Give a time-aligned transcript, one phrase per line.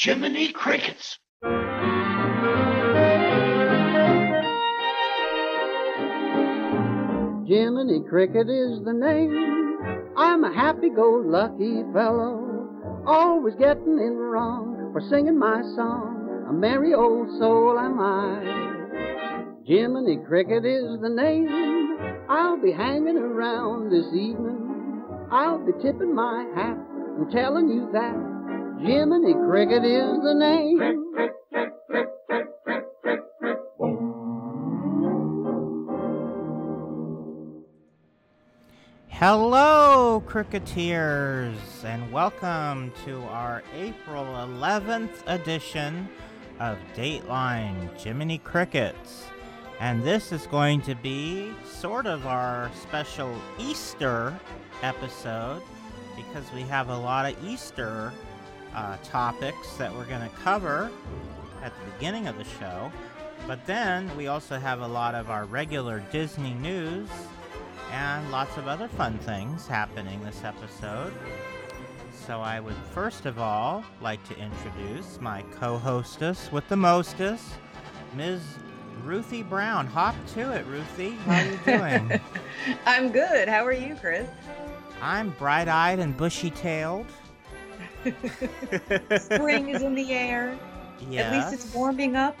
[0.00, 1.18] Jiminy Crickets.
[7.44, 10.14] Jiminy Cricket is the name.
[10.16, 16.46] I'm a happy-go-lucky fellow, always getting in wrong for singing my song.
[16.48, 19.64] A merry old soul am I.
[19.64, 21.98] Jiminy Cricket is the name.
[22.28, 25.02] I'll be hanging around this evening.
[25.32, 26.78] I'll be tipping my hat
[27.18, 28.37] and telling you that
[28.80, 30.78] Jiminy Cricket is the name.
[39.08, 46.08] Hello, Cricketeers, and welcome to our April 11th edition
[46.60, 49.24] of Dateline Jiminy Crickets.
[49.80, 54.38] And this is going to be sort of our special Easter
[54.82, 55.62] episode
[56.14, 58.12] because we have a lot of Easter
[58.74, 60.90] uh, topics that we're going to cover
[61.62, 62.92] at the beginning of the show.
[63.46, 67.08] But then we also have a lot of our regular Disney news
[67.92, 71.12] and lots of other fun things happening this episode.
[72.26, 77.44] So I would first of all like to introduce my co-hostess with the mostest,
[78.14, 78.42] Ms.
[79.02, 79.86] Ruthie Brown.
[79.86, 81.10] Hop to it, Ruthie.
[81.24, 81.58] How are you
[82.08, 82.20] doing?
[82.84, 83.48] I'm good.
[83.48, 84.28] How are you, Chris?
[85.00, 87.06] I'm bright-eyed and bushy-tailed.
[89.18, 90.58] Spring is in the air.
[91.10, 91.26] Yes.
[91.26, 92.36] At least it's warming up.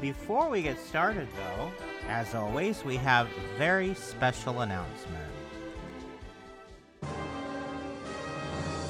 [0.00, 1.70] Before we get started, though,
[2.08, 5.32] as always, we have a very special announcement.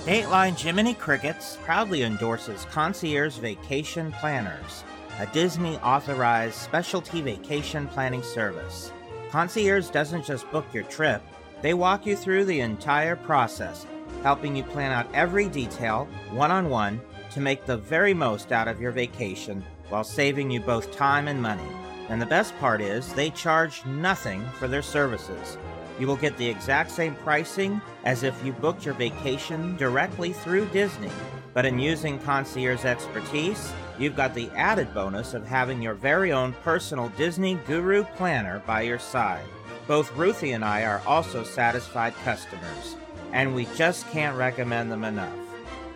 [0.05, 4.85] Dateline Jiminy Crickets proudly endorses Concierge Vacation Planners,
[5.19, 8.93] a Disney authorized specialty vacation planning service.
[9.31, 11.23] Concierge doesn't just book your trip,
[11.61, 13.87] they walk you through the entire process,
[14.27, 18.67] helping you plan out every detail, one on one, to make the very most out
[18.67, 21.71] of your vacation while saving you both time and money.
[22.09, 25.57] And the best part is, they charge nothing for their services.
[26.01, 30.67] You will get the exact same pricing as if you booked your vacation directly through
[30.71, 31.13] Disney.
[31.55, 36.53] But in using concierge expertise, you've got the added bonus of having your very own
[36.65, 39.47] personal Disney guru planner by your side.
[39.87, 42.97] Both Ruthie and I are also satisfied customers,
[43.37, 45.39] and we just can't recommend them enough.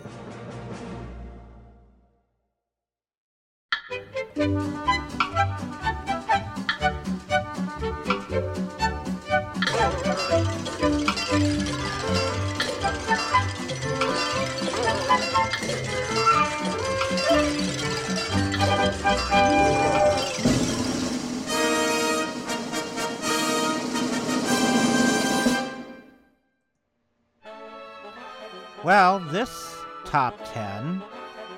[28.85, 29.75] Well, this
[30.05, 31.03] top 10,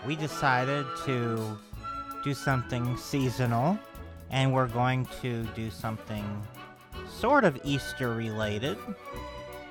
[0.07, 1.59] we decided to
[2.23, 3.79] do something seasonal,
[4.31, 6.25] and we're going to do something
[7.09, 8.79] sort of Easter related.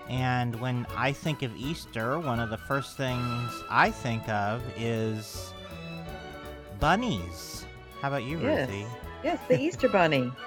[0.10, 5.54] And when I think of Easter, one of the first things I think of is
[6.80, 7.66] bunnies.
[8.02, 8.70] How about you, Yes.
[8.70, 8.86] Ruthie?
[9.24, 10.32] Yes, the Easter Bunny.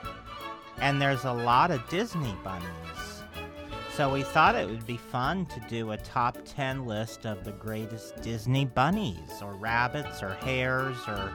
[0.80, 2.68] And there's a lot of Disney bunnies.
[3.98, 7.50] So we thought it would be fun to do a top 10 list of the
[7.50, 11.32] greatest Disney bunnies, or rabbits, or hares, or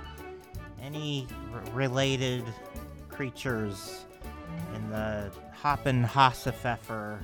[0.81, 2.45] any r- related
[3.09, 4.05] creatures
[4.75, 7.19] in the Hoppin' Hasenpfeffer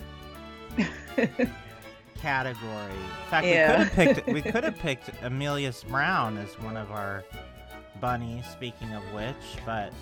[2.17, 2.91] category.
[2.91, 3.78] In fact, Yeah.
[3.79, 7.23] we could have picked we could have picked Amelius Brown as one of our
[8.02, 8.46] bunnies.
[8.46, 9.93] Speaking of which, but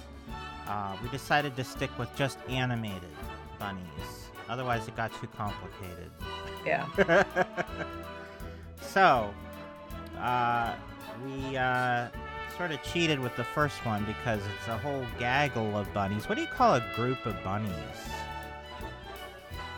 [0.67, 3.03] uh, we decided to stick with just animated
[3.59, 4.26] bunnies.
[4.49, 6.09] Otherwise, it got too complicated.
[6.65, 6.85] Yeah.
[8.81, 9.33] so,
[10.19, 10.73] uh,
[11.25, 12.07] we uh,
[12.57, 16.27] sort of cheated with the first one because it's a whole gaggle of bunnies.
[16.29, 17.71] What do you call a group of bunnies?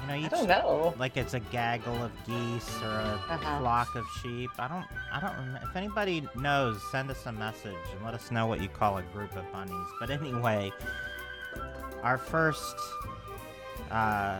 [0.01, 0.93] You know, I don't know.
[0.97, 3.59] like it's a gaggle of geese or a Uh-huh.
[3.59, 4.49] flock of sheep.
[4.57, 5.35] I don't, I don't.
[5.37, 8.97] Rem- if anybody knows, send us a message and let us know what you call
[8.97, 9.75] a group of bunnies.
[9.99, 10.71] But anyway,
[12.01, 12.75] our first
[13.91, 14.39] uh,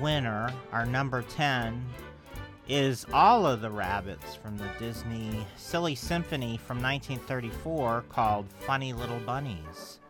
[0.00, 1.84] winner, our number ten,
[2.68, 9.20] is all of the rabbits from the Disney Silly Symphony from 1934 called Funny Little
[9.20, 10.00] Bunnies,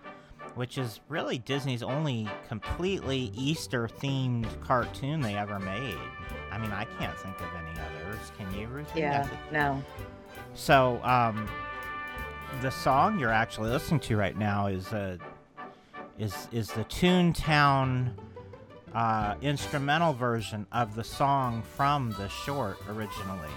[0.54, 5.98] which is really Disney's only completely Easter themed cartoon they ever made.
[6.50, 8.32] I mean, I can't think of any others.
[8.38, 9.00] Can you, Ruthie?
[9.00, 9.82] Yeah, no.
[10.54, 11.46] So, um,
[12.62, 15.18] the song you're actually listening to right now is uh,
[16.18, 18.12] is is the Toontown
[18.94, 23.50] uh, instrumental version of the song from the short originally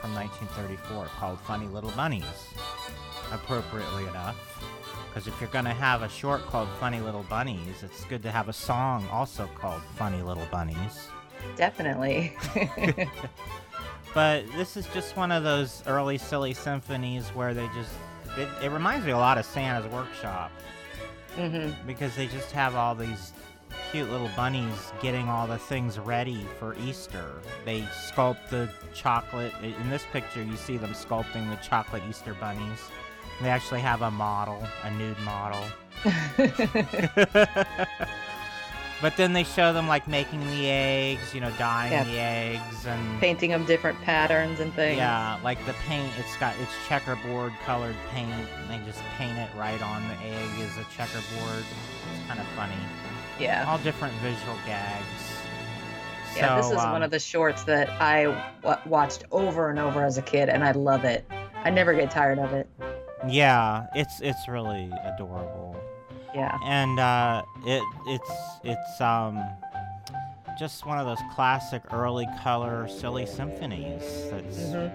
[0.00, 2.24] from 1934 called "Funny Little Bunnies."
[3.32, 4.36] Appropriately enough,
[5.08, 8.48] because if you're gonna have a short called "Funny Little Bunnies," it's good to have
[8.48, 11.08] a song also called "Funny Little Bunnies."
[11.56, 12.36] Definitely.
[14.14, 17.90] But this is just one of those early silly symphonies where they just
[18.38, 20.50] it, it reminds me a lot of Santa's workshop
[21.34, 23.32] hmm because they just have all these
[23.90, 27.32] cute little bunnies getting all the things ready for Easter.
[27.64, 27.80] They
[28.10, 29.52] sculpt the chocolate.
[29.62, 32.80] In this picture, you see them sculpting the chocolate Easter bunnies.
[33.42, 35.62] They actually have a model, a nude model.
[39.02, 42.04] but then they show them like making the eggs, you know, dyeing Yeah.
[42.04, 44.96] the eggs and Painting them different patterns and things.
[44.96, 48.30] yeah, like the paint, it's got it's checkerboard colored paint.
[48.32, 51.64] And they just paint it right on the egg as a checkerboard.
[52.14, 52.74] It's kind of funny.
[53.38, 53.64] Yeah.
[53.68, 55.04] All different visual gags.
[56.36, 58.24] Yeah, this is um, one of the shorts that I
[58.62, 61.24] w- watched over and over as a kid, and I love it.
[61.64, 62.68] I never get tired of it.
[63.26, 65.74] Yeah, it's it's really adorable,
[66.34, 66.58] Yeah.
[66.62, 68.30] and uh, it it's
[68.64, 69.42] it's um
[70.58, 74.02] just one of those classic early color silly symphonies.
[74.30, 74.88] That's hmm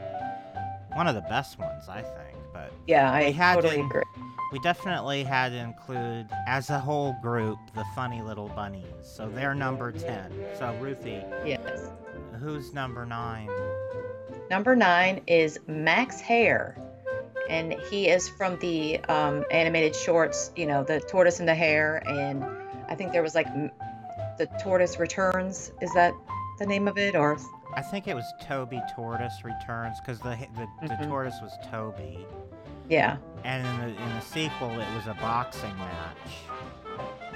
[0.95, 2.37] one of the best ones, I think.
[2.53, 4.03] But Yeah, I had totally to- agree.
[4.51, 8.83] We definitely had to include, as a whole group, the funny little bunnies.
[9.01, 10.31] So they're number 10.
[10.59, 11.87] So, Ruthie, Yes.
[12.39, 13.49] who's number 9?
[14.49, 16.75] Number nine is Max Hare,
[17.49, 20.51] and he is from the um, animated shorts.
[20.57, 22.43] You know, the Tortoise and the Hare, and
[22.89, 23.47] I think there was like
[24.37, 25.71] the Tortoise Returns.
[25.81, 26.13] Is that
[26.59, 27.37] the name of it, or
[27.75, 31.07] I think it was Toby Tortoise Returns because the, the, the Mhm.
[31.07, 32.25] tortoise was Toby.
[32.89, 33.15] yeah?
[33.43, 36.17] And in the, in the sequel, it was a boxing match.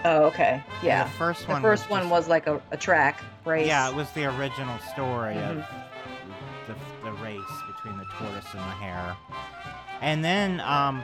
[0.04, 0.64] Oh, okay.
[0.64, 1.04] And Yeah.
[1.06, 1.62] The first one.
[1.62, 3.68] The first one just- was like a, a track race.
[3.68, 5.66] Yeah, it was the original story of Mhm.
[6.68, 7.42] the, the race
[7.76, 9.16] between the tortoise and the hare.
[10.02, 11.04] And then um,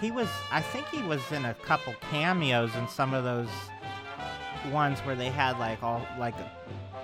[0.00, 3.48] he was, I think he was in a couple cameos in some of those
[4.70, 6.34] ones where they had like all like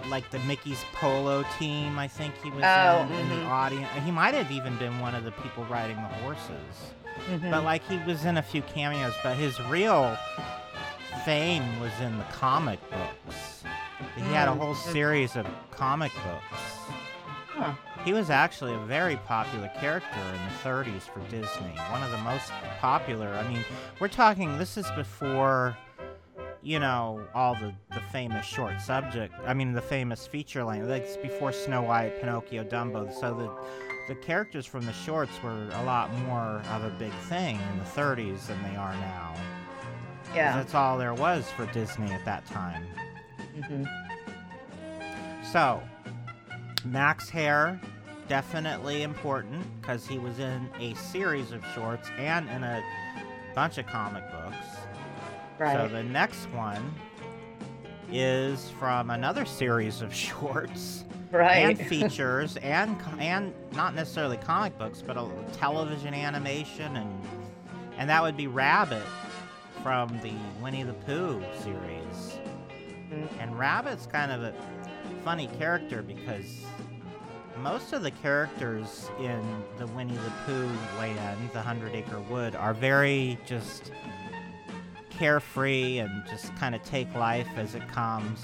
[0.09, 1.97] like the Mickey's polo team.
[1.99, 3.49] I think he was Oh, in, in the mhm.
[3.49, 3.89] audience.
[4.05, 6.93] He might have even been one of the people riding the horses.
[7.29, 7.51] Mhm.
[7.51, 10.17] But like he was in a few cameos, but his real
[11.25, 13.65] fame was in the comic books.
[14.17, 16.63] He had a Mm, whole series of comic books.
[17.55, 17.73] Huh.
[18.05, 21.73] He was actually a very popular character in the 30s for Disney.
[21.91, 22.51] One of the most
[22.81, 23.29] popular.
[23.29, 23.65] I mean,
[24.01, 25.77] we're talking this is before
[26.65, 29.35] you know all the the famous short subject.
[29.47, 30.89] I mean, the famous feature length.
[30.89, 33.13] Like it's before Snow White, Pinocchio, Dumbo.
[33.13, 37.59] So the the characters from the shorts were a lot more of a big thing
[37.73, 39.35] in the 30s than they are now.
[40.35, 40.55] Yeah.
[40.55, 42.87] That's all there was for Disney at that time.
[43.57, 43.85] Mm-hmm.
[45.51, 45.83] So,
[46.85, 47.81] Max Hare,
[48.29, 52.83] definitely important because he was in a series of shorts and in a
[53.55, 54.67] bunch of comic books.
[55.59, 55.77] Right.
[55.77, 56.95] So the next one
[58.11, 61.05] is from another series of shorts
[61.39, 61.79] right.
[61.79, 67.23] and features and and not necessarily comic books, but a television animation and
[67.99, 69.03] and that would be Rabbit
[69.83, 72.39] from the Winnie the Pooh series.
[73.11, 73.29] Mhm.
[73.41, 74.55] And Rabbit's kind of a
[75.25, 76.65] funny character because
[77.59, 79.43] most of the characters in
[79.79, 83.93] the Winnie the Pooh land, the Hundred Acre Wood, are very just
[85.11, 88.41] carefree and just kind of take life as it comes.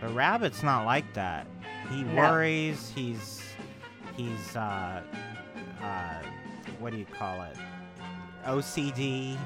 [0.00, 1.46] But Rabbit's not like that.
[1.92, 2.30] He No.
[2.32, 2.90] worries.
[2.94, 3.42] He's
[4.16, 5.02] he's uh,
[5.82, 6.14] uh,
[6.78, 7.56] what do you call it?
[8.46, 9.36] OCD.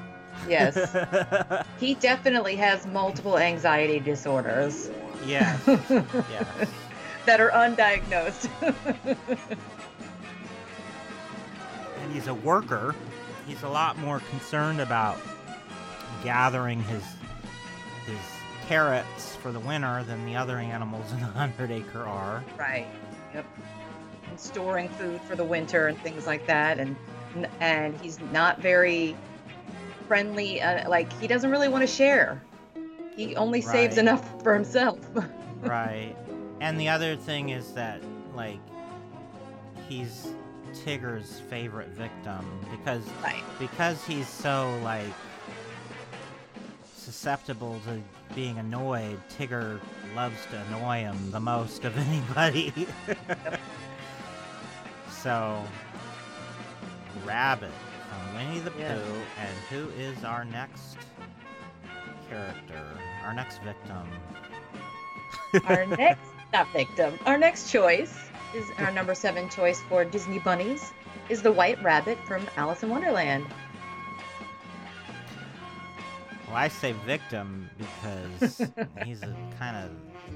[0.48, 0.76] yes.
[1.80, 4.90] He definitely has multiple anxiety disorders
[5.26, 5.60] yes.
[5.66, 6.70] Yes.
[7.26, 8.48] that are undiagnosed.
[12.02, 12.94] and he's a worker,
[13.46, 15.18] he's a lot more concerned about
[16.24, 17.02] gathering his
[18.06, 18.18] his
[18.66, 22.44] carrots for the winter than the other animals in the hundred acre are.
[22.58, 22.86] right.
[23.34, 23.44] Yep.
[24.30, 26.96] And storing food for the winter and things like that, and
[27.60, 29.16] and he's not very
[30.08, 30.60] friendly.
[30.60, 32.42] Uh, like he doesn't really want to share.
[33.14, 34.98] He only saves enough for himself.
[35.62, 36.14] right.
[36.60, 38.02] And the other thing is that
[38.34, 38.58] like
[39.88, 40.28] he's
[40.84, 43.42] Tigger's favorite victim because Right.
[43.58, 45.06] because he's so like
[46.94, 48.00] susceptible to
[48.34, 49.18] being annoyed.
[49.38, 49.80] Tigger
[50.14, 52.72] loves to annoy him the most of anybody.
[55.10, 55.62] so,
[57.24, 57.70] Rabbit
[58.08, 58.94] from Winnie the Yeah.
[58.94, 60.96] Pooh, and who is our next
[62.28, 62.82] character?
[63.24, 64.08] Our next victim?
[65.64, 66.20] Our next,
[66.52, 68.14] not victim, our next choice
[68.54, 70.92] is our number seven choice for Disney bunnies
[71.28, 73.46] is the White Rabbit from Alice in Wonderland.
[76.46, 78.68] Well, I say victim because
[79.04, 79.20] he's
[79.58, 79.90] kind of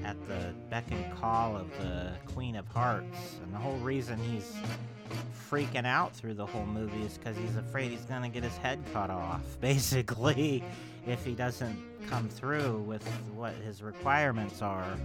[0.05, 4.53] at the beck and call of the Queen of Hearts, and the whole reason he's
[5.49, 8.79] freaking out through the whole movie is because he's afraid he's gonna get his head
[8.93, 10.63] cut off, basically,
[11.07, 11.77] if he doesn't
[12.07, 14.97] come through with what his requirements are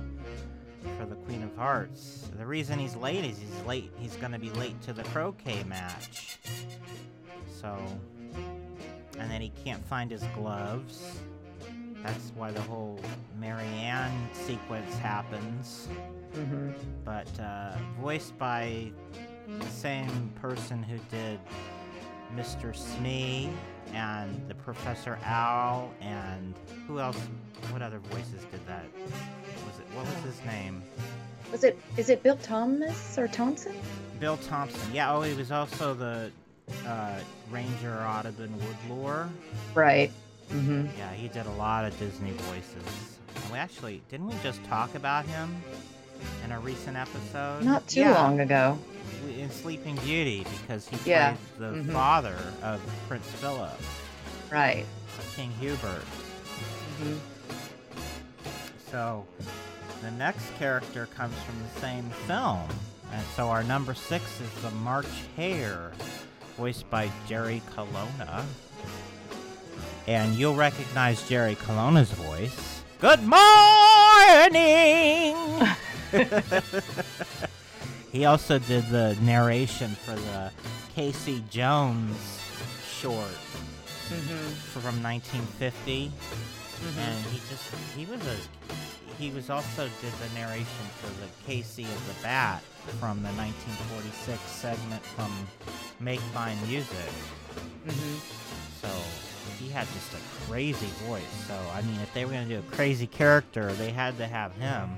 [0.98, 2.30] for the Queen of Hearts.
[2.36, 3.90] The reason he's late is he's late.
[3.98, 6.38] He's gonna be late to the croquet match.
[7.60, 7.76] So
[9.18, 11.18] and then he can't find his gloves.
[12.02, 13.00] That's why the whole
[13.40, 15.88] Mary Ann sequence happens.
[16.34, 16.70] Mm-hmm.
[17.04, 18.92] But uh, voiced by
[19.48, 21.40] the same person who did
[22.34, 22.74] Mr.
[22.74, 23.50] Smee
[23.94, 26.54] and the Professor Owl and
[26.86, 27.18] who else?
[27.70, 28.84] What other voices did that?
[29.66, 30.82] Was it what was his name?
[31.50, 31.78] Was it?
[31.96, 33.74] Is it Bill Thomas or Thompson?
[34.20, 34.92] Bill Thompson.
[34.92, 35.14] Yeah.
[35.14, 36.30] Oh, he was also the
[36.86, 37.18] uh,
[37.50, 39.28] Ranger Audubon Woodlore.
[39.74, 40.10] Right.
[40.52, 40.86] Mm-hmm.
[40.98, 43.18] Yeah, he did a lot of Disney voices.
[43.42, 45.54] And we actually didn't we just talk about him
[46.44, 47.64] in a recent episode?
[47.64, 48.78] Not too Yeah, long ago.
[49.36, 51.92] in Sleeping Beauty because he Yeah, plays the mhm.
[51.92, 53.78] father of Prince Philip,
[54.50, 54.84] Right.
[55.34, 56.02] King Hubert.
[56.98, 57.16] hmm
[58.90, 59.26] So
[60.02, 62.68] the next character comes from the same film,
[63.12, 65.06] and so our number six is the March
[65.36, 65.92] Hare,
[66.56, 68.44] voiced by Jerry Colonna.
[70.06, 72.82] And you'll recognize Jerry Colonna's voice.
[73.00, 73.36] Good morning.
[78.12, 80.50] he also did the narration for the
[80.94, 82.40] Casey Jones
[82.98, 83.28] short
[84.06, 84.50] Mm-hmm.
[84.78, 86.12] from 1950
[86.98, 88.36] and he just he was a
[89.18, 92.62] he was also did the narration for the Casey at the Bat
[93.00, 95.32] from the 1946 segment from
[96.00, 96.90] Make Mine Music.
[97.86, 98.18] Mm-hmm.
[98.82, 98.88] So
[99.58, 101.22] he had just a crazy voice.
[101.48, 104.52] So I mean, if they were gonna do a crazy character, they had to have
[104.56, 104.90] him.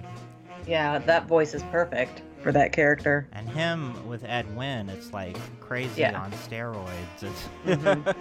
[0.66, 3.28] Yeah, that voice is perfect for that character.
[3.32, 6.20] And him with Ed Wynn, it's like crazy Yeah.
[6.20, 7.22] on steroids.
[7.22, 8.14] It's Mhm.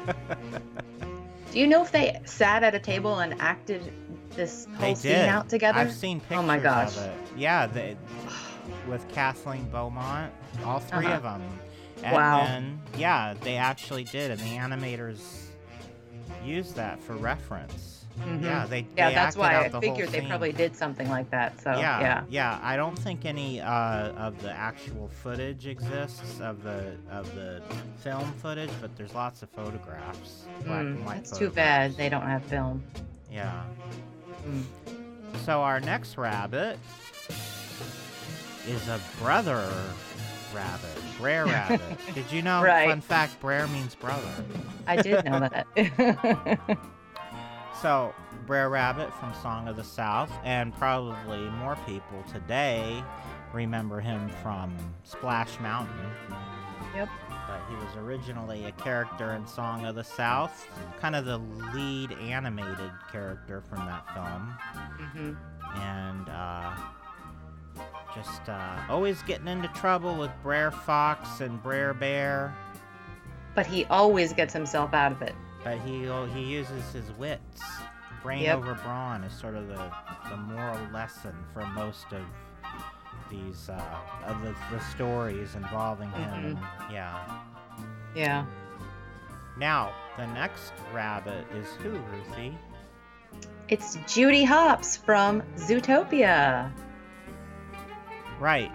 [1.51, 3.91] Do you know if they sat at a table and acted
[4.35, 5.79] this whole scene out together?
[5.79, 6.95] I've seen pictures Oh my gosh.
[6.97, 7.17] of it.
[7.37, 7.97] Yeah, they,
[8.87, 10.33] with Kathryn Beaumont,
[10.65, 11.15] all 3 Uh-huh.
[11.15, 11.59] of them.
[12.03, 12.43] And Wow.
[12.45, 15.45] then, yeah, they actually did, and the animators
[16.43, 17.96] used that for reference.
[18.19, 18.43] Mhm.
[18.43, 21.09] Yeah, they Yeah, they that's acted why out I the figured they probably did something
[21.09, 21.59] like that.
[21.61, 22.23] So yeah, yeah.
[22.29, 22.59] yeah.
[22.63, 27.61] I don't think any uh, of the actual footage exists of the of the
[27.99, 31.15] film footage, but there's lots of photographs, black Mm, and white.
[31.25, 32.83] that's too bad they don't have film.
[33.31, 33.63] Yeah.
[34.47, 34.63] Mm.
[35.45, 36.77] So our next rabbit
[38.67, 39.67] is a brother
[40.53, 41.81] rabbit, Brer Rabbit.
[42.15, 42.61] Did you know?
[42.63, 42.89] Right.
[42.89, 44.31] Fun fact: Brer means brother.
[44.87, 45.67] I did know that.
[47.81, 48.13] So
[48.47, 53.03] Brer Rabbit from Song of the South, and probably more people today
[53.53, 55.93] remember him from Splash Mountain.
[56.95, 57.09] Yep.
[57.29, 60.67] But he was originally a character in Song of the South,
[60.99, 61.37] kind of the
[61.73, 64.57] lead animated character from that film.
[64.99, 65.79] Mm-hmm.
[65.79, 66.75] and uh,
[68.15, 72.55] just uh, always getting into trouble with Brer Fox and Brer Bear.
[73.53, 75.35] But he always gets himself out of it.
[75.67, 77.61] But he he uses his wits.
[78.23, 78.57] Brain Yep.
[78.57, 79.91] over brawn is sort of the,
[80.29, 82.21] the moral lesson for most of
[83.29, 86.55] these uh, of the, the stories involving him.
[86.55, 86.91] Mhm.
[86.91, 87.39] Yeah.
[88.15, 88.45] Yeah.
[89.57, 92.57] Now the next rabbit is who, Ruthie?
[93.67, 96.71] It's Judy Hopps from Zootopia.
[98.39, 98.71] Right.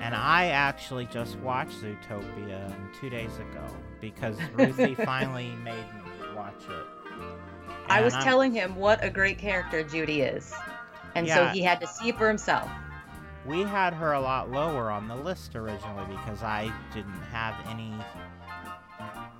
[0.00, 3.64] And I actually just watched Zootopia two days ago
[4.00, 6.86] because Ruthie finally made me watch it.
[7.88, 10.52] I was I'm- telling him what a great character Judy is.
[11.14, 12.70] And so he had to see for himself.
[13.46, 17.94] We had her a lot lower on the list originally because I didn't have any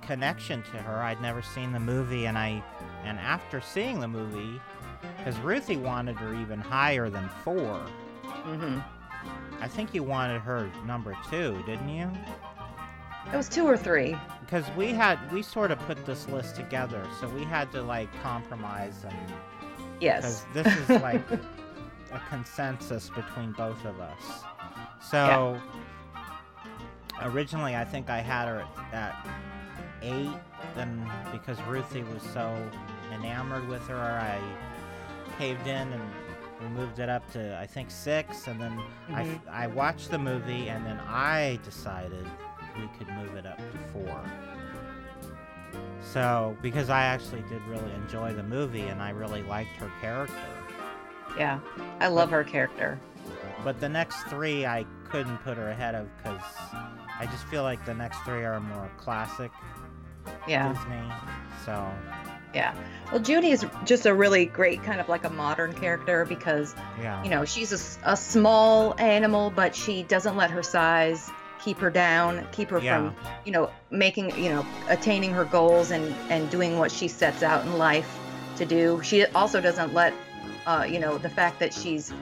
[0.01, 0.97] connection to her.
[1.03, 2.63] I'd never seen the movie, and I,
[3.03, 4.59] and after seeing the movie,
[5.17, 7.79] because Ruthie wanted her even higher than four,
[8.23, 8.79] hmm
[9.61, 12.09] I think you wanted her number two, didn't you?
[13.31, 14.17] It was two or three.
[14.49, 18.09] Because we had we sort of put this list together, so we had to like
[18.23, 19.15] compromise and
[20.01, 20.45] Yes.
[20.53, 21.21] because this is like
[22.11, 24.43] a consensus between both of us.
[25.07, 25.61] So
[27.21, 29.27] originally, I think I had her at, at
[30.01, 30.31] eight.
[30.75, 32.55] Then because Ruthie was so
[33.13, 34.39] enamored with her, I
[35.37, 36.01] caved in and
[36.61, 38.47] we moved it up to I think six.
[38.47, 38.81] And then
[39.13, 39.35] I Mhm.
[39.35, 42.25] f I I watched the movie, and then I decided
[42.79, 44.21] we could move it up to four.
[46.01, 50.33] So, because I actually did really enjoy the movie and I really liked her character.
[51.37, 51.59] Yeah.
[51.99, 52.99] I love her character.
[53.63, 56.41] But the next three I couldn't put her ahead of because
[57.19, 59.51] I just feel like the next three are more classic
[60.47, 60.69] Yeah.
[60.73, 61.11] Disney.
[61.65, 61.87] So,
[62.55, 62.73] Yeah.
[63.11, 67.23] Well, Judy is just a really great kind of like a modern character because, yeah.
[67.23, 71.29] you know, she's a small animal, but she doesn't let her size
[71.63, 73.11] keep her down, keep her Yeah.
[73.11, 77.43] from, you know, making, you know, attaining her goals and, and doing what she sets
[77.43, 78.17] out in life
[78.57, 79.01] to do.
[79.03, 80.13] She also doesn't let,
[80.65, 82.13] uh, you know, the fact that she's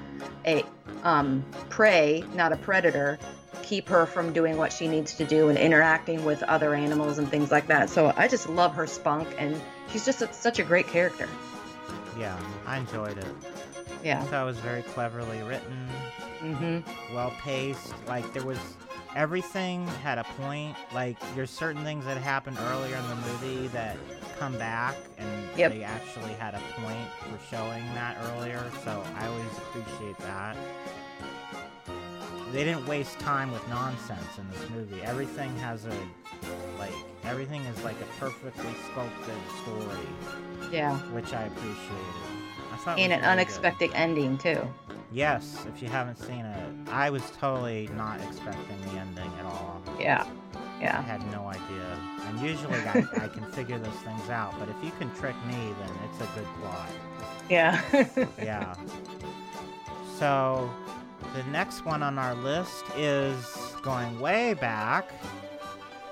[0.45, 0.63] a
[1.03, 3.19] um, prey, not a predator,
[3.63, 7.29] keep her from doing what she needs to do and interacting with other animals and
[7.29, 7.89] things like that.
[7.89, 9.59] So I just love her spunk and
[9.91, 11.27] she's just a, such a great character.
[12.17, 13.25] yeah, I enjoyed it.
[14.03, 14.23] Yeah.
[14.29, 15.87] So it was very cleverly written,
[16.41, 17.15] Mm-hmm.
[17.15, 17.93] well paced.
[18.07, 18.59] Like there was
[19.15, 20.75] everything had a point.
[20.93, 23.97] Like there's certain things that happened earlier in the movie that
[24.39, 25.71] come back and Yep.
[25.71, 28.63] they actually had a point for showing that earlier.
[28.83, 30.55] So I always appreciate that.
[32.51, 35.01] They didn't waste time with nonsense in this movie.
[35.03, 35.93] Everything has a
[36.79, 36.93] like
[37.25, 40.97] everything is like a perfectly sculpted story, Yeah.
[41.11, 42.26] which I appreciated.
[42.93, 43.29] And an really good.
[43.29, 44.61] unexpected ending too.
[45.11, 49.81] Yes, if you haven't seen it, I was totally not expecting the ending at all.
[49.99, 50.27] Yeah.
[50.81, 50.99] Yeah.
[50.99, 51.99] I had no idea.
[52.27, 55.73] And usually I, I can figure those things out, but if you can trick me,
[55.79, 56.89] then it's a good plot.
[57.49, 57.81] Yeah.
[58.43, 58.75] Yeah.
[60.19, 60.69] So,
[61.35, 63.45] the next one on our list is
[63.83, 65.11] going way back.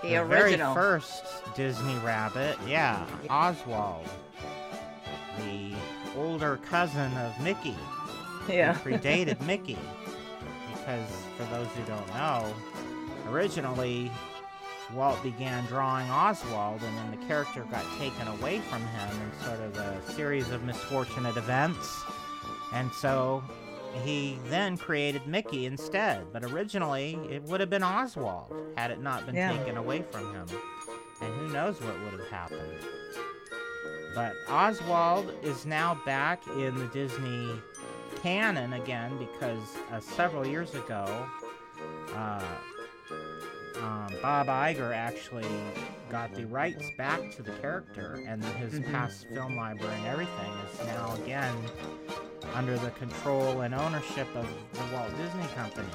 [0.03, 0.73] the very original.
[0.73, 1.23] first
[1.55, 2.57] Disney Rabbit.
[2.67, 4.07] Yeah, Oswald.
[5.39, 5.73] The
[6.17, 7.75] older cousin of Mickey.
[8.49, 8.73] Yeah.
[8.75, 9.77] predated Mickey.
[10.73, 12.53] Because, for those who don't know,
[13.29, 14.11] originally
[14.93, 19.59] Walt began drawing Oswald, and then the character got taken away from him in sort
[19.61, 22.03] of a series of misfortunate events.
[22.73, 23.43] And so
[24.03, 26.31] he then created Mickey instead.
[26.31, 29.53] But originally, it would have been Oswald had it not been Yeah.
[29.57, 30.45] taken away from him.
[31.21, 32.61] And who knows what would have happened.
[34.15, 37.51] But Oswald is now back in the Disney
[38.21, 41.27] canon again because uh, several years ago,
[42.15, 42.41] uh,
[43.81, 45.45] um, Bob Iger actually
[46.09, 48.91] got the rights back to the character, and his Mhm.
[48.91, 51.55] past film library and everything is now again
[52.53, 55.87] under the control and ownership of the Walt Disney Company.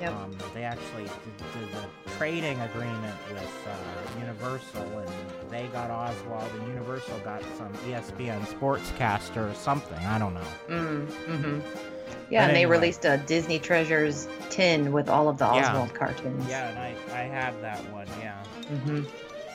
[0.00, 0.12] Yep.
[0.12, 5.10] Um, they actually did, the trading agreement with uh, Universal, and
[5.50, 9.98] they got Oswald, and Universal got some ESPN sportscaster or something.
[10.04, 10.40] I don't know.
[10.68, 11.95] Mm, hmm But
[12.30, 12.76] Yeah, and they anyway.
[12.78, 15.70] released a Disney Treasures tin with all of the Yeah.
[15.70, 16.48] Oswald cartoons.
[16.48, 18.06] Yeah, and I, I have that one.
[18.20, 19.02] Yeah, hmm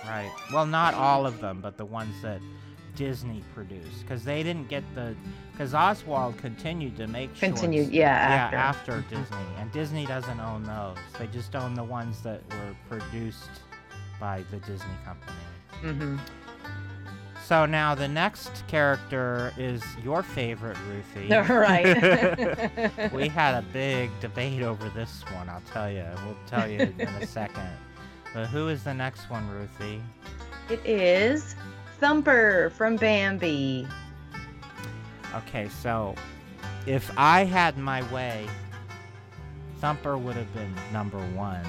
[0.07, 0.31] right.
[0.53, 2.39] Well, not all of them, but the ones that
[2.95, 5.15] Disney produced, because they didn't get the,
[5.51, 7.95] because Oswald continued to make Continued, shorts.
[7.95, 8.91] yeah, Yeah, after.
[8.91, 10.97] after Disney, and Disney doesn't own those.
[11.19, 13.49] They just own the ones that were produced
[14.19, 15.38] by the Disney company.
[15.81, 16.17] hmm
[17.51, 21.27] So now the next character is your favorite, Ruthie.
[21.53, 23.11] right.
[23.13, 26.05] we had a big debate over this one, I'll tell you.
[26.25, 27.69] We'll tell you in a second.
[28.33, 30.01] But who is the next one, Ruthie?
[30.69, 31.57] it is
[31.99, 33.85] Thumper from Bambi.
[35.35, 36.15] Okay, so
[36.85, 38.47] if I had my way,
[39.79, 41.65] Thumper would have been number one.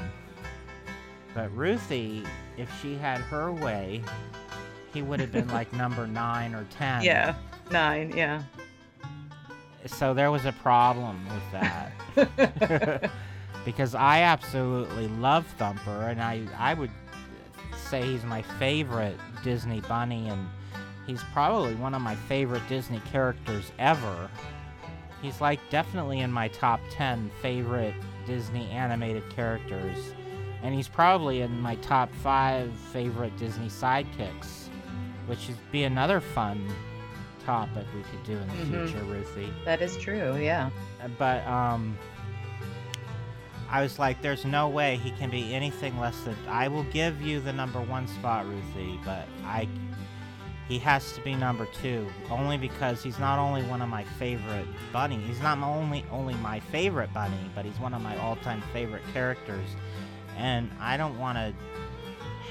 [1.34, 2.22] But Ruthie,
[2.56, 4.04] if she had her way,
[4.92, 7.02] he would have been like number nine or ten.
[7.02, 7.34] Yeah,
[7.70, 8.12] nine.
[8.16, 8.42] Yeah.
[9.86, 13.10] So there was a problem with that.
[13.64, 16.90] because I absolutely love Thumper, and I, I would
[17.88, 20.48] say he's my favorite Disney bunny, and
[21.06, 24.30] he's probably one of my favorite Disney characters ever.
[25.20, 27.94] He's like definitely in my top 10 favorite
[28.26, 29.98] Disney animated characters,
[30.62, 34.61] and he's probably in my top 5 favorite Disney sidekicks,
[35.32, 36.62] which would be another fun
[37.46, 38.86] topic we could do in the Mhm.
[38.90, 39.50] future, Ruthie.
[39.64, 40.36] That is true.
[40.36, 40.68] Yeah.
[41.18, 41.96] but um
[43.70, 46.36] I was like, there's no way he can be anything less than.
[46.46, 49.66] I will give you the number one spot, Ruthie, but I.
[50.68, 54.66] He has to be number two, only because he's not only one of my favorite
[54.92, 55.16] bunny.
[55.26, 59.68] He's not only only my favorite bunny, but he's one of my all-time favorite characters,
[60.36, 61.54] and I don't want to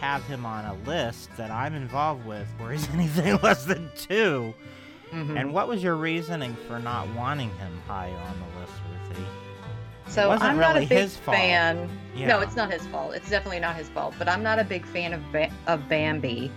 [0.01, 4.53] have him on a list that I'm involved with where he's anything less than 2
[5.13, 5.37] Mhm.
[5.37, 8.71] And what was your reasoning for not wanting him higher on the list,
[9.09, 9.25] Ruthie?
[10.07, 11.35] So wasn't I'm not really a big his fault.
[11.35, 11.89] fan.
[12.15, 12.27] Yeah.
[12.27, 13.13] No, it's not his fault.
[13.13, 14.13] It's definitely not his fault.
[14.17, 16.49] But I'm not a big fan of ba- of Bambi,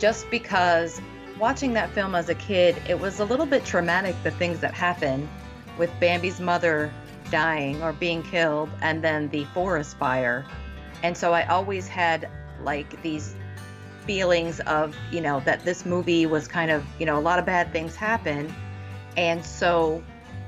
[0.00, 1.00] just because
[1.38, 4.16] watching that film as a kid, it was a little bit traumatic.
[4.24, 5.28] The things that happened
[5.78, 6.90] with Bambi's mother
[7.30, 10.44] dying or being killed, and then the forest fire,
[11.04, 12.28] and so I always had
[12.62, 13.34] like these
[14.06, 17.44] feelings of you know that this movie was kind of you know a lot of
[17.46, 18.52] bad things happen.
[19.16, 20.02] and so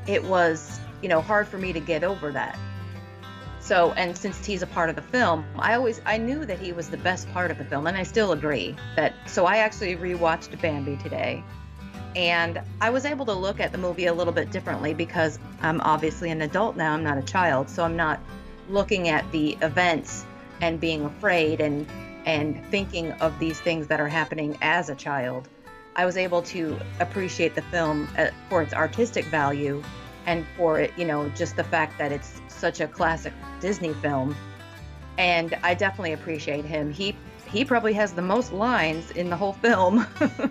[0.06, 2.58] it was you know hard for me to get over that
[3.60, 6.72] so and since he's a part of the film i always i knew that he
[6.72, 9.96] was the best part of the film and i still agree that so i actually
[9.96, 11.42] rewatched bambi today
[12.16, 15.80] and i was able to look at the movie a little bit differently because i'm
[15.82, 18.20] obviously an adult now i'm not a child so i'm not
[18.68, 20.24] looking at the events
[20.60, 21.86] and being afraid and
[22.26, 25.48] and thinking of these things that are happening as a child
[25.96, 29.82] i was able to appreciate the film uh, for its artistic value
[30.26, 34.36] and for it, you know, just the fact that it's such a classic Disney film.
[35.16, 36.92] And I definitely appreciate him.
[36.92, 37.16] He
[37.50, 40.06] he probably has the most lines in the whole film.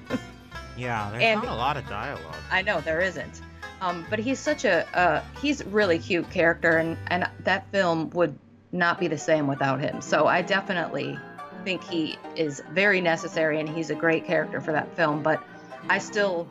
[0.78, 2.36] Yeah, there's And- not a lot of dialogue.
[2.52, 3.42] I know there isn't.
[3.82, 8.36] Um, but he's such a uh, he's really cute character, and and that film would
[8.72, 10.02] not be the same without him.
[10.02, 11.18] So I definitely
[11.64, 15.24] think he is very necessary, and he's a great character for that film.
[15.24, 15.42] But
[15.90, 16.48] I still,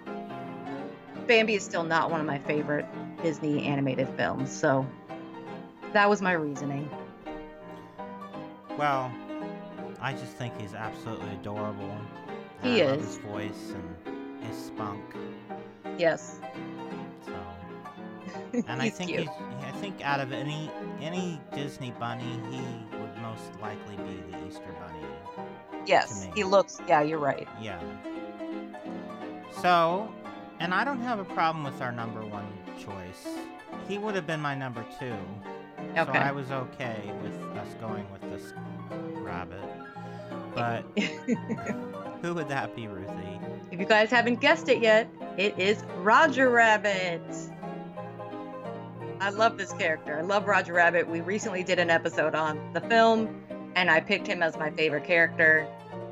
[1.27, 2.87] Bambi is still not one of my favorite
[3.23, 4.51] Disney animated films.
[4.51, 4.87] So
[5.93, 6.89] that was my reasoning.
[8.79, 9.13] Well,
[10.01, 11.97] I just think he's absolutely adorable.
[12.63, 13.07] He I love is.
[13.07, 15.03] his voice and his spunk.
[15.99, 16.41] Yes,
[18.69, 19.29] and I think.
[19.29, 20.71] I think out of any
[21.03, 22.61] any Disney bunny, he
[22.99, 25.47] would most likely be the Easter bunny.
[25.87, 26.81] yes, he looks.
[26.89, 27.47] Yeah, you're right.
[27.61, 27.81] Yeah.
[29.61, 30.13] So,
[30.61, 32.47] and I don't have a problem with our number one
[32.79, 33.27] choice.
[33.89, 35.15] He would have been my number two.
[35.95, 38.53] So I was okay with us going with this
[39.15, 39.63] rabbit.
[40.55, 40.83] But
[42.23, 43.41] who would that be, Ruthie?
[43.71, 47.23] If you guys haven't guessed it yet, it is Roger Rabbit.
[49.21, 50.19] I love this character.
[50.19, 51.09] I love Roger Rabbit.
[51.09, 53.43] We recently did an episode on the film,
[53.75, 55.67] and I picked him as my favorite character.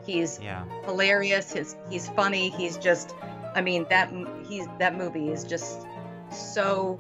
[0.04, 0.64] He's Yeah.
[0.84, 1.52] hilarious.
[1.52, 2.50] His he's funny.
[2.50, 3.14] He's just,
[3.54, 4.10] I mean that
[4.46, 5.86] he's that movie is just
[6.30, 6.98] so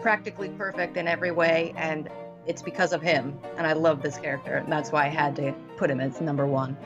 [0.00, 2.08] practically perfect in every way, and
[2.46, 3.38] it's because of him.
[3.56, 6.46] And I love this character, and that's why I had to put him as number
[6.46, 6.76] one.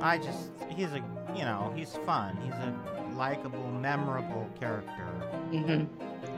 [0.00, 1.02] I just, he's a,
[1.34, 2.36] you know, he's fun.
[2.42, 2.74] He's a
[3.16, 4.90] likable, memorable character.
[5.50, 5.84] hmm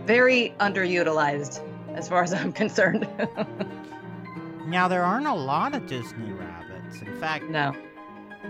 [0.08, 1.60] Very underutilized,
[1.94, 3.06] as far as I'm concerned.
[4.66, 7.02] Now, there aren't a lot of Disney rabbits.
[7.02, 7.74] In fact, no.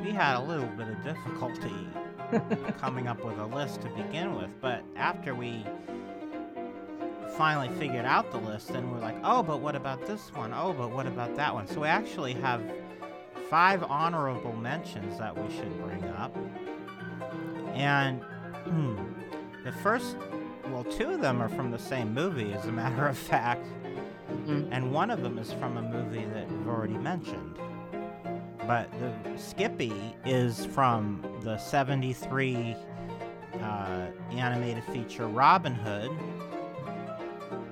[0.00, 1.88] we had a little bit of difficulty
[2.78, 5.66] coming up with a list to begin with, but after we
[7.36, 10.54] finally figured out the list, then we're like, oh, but what about this one?
[10.54, 11.66] Oh, but what about that one?
[11.66, 12.62] So we actually have
[13.50, 16.36] five honorable mentions that we should bring up.
[17.74, 18.96] And hmm,
[19.64, 20.16] the first,
[20.78, 23.66] well, two of them are from the same movie, as a matter of fact,
[24.30, 24.68] Mhm.
[24.70, 27.58] and one of them is from a movie that we've already mentioned.
[28.64, 32.76] But the Skippy is from the 73
[33.60, 36.10] uh, animated feature Robin Hood.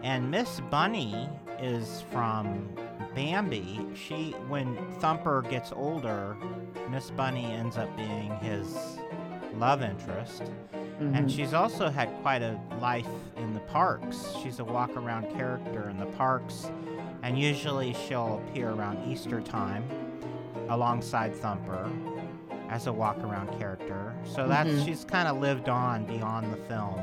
[0.03, 1.29] And Miss Bunny
[1.61, 2.69] is from
[3.15, 3.87] Bambi.
[3.95, 6.37] She, when Thumper gets older,
[6.91, 8.99] Miss Bunny ends up being his
[9.59, 10.43] love interest.
[10.99, 11.31] And Mhm.
[11.37, 14.35] she's also had quite a life in the parks.
[14.43, 16.71] She's a walk around character in the parks,
[17.23, 19.85] and usually she'll appear around Easter time
[20.71, 21.89] alongside Thumper
[22.71, 24.15] as a walk around character.
[24.25, 24.85] So that's Mhm.
[24.85, 27.01] she's kind of lived on beyond the film.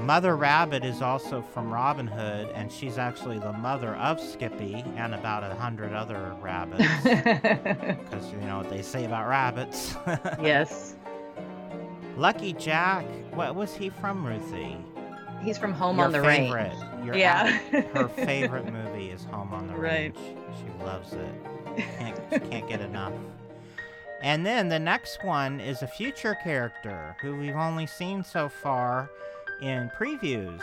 [0.00, 5.14] Mother Rabbit is also from Robin Hood, and she's actually the mother of Skippy and
[5.14, 6.84] about a hundred other rabbits.
[7.04, 9.96] Because you know what they say about rabbits.
[10.42, 10.93] yes.
[12.16, 13.04] Lucky Jack.
[13.32, 14.76] What was he from, Ruthie?
[15.42, 16.72] He's from Home Your on the favorite.
[17.04, 17.48] Your Yeah.
[17.94, 20.14] her favorite movie is Home on the Right.
[20.16, 20.38] Range.
[20.58, 21.34] She loves it.
[21.98, 23.12] Can't, she can't get enough.
[24.22, 29.10] And then the next one is a future character who we've only seen so far
[29.60, 30.62] in previews.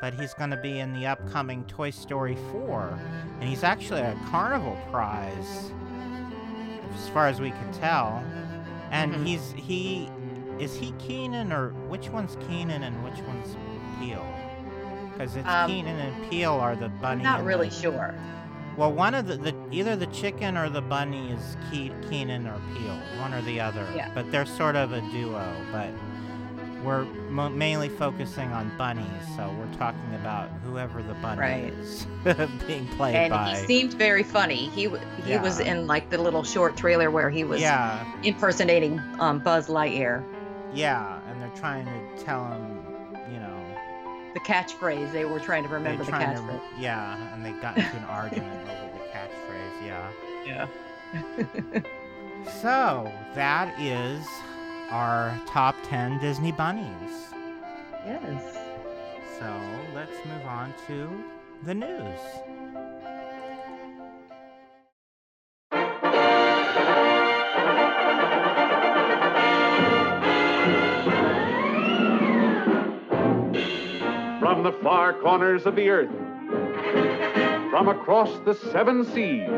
[0.00, 2.98] but he's going to be in the upcoming Toy Story 4.
[3.38, 5.70] And he's actually a carnival prize,
[6.98, 8.24] as far as we can tell.
[8.90, 9.26] And Mhm.
[9.26, 10.08] he's he
[10.60, 13.56] is he Keegan or which one's Keegan and which one's
[13.98, 14.24] Peele?
[15.12, 17.20] Because it's Um, Keegan and Peele are the bunny.
[17.20, 18.14] I'm not really the- sure.
[18.76, 22.54] Well, one of the, the either the chicken or the bunny is Ke- Keegan or
[22.74, 23.84] Peele, one or the other.
[23.94, 24.10] Yeah.
[24.14, 25.44] But they're sort of a duo.
[25.72, 25.88] But
[26.84, 29.04] we're mo- mainly focusing on bunnies,
[29.36, 31.72] so we're talking about whoever the bunny Right.
[31.74, 32.06] is
[32.66, 33.50] being played And by.
[33.50, 34.66] he seemed very funny.
[34.68, 38.98] He w- he was in like the little short trailer where he was yeah, impersonating
[39.18, 40.22] um, Buzz Lightyear.
[40.74, 42.78] Yeah, and they're trying to tell him,
[43.32, 43.60] you know,
[44.34, 46.60] The catchphrase they were trying to remember the they're to, catchphrase.
[46.78, 49.86] yeah, and they got into an argument over the catchphrase.
[49.86, 50.10] Yeah.
[50.46, 50.66] Yeah.
[52.62, 54.24] So that is
[54.90, 57.34] our top ten Disney bunnies.
[58.06, 58.56] yes.
[59.38, 59.60] So
[59.94, 61.10] let's move on to
[61.64, 62.20] the news.
[74.60, 76.10] From the far corners of the earth,
[77.70, 79.48] from across the seven seas,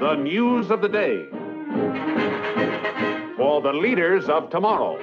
[0.00, 1.26] the news of the day.
[3.36, 4.96] For the leaders of tomorrow,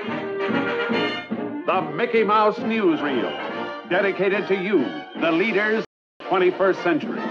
[1.67, 4.79] the Mickey Mouse Newsreel, dedicated to you,
[5.21, 5.85] the leaders
[6.19, 7.21] of the 21st century.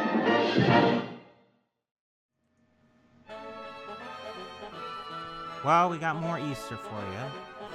[5.65, 7.03] Well, we got more Easter for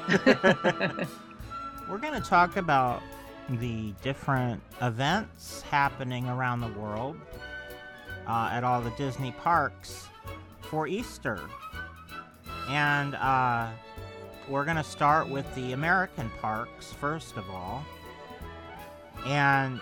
[0.08, 1.08] you.
[1.89, 3.01] We're going to talk about
[3.49, 7.17] the different events happening around the world
[8.27, 10.08] uh, at all the Disney parks
[10.62, 11.39] for Easter.
[12.69, 13.69] And uh,
[14.47, 17.84] we're going to start with the American parks, first of all.
[19.25, 19.79] And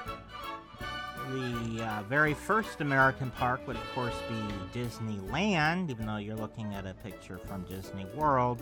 [1.30, 6.74] the uh, very first American park would, of course, be Disneyland, even though you're looking
[6.74, 8.62] at a picture from Disney World.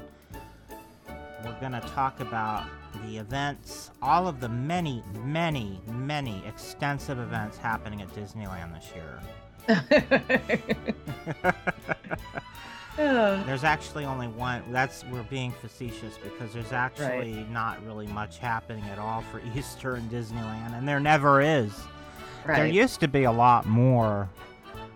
[1.44, 2.66] We're going to talk about
[3.06, 9.20] the events, all of the many, many, many extensive events happening at Disneyland this year.
[13.02, 14.62] Oh, There's actually only one.
[14.72, 19.96] That's we're being facetious because there's actually not really much happening at all for Easter
[19.96, 21.72] in Disneyland, and there never is.
[22.46, 24.28] There used to be a lot more,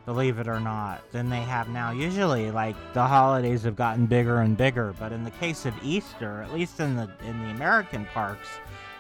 [0.06, 1.92] believe it or not, than they have now.
[1.92, 6.42] Usually, like the holidays have gotten bigger and bigger, but in the case of Easter,
[6.42, 8.48] at least in the in the American parks,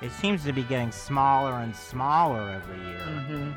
[0.01, 2.99] it seems to be getting smaller and smaller every year.
[2.99, 3.55] Mhm.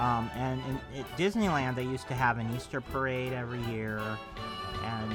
[0.00, 0.62] Um, and
[0.94, 4.00] in, at Disneyland, they used to have an Easter parade every year,
[4.84, 5.12] and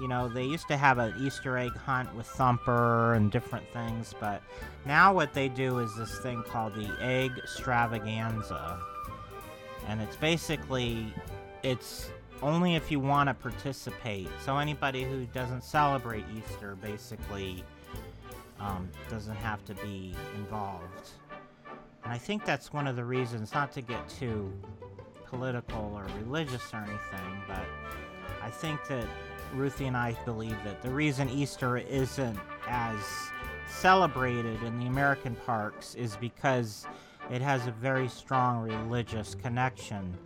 [0.00, 4.14] you know they used to have an Easter egg hunt with Thumper and different things.
[4.18, 4.42] But
[4.86, 8.78] now what they do is this thing called the Egg Stravaganza,
[9.88, 11.12] and it's basically
[11.62, 12.10] it's
[12.42, 14.28] only if you want to participate.
[14.44, 17.64] So anybody who doesn't celebrate Easter basically
[18.58, 21.10] um, doesn't have to be involved.
[22.04, 24.52] And I think that's one of the reasons, not to get too
[25.26, 27.64] political or religious or anything, but
[28.42, 29.06] I think that
[29.54, 32.98] Ruthie and I believe that the reason Easter isn't as
[33.68, 36.86] celebrated in the American parks is because
[37.30, 40.16] it has a very strong religious connection.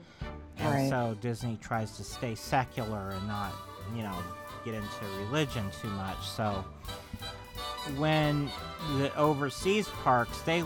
[0.58, 0.88] And Right.
[0.88, 3.52] so Disney tries to stay secular and not,
[3.94, 4.16] you know,
[4.64, 6.26] get into religion too much.
[6.26, 6.64] So
[7.96, 8.50] when
[8.98, 10.64] the overseas parks, they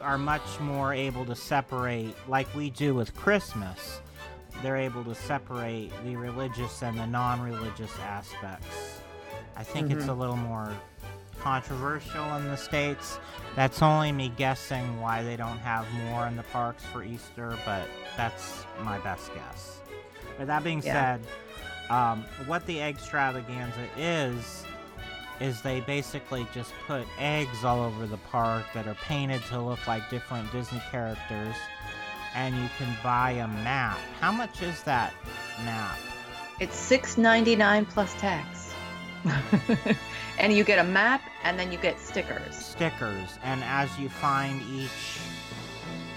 [0.00, 4.00] are much more able to separate, like we do with Christmas.
[4.62, 9.00] They're able to separate the religious and the non religious aspects.
[9.56, 10.08] I think it's Mhm.
[10.10, 10.72] a little more
[11.50, 13.20] controversial in the States.
[13.54, 17.86] That's only me guessing why they don't have more in the parks for Easter, but
[18.16, 19.78] that's my best guess.
[20.36, 21.18] But that being Yeah.
[21.20, 21.26] said,
[21.88, 24.64] um, what the egg extravaganza is,
[25.38, 29.86] is they basically just put eggs all over the park that are painted to look
[29.86, 31.54] like different Disney characters,
[32.34, 33.98] and you can buy a map.
[34.20, 35.14] How much is that
[35.64, 35.96] map?
[36.58, 38.72] It's six ninety nine plus tax.
[40.38, 42.54] and you get a map and then you get stickers.
[42.54, 45.18] Stickers, and as you find each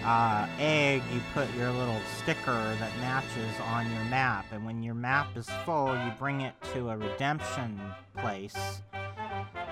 [0.03, 4.95] uh, egg, you put your little sticker that matches on your map, and when your
[4.95, 7.79] map is full, you bring it to a redemption
[8.17, 8.81] place.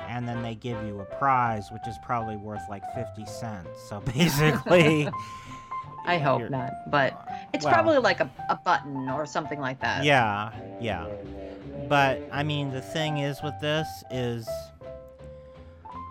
[0.09, 3.69] And then they give you a prize, which is probably worth like 50 cents.
[3.89, 5.09] So basically,
[6.05, 10.03] I hope not, but it's well- probably like a, a button or something like that.
[10.05, 11.07] Yeah, yeah.
[11.87, 14.47] But I mean, the thing is with this is,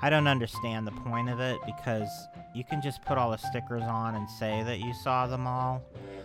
[0.02, 2.08] I don't understand the point of it because
[2.54, 5.82] you can just put all the stickers on and say that you saw them all.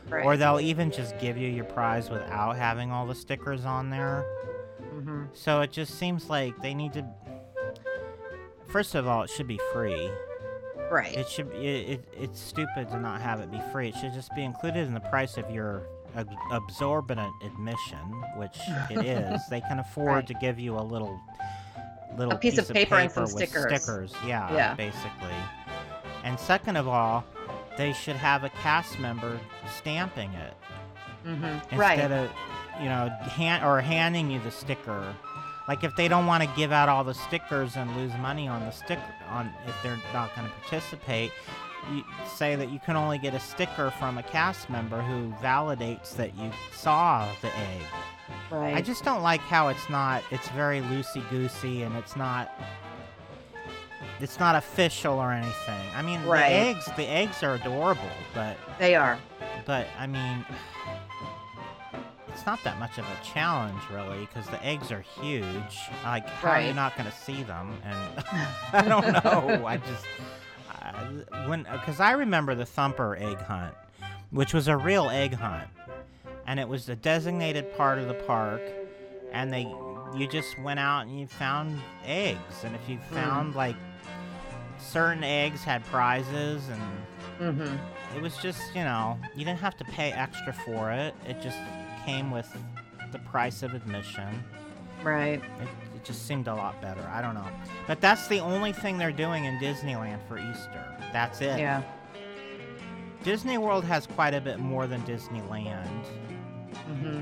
[0.09, 0.25] Right.
[0.25, 4.25] Or they'll even just give you your prize without having all the stickers on there.
[4.91, 7.05] hmm So it just seems like they need to.
[8.67, 10.09] First of all, it should be free.
[10.89, 11.15] Right.
[11.17, 11.51] It should.
[11.53, 13.89] It, it, it's stupid to not have it be free.
[13.89, 15.83] It should just be included in the price of your
[16.15, 17.99] ab- absorbent admission,
[18.37, 18.57] which
[18.89, 19.41] it is.
[19.49, 20.27] they can afford Right.
[20.27, 21.19] to give you a little,
[22.17, 23.63] little A piece of paper and some with stickers.
[23.83, 24.13] stickers.
[24.25, 24.73] Yeah, Yeah.
[24.75, 25.35] basically.
[26.23, 27.23] And second of all,
[27.77, 29.39] they should have a cast member
[29.77, 30.53] stamping it
[31.23, 31.99] hmm instead Right.
[32.11, 32.29] of
[32.81, 35.13] you know hand or handing you the sticker
[35.67, 38.59] like if they don't want to give out all the stickers and lose money on
[38.61, 41.31] the sticker on if they're not going to participate
[42.35, 46.35] say that you can only get a sticker from a cast member who validates that
[46.37, 47.81] you saw the egg
[48.49, 48.75] Right.
[48.75, 52.51] i just don't like how it's not it's very loosey goosey and it's not
[54.19, 56.49] it's not official or anything i mean Right.
[56.49, 58.01] the eggs the eggs are adorable
[58.33, 59.17] but they are.
[59.65, 60.45] but I mean,
[62.29, 65.77] it's not that much of a challenge, really, because the eggs are huge.
[66.03, 67.77] Like, how are you not going to see them?
[67.83, 68.25] And
[68.73, 69.65] I don't know.
[69.67, 70.05] I just
[71.47, 73.73] when because I remember the Thumper egg hunt,
[74.31, 75.67] which was a real egg hunt,
[76.47, 78.61] and it was a designated part of the park,
[79.31, 79.67] and they
[80.15, 83.75] you just went out and you found eggs, and if you found like
[84.79, 87.75] certain eggs had prizes and hmm
[88.15, 91.15] it was just, you know, you didn't have to pay extra for it.
[91.25, 91.57] It just
[92.05, 92.53] came with
[93.13, 94.43] the price of admission.
[95.01, 95.41] Right.
[95.61, 95.67] It,
[96.01, 97.07] it just seemed a lot better.
[97.13, 97.47] I don't know.
[97.85, 100.83] But that's the only thing they're doing in Disneyland for Easter.
[101.13, 101.59] That's it.
[101.59, 101.83] Yeah.
[103.23, 106.05] Disney World has quite a bit more than Disneyland.
[106.89, 107.21] Mm-hmm.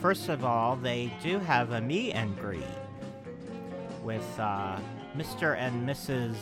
[0.00, 2.64] First of all, they do have a meet and greet
[4.02, 4.76] with uh,
[5.16, 5.56] Mr.
[5.56, 6.34] and Mrs.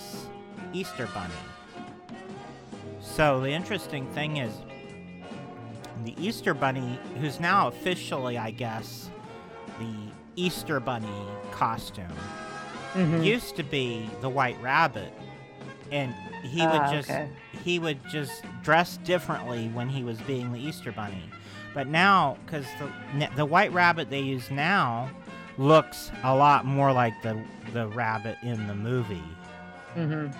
[0.72, 1.34] Easter Bunny.
[2.98, 4.54] So the interesting thing is,
[6.04, 9.10] the Easter Bunny, who's now officially, I guess,
[9.78, 11.08] the Easter Bunny
[11.50, 12.04] costume,
[12.92, 15.12] hmm used to be the White Rabbit,
[15.90, 17.28] and he would Ah, just okay.
[17.64, 21.22] he would just dress differently when he was being the Easter Bunny.
[21.74, 22.66] But now, because
[23.18, 25.10] the the White Rabbit they use now
[25.58, 27.42] looks a lot more like the
[27.72, 29.22] the rabbit in the movie,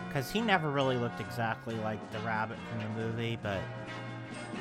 [0.09, 3.61] because he never really looked exactly like the rabbit from the movie, but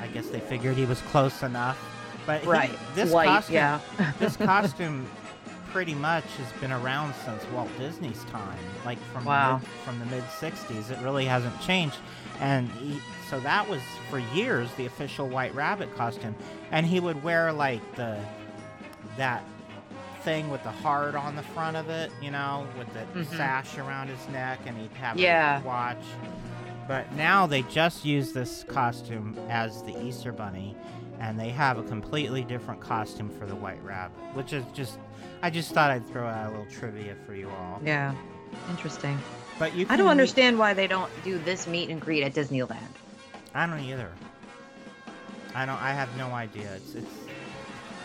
[0.00, 1.78] I guess they figured he was close enough.
[2.26, 2.78] But he- Right.
[2.94, 3.26] this White.
[3.26, 3.80] costume, yeah.
[4.18, 5.06] this costume
[5.72, 9.56] pretty much has been around since Walt Disney's time, like from Wow.
[9.58, 10.90] mid, from the mid '60s.
[10.90, 11.96] It really hasn't changed,
[12.40, 13.80] and he, so that was
[14.10, 16.34] for years the official White Rabbit costume.
[16.70, 18.18] And he would wear like the
[19.16, 19.42] that
[20.22, 23.36] thing with the heart on the front of it, you know, with the Mhm.
[23.36, 25.60] sash around his neck, and he'd have Yeah.
[25.60, 26.02] a watch.
[26.86, 30.76] But now they just use this costume as the Easter Bunny,
[31.18, 34.98] and they have a completely different costume for the White Rabbit, which is just.
[35.42, 37.80] I just thought I'd throw out a little trivia for you all.
[37.84, 38.14] Yeah.
[38.70, 39.18] Interesting.
[39.58, 42.32] But you I don't meet- understand why they don't do this meet and greet at
[42.34, 42.78] Disneyland.
[43.54, 44.08] I don't either.
[45.54, 45.80] I don't.
[45.82, 46.72] I have no idea.
[46.76, 47.06] It's it's.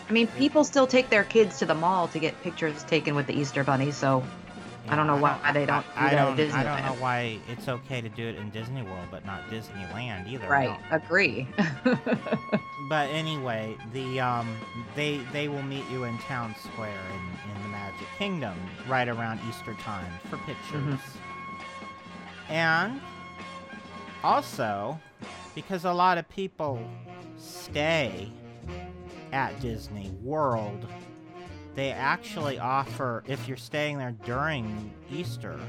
[0.09, 3.27] I mean, people still take their kids to the mall to get pictures taken with
[3.27, 4.23] the Easter Bunny, so
[4.89, 6.51] I don't know why they don't do I, at don't.
[6.53, 10.29] I don't know why it's okay to do it in Disney World, but not Disneyland
[10.29, 10.47] either.
[10.47, 10.77] Right.
[10.89, 11.47] don't- Agree.
[12.89, 14.47] But anyway, the um,
[14.95, 18.55] they they will meet you in Town Square in, in the Magic Kingdom
[18.87, 20.97] right around Easter time for pictures.
[22.47, 23.01] And
[24.23, 24.97] also,
[25.53, 26.79] because a lot of people
[27.37, 28.29] stay
[29.33, 30.87] at Disney World,
[31.77, 35.59] they actually offer if you're staying there during Easter,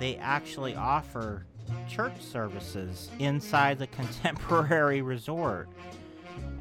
[0.00, 1.44] they actually offer
[1.86, 5.68] church services inside the contemporary resort.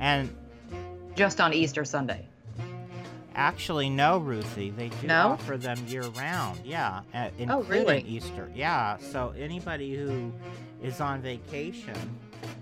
[0.02, 0.30] And
[1.16, 2.28] Just on Easter Sunday.
[3.36, 5.30] actually, no, Ruthie, they do No?
[5.30, 6.60] offer them year round.
[6.66, 8.02] Yeah, uh, including Oh, really?
[8.02, 8.52] Easter.
[8.54, 10.30] Yeah, so anybody who
[10.84, 11.96] is on vacation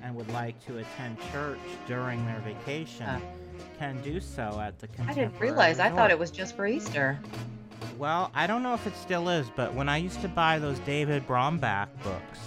[0.03, 3.19] and would like to attend church during their vacation Uh.
[3.81, 5.79] Can do so at the I didn't realize.
[5.79, 7.17] I thought it was just for Easter.
[7.97, 10.77] Well, I don't know if it still is, but when I used to buy those
[10.79, 12.39] David Brombach books,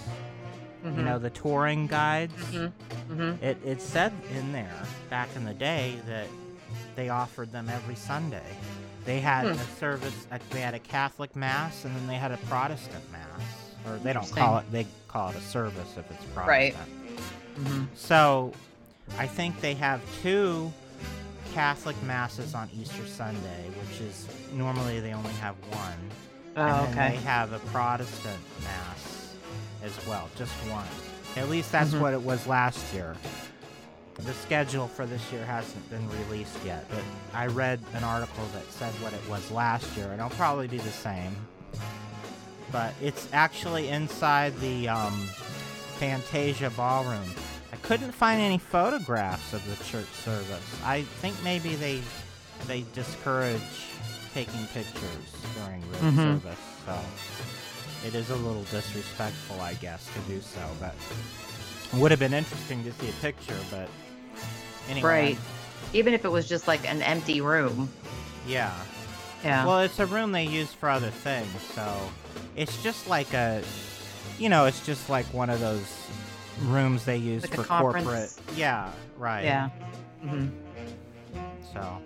[0.85, 3.13] you know, the touring guides, Mm-hmm.
[3.21, 3.43] Mm-hmm.
[3.43, 6.27] it, it said in there back in the day that
[6.95, 8.45] they offered them every Sunday.
[9.03, 9.51] They had Hmm.
[9.59, 13.41] a service, they had a Catholic Mass, and then they had a Protestant Mass.
[13.87, 16.73] Or they don't call it, they call it a service if it's Right.
[16.73, 17.19] Protestant.
[17.59, 17.83] Mm-hmm.
[17.95, 18.53] So,
[19.19, 20.71] I think they have two
[21.55, 25.93] Catholic masses on Easter Sunday, which is normally they only have one,
[26.57, 27.15] Oh, and then okay.
[27.15, 29.35] they have a Protestant mass
[29.81, 30.83] as well, just one.
[31.37, 32.01] At least that's Mhm.
[32.01, 33.15] what it was last year.
[34.15, 37.03] The schedule for this year hasn't been released yet, but
[37.33, 40.79] I read an article that said what it was last year, and it'll probably be
[40.79, 41.33] the same.
[42.69, 45.17] But it's actually inside the um,
[45.99, 47.33] Fantasia Ballroom.
[47.85, 50.81] Couldn't find any photographs of the church service.
[50.83, 52.01] I think maybe they
[52.67, 53.61] they discourage
[54.33, 56.15] taking pictures during the Mhm.
[56.41, 56.97] service, so
[58.07, 60.61] it is a little disrespectful, I guess, to do so.
[60.79, 60.95] But
[61.93, 63.57] it would have been interesting to see a picture.
[63.69, 63.87] But
[64.89, 65.37] anyway, Right.
[65.93, 67.89] Even if it was just like an empty room.
[68.47, 68.71] yeah.
[69.43, 69.63] Yeah.
[69.65, 72.09] Well, it's a room they use for other things, so
[72.55, 73.61] it's just like a,
[74.39, 75.85] you know, it's just like one of those
[76.63, 78.33] rooms they use Like for corporate.
[78.55, 79.43] Yeah, right.
[79.43, 79.69] yeah.
[80.23, 80.47] Mm-hmm.
[81.73, 81.97] So,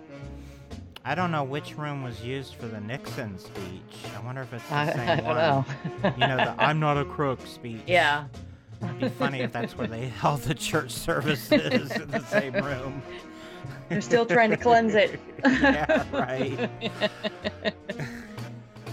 [1.04, 4.04] I don't know which room was used for the Nixon speech.
[4.16, 5.36] I wonder if it's the I, same I don't one.
[5.36, 5.64] know.
[6.18, 7.82] You know, the "I'm not a crook" speech.
[7.86, 8.24] yeah.
[8.82, 13.02] It'd be funny if that's where they held the church services in the same room.
[13.90, 15.20] They're still trying to cleanse it.
[15.44, 16.70] yeah, right.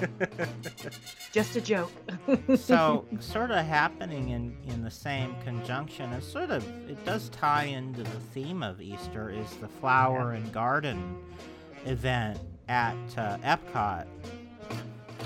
[1.31, 1.91] Just a joke.
[2.55, 7.65] so sort of happening in in the same conjunction and sort of it does tie
[7.65, 11.17] into the theme of easter is the flower and garden
[11.85, 14.05] event at uh, epcot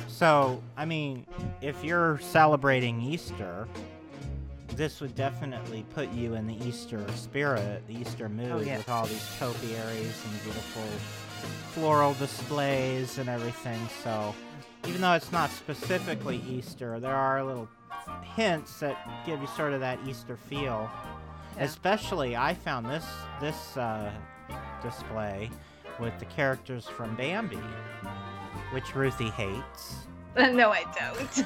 [0.08, 1.26] so i mean
[1.62, 3.68] if you're celebrating easter
[4.76, 8.78] this would definitely put you in the easter spirit the easter mood yeah.
[8.78, 10.84] with all these topiaries and beautiful
[11.72, 14.34] floral displays and everything so
[14.88, 17.68] even though it's not specifically Easter, there are little
[18.36, 20.90] hints that give you sort of that Easter feel.
[21.58, 21.64] Yeah.
[21.66, 23.06] Especially, I found this
[23.40, 24.12] this uh,
[24.82, 25.50] display
[26.00, 27.60] with the characters from Bambi,
[28.72, 29.96] which Ruthie hates.
[30.38, 31.38] no, I don't.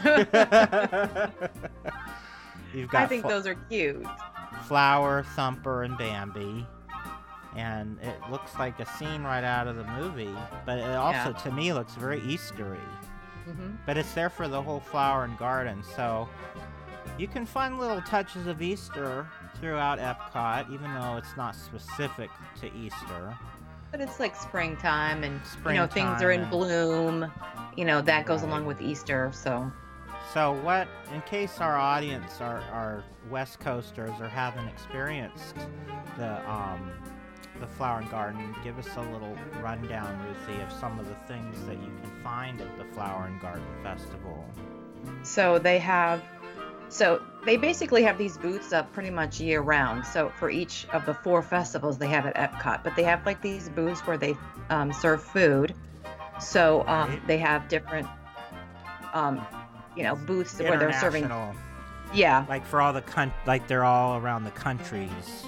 [2.74, 4.06] You've got I think Fl- those are cute.
[4.68, 6.66] Flower, Thumper, and Bambi.
[7.56, 11.38] And it looks like a scene right out of the movie, but it also, Yeah.
[11.44, 12.78] to me, looks very Eastery.
[13.46, 15.84] Hmm but it's there for the whole flower and garden.
[15.96, 16.28] So
[17.18, 19.28] you can find little touches of Easter
[19.60, 22.30] throughout Epcot, even though it's not specific
[22.62, 23.38] to Easter.
[23.92, 27.32] But it's like springtime and you know things are in bloom.
[27.78, 29.32] You know that goes along with Easter.
[29.34, 29.72] So
[30.34, 35.56] So what, in case our audience are, are West Coasters or haven't experienced
[36.18, 37.12] the um, the
[37.78, 41.78] flower and garden, give us a little rundown, Ruthie, of some of the things that
[41.78, 44.46] you can find at the Flower and Garden Festival.
[45.24, 46.24] so they have
[46.90, 50.06] so they basically have these booths up pretty much year round.
[50.06, 53.42] So for each of the four festivals they have at Epcot, but they have like
[53.42, 54.36] these booths where they
[54.70, 55.74] um, serve food.
[56.40, 58.08] So um, they have different
[59.14, 59.46] um,
[59.96, 61.30] you know booths where they're serving.
[62.14, 65.46] Yeah, like for all the coun- like they're all around the countries.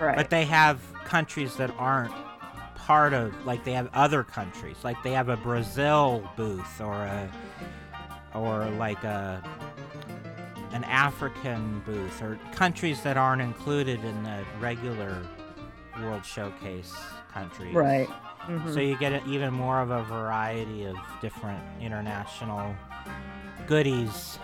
[0.00, 0.16] Right.
[0.16, 2.12] But they have countries that aren't
[2.74, 4.76] part of like they have other countries.
[4.82, 7.30] Like they have a Brazil booth or a
[8.34, 9.42] or like a
[10.72, 15.18] an African booth or countries that aren't included in the regular
[16.00, 16.94] World Showcase
[17.34, 17.74] countries.
[17.74, 18.08] Right.
[18.46, 18.72] Mhm.
[18.72, 22.74] So you get a- even more of a variety of different international
[23.66, 24.36] goodies.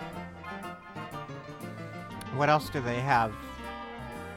[2.35, 3.33] What else do they have?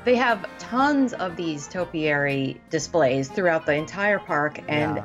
[0.05, 5.05] They have tons of these topiary displays throughout the entire park, and Yeah.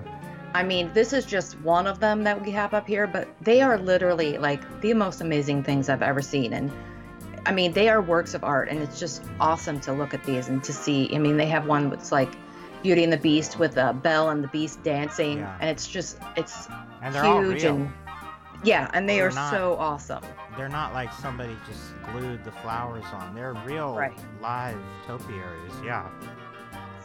[0.54, 3.62] I mean, this is just one of them that we have up here, but they
[3.62, 6.54] are literally like the most amazing things I've ever seen.
[6.54, 6.72] And
[7.46, 10.48] I mean, they are works of art, and it's just awesome to look at these
[10.48, 11.14] and to see.
[11.14, 12.30] I mean, they have one that's like
[12.84, 15.58] Beauty and the Beast with uh, Belle and the Beast dancing, Yeah.
[15.60, 16.70] and it's just, it's
[17.02, 17.92] and huge and
[18.64, 20.24] yeah, and they They're not- so awesome.
[20.58, 23.36] They're not like somebody just glued the flowers on.
[23.36, 24.18] They're real Right.
[24.42, 25.74] live topiaries.
[25.84, 26.08] Yeah.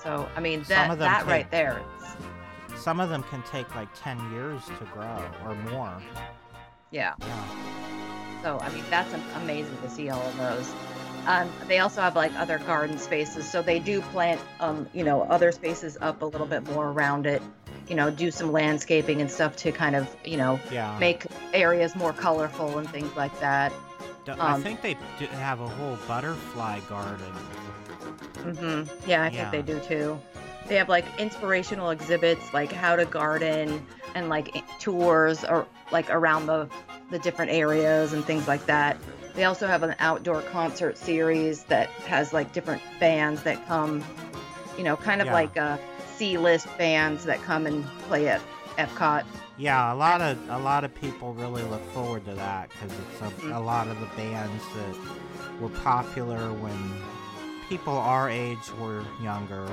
[0.03, 1.81] So I mean, Some that of them that take- right there,
[2.69, 5.93] it's, Some of them can take like 10 years to grow or more.
[6.91, 7.15] yeah.
[7.19, 7.45] Yeah.
[8.43, 10.73] So I mean that's amazing to see all of those.
[11.27, 15.23] Um, they also have like other garden spaces, so they do plant, um, you know,
[15.25, 17.43] other spaces up a little bit more around it.
[17.89, 20.97] You know, do some landscaping and stuff to kind of, you know, Yeah.
[20.99, 23.73] make areas more colorful and things like that.
[24.25, 27.33] D- I um, think they do have a whole butterfly garden.
[28.45, 29.09] Mm-hmm.
[29.11, 29.51] Yeah, I Yeah.
[29.51, 30.19] think they do too.
[30.69, 36.47] They have like inspirational exhibits, like how to garden, and like tours or like around
[36.47, 36.69] the
[37.11, 38.97] the different areas and things like that.
[39.35, 44.05] They also have an outdoor concert series that has like different bands that come,
[44.79, 45.33] you know, kind of Yeah.
[45.35, 45.57] like
[46.21, 48.41] uh, C-list bands that come and play at
[48.79, 49.25] Epcot.
[49.57, 53.21] Yeah, a lot of a lot of people really look forward to that because it's
[53.21, 53.57] a, Mhm.
[53.57, 56.73] a lot of the bands that were popular when
[57.69, 59.67] people our age were younger,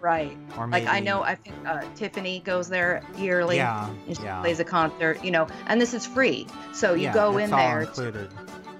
[0.00, 0.36] Right.
[0.56, 3.56] or maybe Like I know, I think uh, Tiffany goes there yearly.
[3.56, 6.46] yeah, And she yeah, plays a concert, you know, and this is free.
[6.72, 8.30] So you yeah, go in all there, included.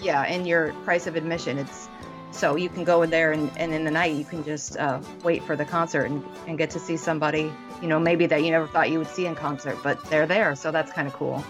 [0.00, 1.88] yeah, and your price of admission, it's
[2.32, 5.00] so you can go in there and, and in the night you can just uh,
[5.22, 8.50] wait for the concert and, and get to see somebody, you know, maybe that you
[8.50, 10.54] never thought you would see in concert, but they're there.
[10.56, 11.44] So that's kind of cool.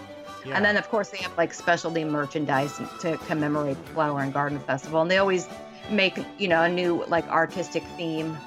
[0.45, 0.55] Yeah.
[0.57, 4.59] And then, of course, they have like specialty merchandise to commemorate the Flower and Garden
[4.59, 5.01] Festival.
[5.01, 5.47] And they always
[5.89, 8.37] make, you know, a new like artistic theme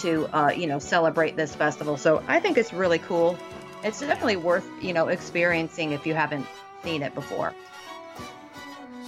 [0.00, 1.96] to, uh, you know, celebrate this festival.
[1.96, 3.38] So I think it's really cool.
[3.82, 6.46] It's definitely worth, you know, experiencing if you haven't
[6.82, 7.54] seen it before.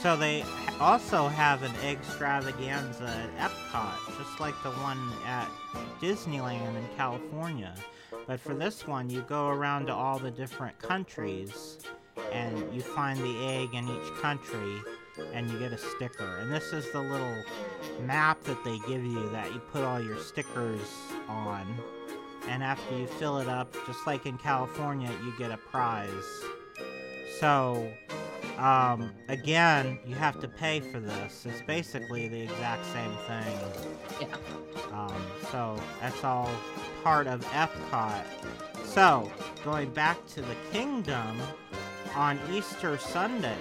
[0.03, 0.45] So they
[0.81, 5.49] also have an extravaganza at Epcot, just like the one at
[6.01, 7.73] Disneyland in California.
[8.27, 11.79] But for this one, you go around to all the different countries
[12.33, 14.81] and you find the egg in each country
[15.33, 16.39] and you get a sticker.
[16.39, 17.45] And this is the little
[18.01, 20.89] map that they give you that you put all your stickers
[21.29, 21.65] on.
[22.49, 26.11] And after you fill it up, just like in California, you get a prize.
[27.39, 27.89] So,
[28.59, 31.47] um, again, you have to pay for this.
[31.47, 33.59] It's basically the exact same thing.
[34.21, 34.37] Yeah.
[34.93, 36.51] Um, so that's all
[37.03, 38.25] part of Epcot.
[38.85, 39.31] So,
[39.65, 41.41] going back to the kingdom,
[42.15, 43.57] on Easter Sunday,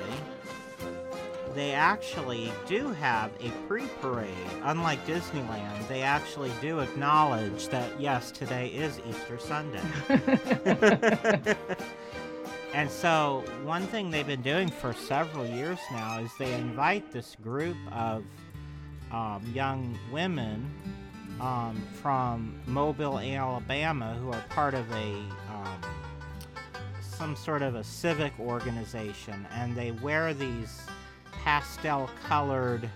[1.55, 4.29] they actually do have a pre parade.
[4.63, 9.81] Unlike Disneyland, they actually do acknowledge that, yes, today is Easter Sunday.
[12.73, 17.35] and so, one thing they've been doing for several years now is they invite this
[17.43, 18.23] group of
[19.11, 20.71] um, young women
[21.41, 25.13] um, from Mobile, Alabama, who are part of a
[25.51, 25.81] um,
[27.01, 30.81] some sort of a civic organization, and they wear these
[31.43, 32.89] pastel-colored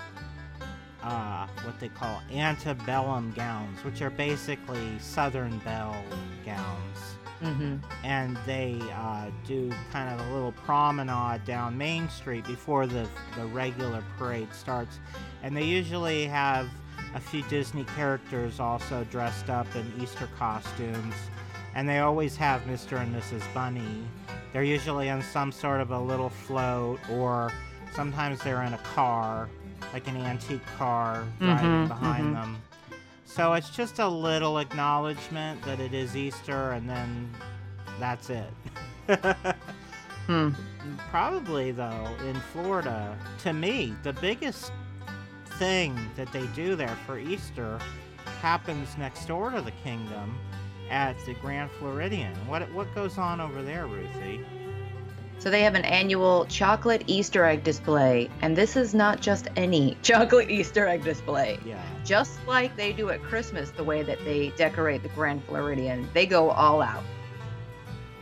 [1.04, 6.02] uh, what they call antebellum gowns, which are basically Southern Belle
[6.46, 7.15] gowns
[7.46, 7.76] Mm-hmm.
[8.06, 13.46] and they uh, do kind of a little promenade down Main Street before the the
[13.48, 15.00] regular parade starts,
[15.44, 16.68] and they usually have
[17.14, 21.14] a few Disney characters also dressed up in Easter costumes,
[21.76, 23.02] and they always have Mr.
[23.02, 23.42] and Mrs.
[23.54, 24.04] Bunny.
[24.52, 27.52] They're usually on some sort of a little float, or
[27.94, 29.50] sometimes they're in a car,
[29.94, 32.34] like an antique car driving Mhm, behind mhm.
[32.34, 32.62] them.
[33.36, 37.30] So it's just a little acknowledgement that it is Easter, and then
[38.00, 38.54] that's it.
[40.28, 40.50] Hmm.
[41.12, 44.72] Probably, though, in Florida, to me, the biggest
[45.60, 47.78] thing that they do there for Easter
[48.42, 50.36] happens next door to the kingdom
[50.90, 52.34] at the Grand Floridian.
[52.48, 54.44] What what goes on over there, Ruthie?
[55.38, 59.96] So they have an annual chocolate Easter egg display, and this is not just any
[60.02, 61.60] chocolate Easter egg display.
[61.66, 61.84] Yeah.
[62.04, 66.26] Just like they do at Christmas, the way that they decorate the Grand Floridian, they
[66.26, 67.04] go all out.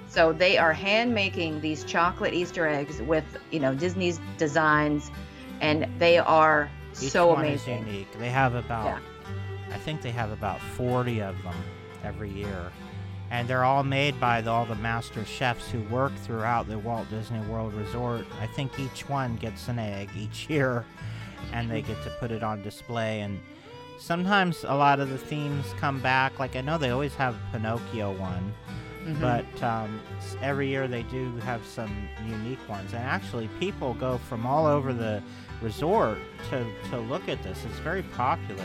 [0.10, 5.10] So they are hand making these chocolate Easter eggs with, you know, Disney's designs,
[5.62, 6.70] and they are
[7.02, 7.80] Each so one amazing.
[7.84, 8.20] is unique.
[8.20, 9.00] They have about, Yeah.
[9.74, 11.56] I think they have about 40 of them
[12.04, 12.72] every year.
[13.34, 17.10] And they're all made by the, all the master chefs who work throughout the Walt
[17.10, 18.28] Disney World Resort.
[18.40, 20.86] I think each one gets an egg each year,
[21.52, 23.22] and they get to put it on display.
[23.22, 23.40] And
[24.00, 26.38] sometimes a lot of the themes come back.
[26.38, 28.54] Like I know they always have Pinocchio one,
[29.04, 29.20] Mhm.
[29.20, 30.00] but um,
[30.44, 32.94] every year they do have some unique ones.
[32.94, 35.24] And actually, people go from all over the
[35.60, 36.20] resort
[36.52, 37.66] to, to look at this.
[37.66, 38.64] It's very popular.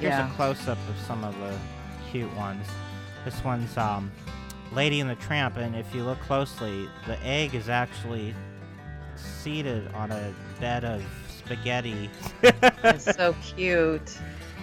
[0.00, 0.32] Here's Yeah.
[0.32, 1.54] a close up of some of the
[2.10, 2.66] cute ones.
[3.24, 4.10] This one's um,
[4.72, 8.34] Lady and the Tramp, and if you look closely, the egg is actually
[9.16, 11.02] seated on a bed of
[11.44, 12.08] spaghetti.
[12.42, 14.18] it's so cute.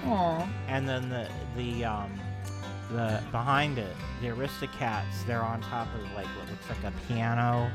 [0.06, 0.48] Aw.
[0.68, 1.28] and then the
[1.58, 2.12] the um
[2.92, 7.70] the behind it the aristocats they're on top of like what looks like a piano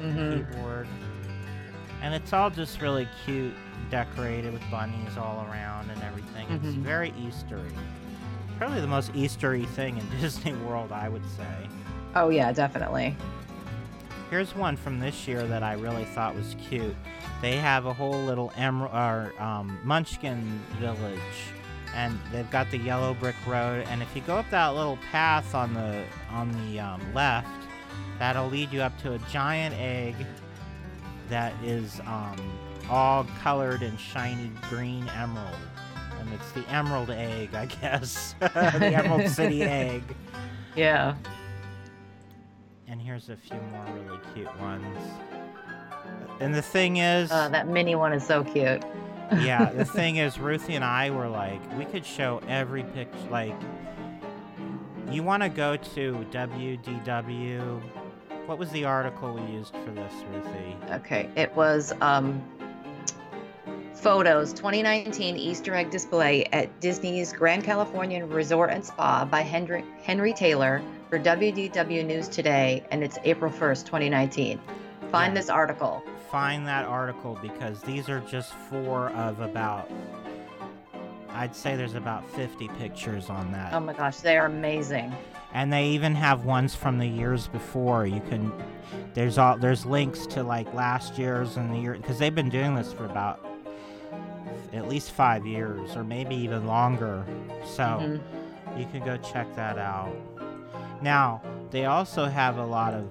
[0.00, 0.88] hmm keyboard
[2.00, 3.52] and it's all just really cute
[3.90, 6.82] decorated with bunnies all around and everything it's Mhm.
[6.82, 7.70] very eastery
[8.60, 11.68] probably the most eastery thing in disney world i would say
[12.14, 13.16] Oh yeah, definitely.
[14.30, 16.94] Here's one from this year that I really thought was cute.
[17.40, 21.18] They have a whole little emerald or um, Munchkin village,
[21.94, 23.86] and they've got the yellow brick road.
[23.88, 27.48] And if you go up that little path on the on the um, left,
[28.18, 30.14] that'll lead you up to a giant egg
[31.28, 32.36] that is um,
[32.88, 35.56] all colored in shiny green emerald.
[36.32, 38.34] It's the emerald egg, I guess.
[38.40, 40.02] the Emerald City egg.
[40.76, 41.14] Yeah.
[42.86, 44.98] And here's a few more really cute ones.
[46.40, 48.82] And the thing is, Uh, that mini one is so cute.
[49.40, 53.16] yeah, the thing is, Ruthie and I were like, we could show every picture.
[53.30, 53.54] Like,
[55.10, 57.80] you want to go to WDW.
[58.46, 60.76] What was the article we used for this, Ruthie?
[60.94, 62.42] Okay, it was um,
[64.00, 70.32] photos 2019 Easter egg display at Disney's Grand Californian Resort and Spa by Henry Henry
[70.32, 70.80] Taylor
[71.10, 74.58] for WDW News Today, and it's April 1st, 2019.
[75.10, 75.40] Find Yeah.
[75.40, 76.02] this article.
[76.30, 79.90] Find that article because these are just four of about.
[81.34, 83.72] I'd say there's about 50 pictures on that.
[83.74, 85.12] Oh my gosh, they are amazing.
[85.52, 88.52] and they even have ones from the years before you can
[89.14, 92.76] there's all there's links to like last year's and the year because they've been doing
[92.76, 93.44] this for about
[94.72, 97.24] at least five years or maybe even longer.
[97.64, 98.20] So Mhm.
[98.78, 100.12] you can go check that out.
[101.02, 101.40] Now
[101.70, 103.04] they also have a lot of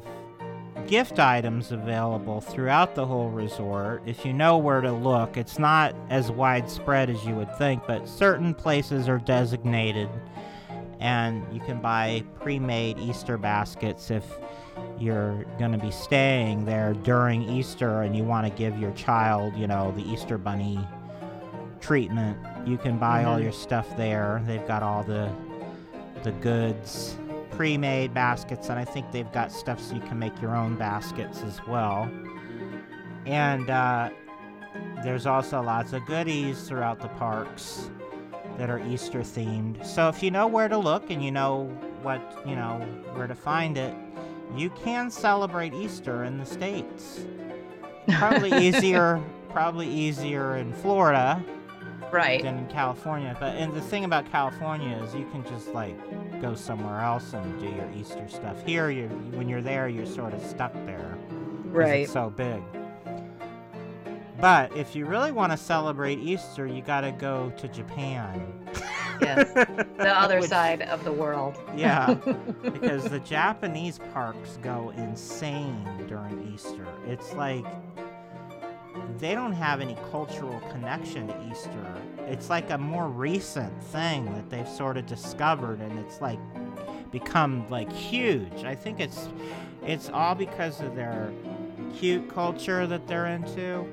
[0.87, 4.01] gift items available throughout the whole resort.
[4.05, 8.07] If you know where to look it's not as widespread as you would think but
[8.07, 10.09] certain places are designated
[10.99, 14.25] and you can buy pre-made Easter baskets if
[14.97, 19.55] you're going to be staying there during Easter and you want to give your child,
[19.55, 20.77] you know, the Easter bunny
[21.79, 22.37] treatment.
[22.65, 23.43] You can buy all Mhm.
[23.43, 24.41] your stuff there.
[24.45, 25.29] They've got all the
[26.23, 27.17] the goods
[27.51, 31.41] pre-made baskets and I think they've got stuff so you can make your own baskets
[31.43, 32.09] as well.
[33.25, 34.09] And uh,
[35.03, 37.89] there's also lots of goodies throughout the parks
[38.57, 39.85] that are Easter themed.
[39.85, 41.65] So if you know where to look and you know
[42.01, 42.79] what, you know,
[43.13, 43.93] where to find it,
[44.55, 47.21] you can celebrate Easter in the States.
[48.17, 51.41] Probably easier, probably easier in Florida
[52.11, 52.41] Right.
[52.41, 53.35] than in California.
[53.39, 55.95] But and the thing about California is you can just like
[56.41, 58.63] go somewhere else and do your Easter stuff.
[58.65, 61.17] Here, you when you're there, you're sort of stuck there.
[61.65, 62.01] Right.
[62.03, 62.61] It's so big.
[64.39, 68.41] But if you really want to celebrate Easter, you got to go to Japan.
[69.21, 69.51] Yes.
[69.53, 69.87] The
[70.17, 71.57] other Which- side of the world.
[71.75, 72.13] Yeah,
[72.63, 76.87] because the Japanese parks go insane during Easter.
[77.05, 77.65] It's like
[79.17, 81.93] they don't have any cultural connection to Easter.
[82.27, 86.39] It's like a more recent thing that they've sort of discovered and it's like
[87.11, 88.63] become like huge.
[88.63, 89.29] I think it's
[89.85, 91.31] it's all because of their
[91.95, 93.85] cute culture that they're into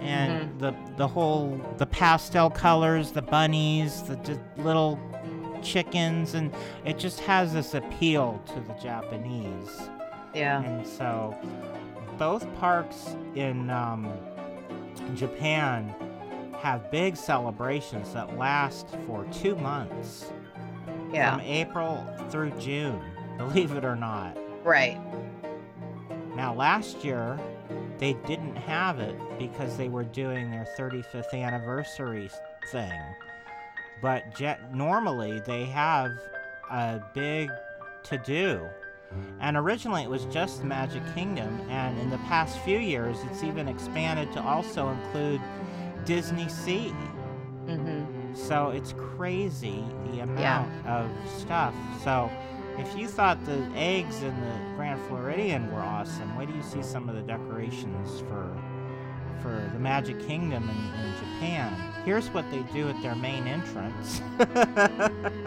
[0.00, 4.98] and the the whole the pastel colors, the bunnies, the just little
[5.62, 6.52] chickens and
[6.84, 9.88] it just has this appeal to the Japanese.
[10.34, 10.62] Yeah.
[10.62, 11.36] And so
[12.18, 14.12] both parks in um,
[15.14, 15.94] Japan
[16.60, 20.32] have big celebrations that last for two months
[21.12, 21.32] Yeah.
[21.32, 23.02] from April through June,
[23.36, 24.36] believe it or not.
[24.64, 24.98] Right.
[26.36, 27.38] Now, last year,
[27.98, 32.30] they didn't have it because they were doing their 35th anniversary
[32.70, 32.92] thing.
[34.00, 36.10] But jet, normally, they have
[36.70, 37.50] a big
[38.04, 38.66] to do.
[39.40, 43.68] And originally, it was just Magic Kingdom, and in the past few years, it's even
[43.68, 45.40] expanded to also include
[46.04, 46.94] Disney Sea.
[47.66, 48.34] Mm-hmm.
[48.34, 51.74] So it's crazy the amount of stuff.
[52.04, 52.30] So
[52.78, 56.82] if you thought the eggs in the Grand Floridian were awesome, wait do you see
[56.82, 58.56] some of the decorations for
[59.40, 61.92] for the Magic Kingdom in, in Japan.
[62.04, 64.22] Here's what they do at their main entrance.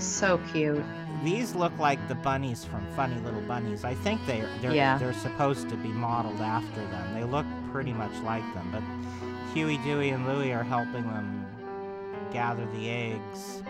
[0.00, 0.82] So cute.
[1.24, 3.84] These look like the bunnies from Funny Little Bunnies.
[3.84, 4.96] I think they they're Yeah.
[4.98, 7.14] they're supposed to be modeled after them.
[7.14, 8.82] They look pretty much like them, but
[9.54, 11.44] Huey, Dewey, and Louie are helping them
[12.32, 13.62] gather the eggs.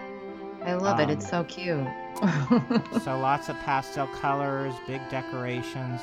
[0.64, 1.05] I love it.
[1.05, 1.86] Um, It's so cute.
[3.03, 6.01] so lots of pastel colors, big decorations.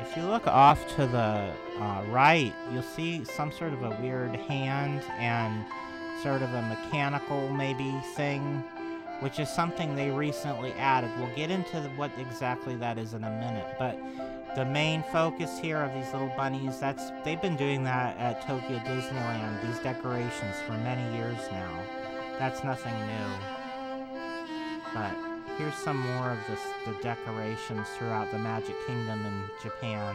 [0.00, 4.34] If you look off to the uh, right, you'll see some sort of a weird
[4.34, 5.64] hand and
[6.22, 8.64] sort of a mechanical maybe thing,
[9.20, 11.10] which is something they recently added.
[11.18, 13.98] We'll get into what exactly that is in a minute, but
[14.54, 18.78] the main focus here of these little bunnies, that's they've been doing that at Tokyo
[18.78, 21.84] Disneyland, these decorations for many years now.
[22.38, 23.54] That's nothing new.
[24.94, 25.14] But
[25.58, 30.14] here's some more of this, the decorations throughout the Magic Kingdom in Japan.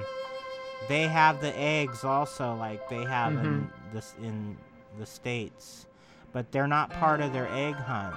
[0.87, 3.95] They have the eggs also, like they have in mm-hmm.
[3.95, 4.57] this in
[4.97, 5.85] the states,
[6.31, 8.15] but they're not part of their egg hunt.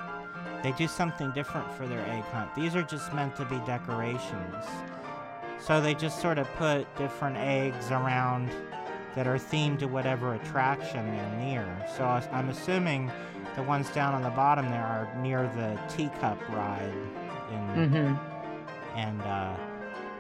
[0.62, 2.54] They do something different for their egg hunt.
[2.54, 4.64] These are just meant to be decorations.
[5.58, 8.50] So they just sort of put different eggs around
[9.14, 11.86] that are themed to whatever attraction they're near.
[11.96, 13.10] So I'm assuming
[13.56, 16.92] the ones down on the bottom there are near the teacup ride
[17.50, 18.98] in mm-hmm.
[18.98, 19.54] and uh,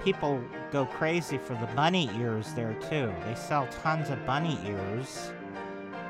[0.04, 3.12] people go crazy for the bunny ears there too.
[3.24, 5.32] They sell tons of bunny ears,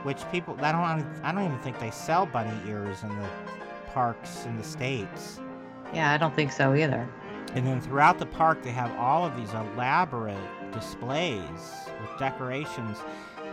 [0.03, 3.29] which people I don't I don't even think they sell bunny ears in the
[3.93, 5.41] parks in the states.
[5.93, 7.09] Yeah, I don't think so either.
[7.55, 10.39] And then throughout the park, they have all of these elaborate
[10.73, 11.43] displays
[12.01, 12.97] with decorations.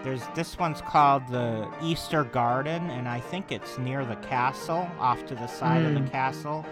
[0.03, 5.25] There's this one's called the Easter Garden, and I think it's near the castle, off
[5.25, 6.07] to the side of the hmm.
[6.07, 6.65] castle.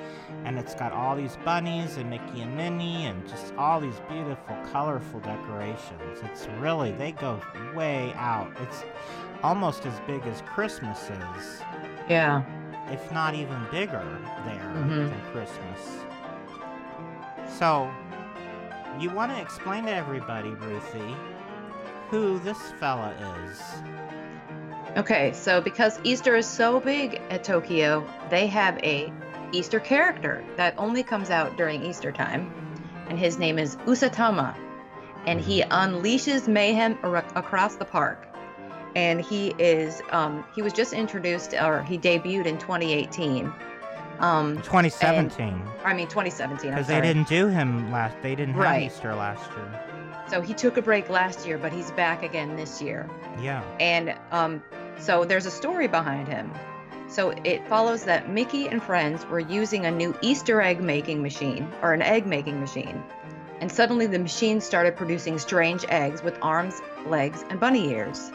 [0.45, 4.55] And it's got all these bunnies and Mickey and Minnie, and just all these beautiful,
[4.71, 6.19] colorful decorations.
[6.23, 7.41] It's really they go
[7.75, 8.49] way out.
[8.61, 8.85] It's
[9.43, 11.61] almost as big as Christmas is,
[12.09, 12.41] Yeah.
[12.91, 14.05] if not even bigger
[14.45, 15.09] there Mhm.
[15.09, 16.05] than Christmas.
[17.47, 17.89] So,
[18.99, 21.15] you want to explain to everybody, Ruthie,
[22.09, 23.13] who this fella
[23.45, 23.61] is?
[24.97, 29.11] Okay, so because Easter is so big at Tokyo, they have a
[29.51, 32.51] Easter character that only comes out during Easter time,
[33.07, 34.55] and his name is Usatama,
[35.25, 38.25] and he unleashes mayhem ar- across the park.
[38.97, 43.53] And he is um, he was just introduced or he debuted in 2018.
[44.17, 45.61] Um, 2017.
[45.85, 46.71] I mean 2017.
[46.71, 48.15] Because they didn't do him last.
[48.23, 48.83] They didn't have Right.
[48.87, 49.83] Easter last year.
[50.27, 53.07] So he took a break last year, but he's back again this year.
[53.39, 53.61] Yeah.
[53.79, 54.63] And um,
[54.97, 56.51] so there's a story behind him.
[57.07, 61.71] So it follows that Mickey and friends were using a new Easter egg making machine,
[61.83, 63.01] or an egg making machine.
[63.61, 68.31] And suddenly the machine started producing strange eggs with arms, legs, and bunny ears.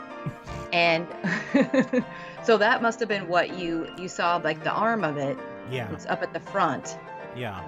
[0.72, 1.06] And
[2.44, 5.36] so that must have been what you you saw, like the arm of it.
[5.70, 5.90] Yeah.
[5.92, 6.96] It's up at the front.
[7.36, 7.60] Yeah.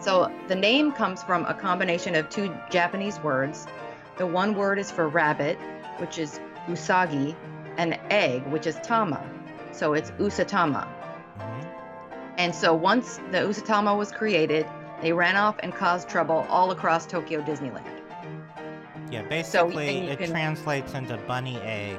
[0.00, 3.66] So the name comes from a combination of two Japanese words.
[4.16, 5.58] The one word is for rabbit,
[5.98, 7.34] which is usagi,
[7.76, 9.20] and egg, which is tama.
[9.72, 10.86] So it's usatama.
[11.38, 11.64] Mhm.
[12.36, 14.66] And so once the usatama was created,
[15.00, 17.84] they ran off and caused trouble all across Tokyo Disneyland.
[19.10, 19.22] Yeah.
[19.22, 21.98] Basically, you it can- translates into bunny egg.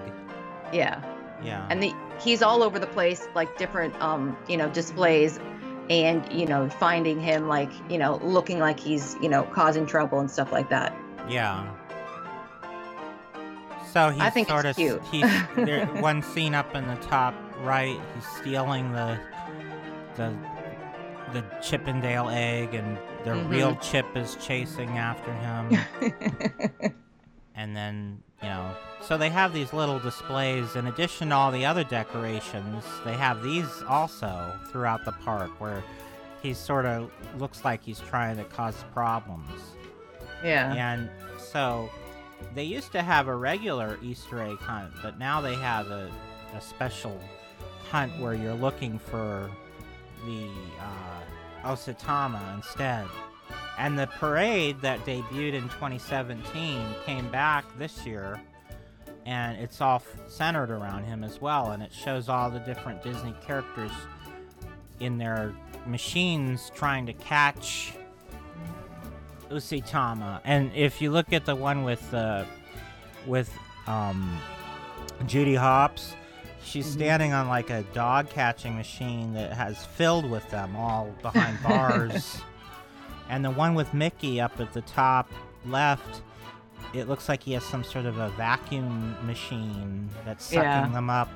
[0.73, 1.01] Yeah.
[1.43, 1.65] Yeah.
[1.69, 5.39] And the, he's all over the place, like different, um, you know, displays,
[5.89, 10.19] and you know, finding him like, you know, looking like he's, you know, causing trouble
[10.19, 10.95] and stuff like that.
[11.29, 11.65] yeah.
[13.91, 15.01] So he's I think sort of cute.
[15.11, 15.87] he's there.
[15.87, 19.17] One scene up in the top right, he's stealing the
[20.15, 20.31] the
[21.33, 23.49] the Chippendale egg, and the Mhm.
[23.49, 25.77] real Chip is chasing after him.
[27.55, 28.71] and then you know.
[29.01, 30.75] So they have these little displays.
[30.75, 35.83] In addition to all the other decorations they have these also throughout the park where
[36.41, 39.61] he sort of looks like he's trying to cause problems.
[40.43, 40.73] Yeah.
[40.73, 41.89] and so
[42.55, 46.09] they used to have a regular easter egg hunt but now they have a,
[46.55, 47.19] a special
[47.91, 49.51] hunt where you're looking for
[50.25, 50.47] the
[50.79, 53.05] uh, Usatama instead
[53.79, 58.39] and the parade that debuted in 2017 came back this year,
[59.25, 61.71] and it's all centered around him as well.
[61.71, 63.91] And it shows all the different Disney characters
[64.99, 65.53] in their
[65.87, 67.93] machines trying to catch
[69.49, 70.41] Usatama.
[70.43, 72.43] And if you look at the one with uh,
[73.25, 73.51] with
[73.87, 74.37] um,
[75.25, 76.15] Judy Hopps,
[76.63, 76.91] she's Mhm.
[76.93, 82.41] standing on like a dog catching machine that has filled with them all behind bars.
[83.29, 85.29] And the one with Mickey up at the top
[85.65, 86.21] left,
[86.93, 90.87] it looks like he has some sort of a vacuum machine that's sucking Yeah.
[90.89, 91.29] them up.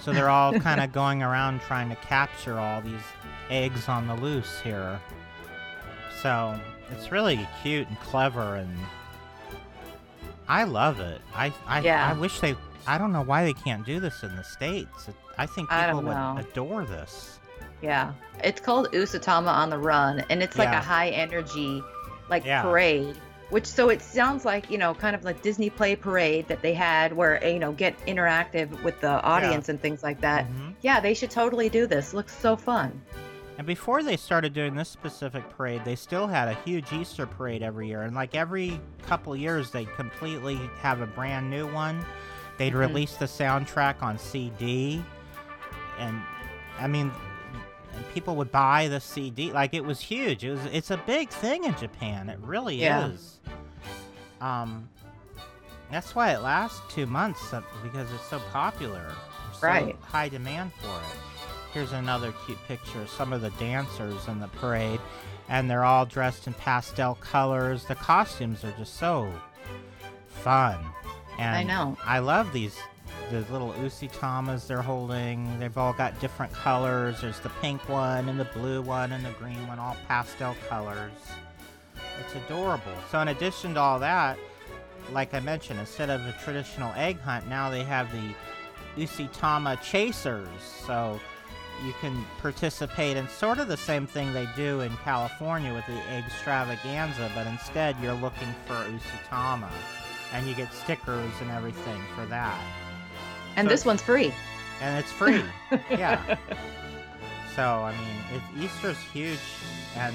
[0.00, 3.02] So they're all kind of going around trying to capture all these
[3.50, 4.98] eggs on the loose here.
[6.22, 6.58] So
[6.90, 8.74] it's really cute and clever, and
[10.48, 11.20] I love it.
[11.34, 12.08] I I, Yeah.
[12.10, 12.56] I wish they.
[12.86, 15.08] I don't know why they can't do this in the states.
[15.36, 17.38] I think people don't would adore this.
[17.82, 18.12] Yeah.
[18.42, 20.78] It's called Usatama on the Run, and it's like Yeah.
[20.78, 21.82] a high energy,
[22.28, 22.62] like Yeah.
[22.62, 23.16] parade.
[23.50, 26.72] Which so it sounds like you know, kind of like Disney Play Parade that they
[26.72, 30.46] had, where you know, get interactive with the audience and things like that.
[30.46, 30.74] Mhm.
[30.82, 32.14] Yeah, they should totally do this.
[32.14, 33.00] Looks so fun.
[33.58, 37.62] And before they started doing this specific parade, they still had a huge Easter parade
[37.62, 38.02] every year.
[38.02, 42.06] And like every couple years, they'd completely have a brand new one.
[42.56, 42.78] They'd Mhm.
[42.78, 45.02] release the soundtrack on CD.
[45.98, 46.22] And
[46.78, 47.10] I mean,
[48.14, 49.52] people would buy the CD.
[49.52, 50.44] Like it was huge.
[50.44, 50.64] It was.
[50.72, 52.28] It's a big thing in Japan.
[52.28, 53.06] It really Yeah.
[53.08, 53.38] is.
[54.40, 54.88] Um,
[55.90, 59.12] that's why it lasts two months uh, because it's so popular.
[59.52, 59.96] So Right.
[60.02, 61.18] high demand for it.
[61.74, 65.00] Here's another cute picture of some of the dancers in the parade,
[65.48, 67.84] and they're all dressed in pastel colors.
[67.84, 69.32] The costumes are just so
[70.26, 70.78] fun.
[71.38, 71.96] And I know.
[72.04, 72.76] I love these
[73.30, 75.58] the little usatamas they're holding.
[75.58, 77.20] They've all got different colors.
[77.20, 81.12] There's the pink one and the blue one and the green one, all pastel colors.
[82.20, 82.92] It's adorable.
[83.10, 84.38] So in addition to all that,
[85.12, 88.34] like I mentioned, instead of a traditional egg hunt, now they have the
[89.00, 90.48] Usatama chasers.
[90.86, 91.18] So
[91.84, 96.00] you can participate in sort of the same thing they do in California with the
[96.10, 99.70] egg extravaganza, but instead you're looking for Usatama.
[100.32, 102.60] And you get stickers and everything for that.
[103.56, 104.32] And So- this one's free.
[104.80, 105.42] And it's free.
[105.90, 106.36] yeah.
[107.54, 109.38] So, I mean, it, Easter's huge.
[109.96, 110.14] And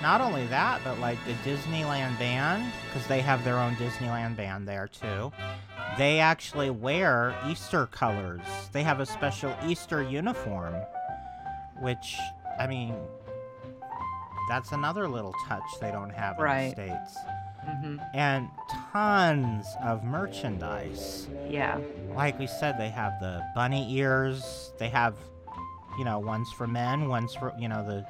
[0.00, 4.66] not only that, but like the Disneyland band, because they have their own Disneyland band
[4.66, 5.30] there too,
[5.98, 8.40] they actually wear Easter colors.
[8.72, 10.74] They have a special Easter uniform,
[11.80, 12.16] which,
[12.58, 12.94] I mean,
[14.48, 16.76] that's another little touch they don't have in Right.
[16.76, 17.18] the States.
[17.68, 18.48] Hmm And
[18.92, 21.78] tons of merchandise Yeah.
[22.14, 24.72] like we said, they have the bunny ears.
[24.78, 25.14] They have,
[25.98, 28.06] you know, ones for men, ones for, you know, the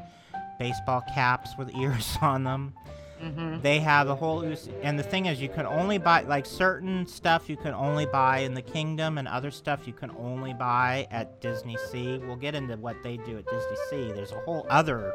[0.58, 2.74] baseball caps with ears on them.
[3.20, 4.40] hmm They have the whole,
[4.82, 8.38] and the thing is, you can only buy, like, certain stuff you can only buy
[8.40, 12.18] in the kingdom, and other stuff you can only buy at Disney Sea.
[12.18, 14.12] We'll get into what they do at Disney Sea.
[14.12, 15.12] There's a whole other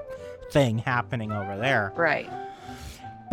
[0.51, 1.93] thing happening over there.
[1.95, 2.29] Right.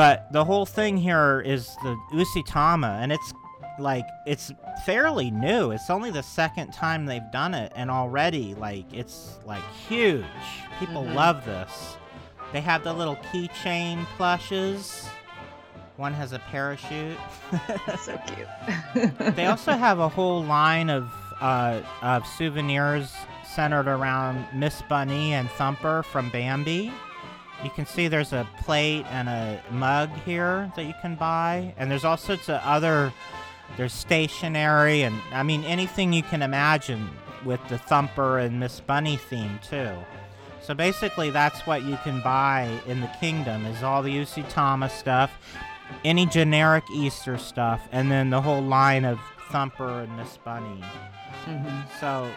[0.00, 3.34] But the whole thing here is the Usatama, and it's
[3.78, 4.50] like it's
[4.86, 5.72] fairly new.
[5.72, 10.24] It's only the second time they've done it, and already like it's like huge.
[10.78, 11.14] People Mhm.
[11.14, 11.98] love this.
[12.50, 15.06] They have the little keychain plushes.
[15.98, 17.18] One has a parachute.
[18.00, 19.18] so cute.
[19.36, 23.12] they also have a whole line of uh, of souvenirs
[23.44, 26.90] centered around Miss Bunny and Thumper from Bambi.
[27.62, 31.90] You can see there's a plate and a mug here that you can buy, and
[31.90, 33.12] there's all sorts of other.
[33.76, 37.08] There's stationery and I mean anything you can imagine
[37.44, 39.92] with the Thumper and Miss Bunny theme too.
[40.60, 45.30] So basically, that's what you can buy in the kingdom is all the Usatama stuff,
[46.04, 49.18] any generic Easter stuff, and then the whole line of
[49.50, 50.82] Thumper and Miss Bunny.
[51.44, 52.30] hmm So,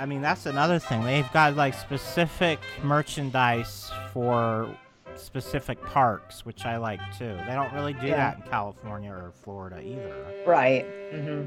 [0.00, 1.02] I mean, that's another thing.
[1.04, 4.68] They've got like specific merchandise for
[5.16, 7.36] specific parks, which I like too.
[7.46, 8.16] They don't really do Yeah.
[8.16, 10.14] that in California or Florida either.
[10.46, 10.84] Right.
[11.12, 11.46] hmm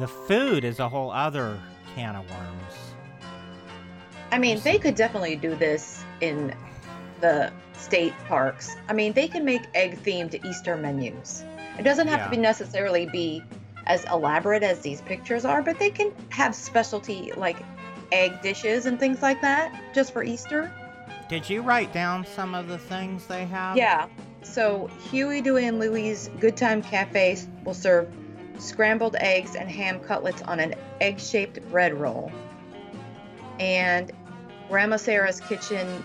[0.00, 1.58] the food is a whole other
[1.94, 2.74] can of worms.
[4.30, 6.54] I mean, they could definitely do this in
[7.22, 8.76] the state parks.
[8.88, 11.42] I mean, they can make egg themed Easter menus.
[11.78, 12.24] It doesn't have Yeah.
[12.24, 13.42] to be necessarily be
[13.88, 17.56] as elaborate as these pictures are, but they can have specialty like
[18.12, 20.72] egg dishes and things like that just for Easter.
[21.28, 23.76] Did you write down some of the things they have?
[23.76, 24.06] Yeah.
[24.42, 28.08] So Huey, Dewey, and Louie's Good Time Cafe will serve
[28.58, 32.32] scrambled eggs and ham cutlets on an egg-shaped bread roll.
[33.58, 34.10] And
[34.68, 36.04] Grandma Sara's kitchen,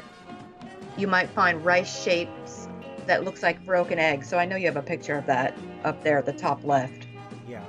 [0.98, 2.68] you might find rice shapes
[3.06, 4.30] that looks like broken eggs.
[4.30, 7.03] So I know you have a picture of that up there at the top left.
[7.48, 7.64] Yeah.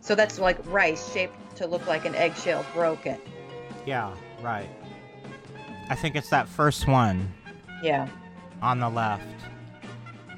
[0.00, 3.18] So that's like rice shaped to look like an eggshell broken.
[3.86, 4.68] Yeah, right.
[5.88, 7.32] I think it's that first one
[7.82, 8.08] Yeah.
[8.62, 9.24] on the left.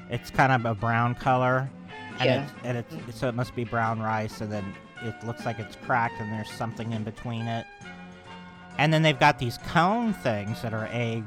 [0.09, 1.69] It's kind of a brown color.
[2.19, 2.43] And Yeah.
[2.43, 2.77] It's, and
[3.09, 6.31] it's, so it must be brown rice, and then it looks like it's cracked, and
[6.33, 7.65] there's something in between it.
[8.77, 11.23] And then they've got these cone things that are egg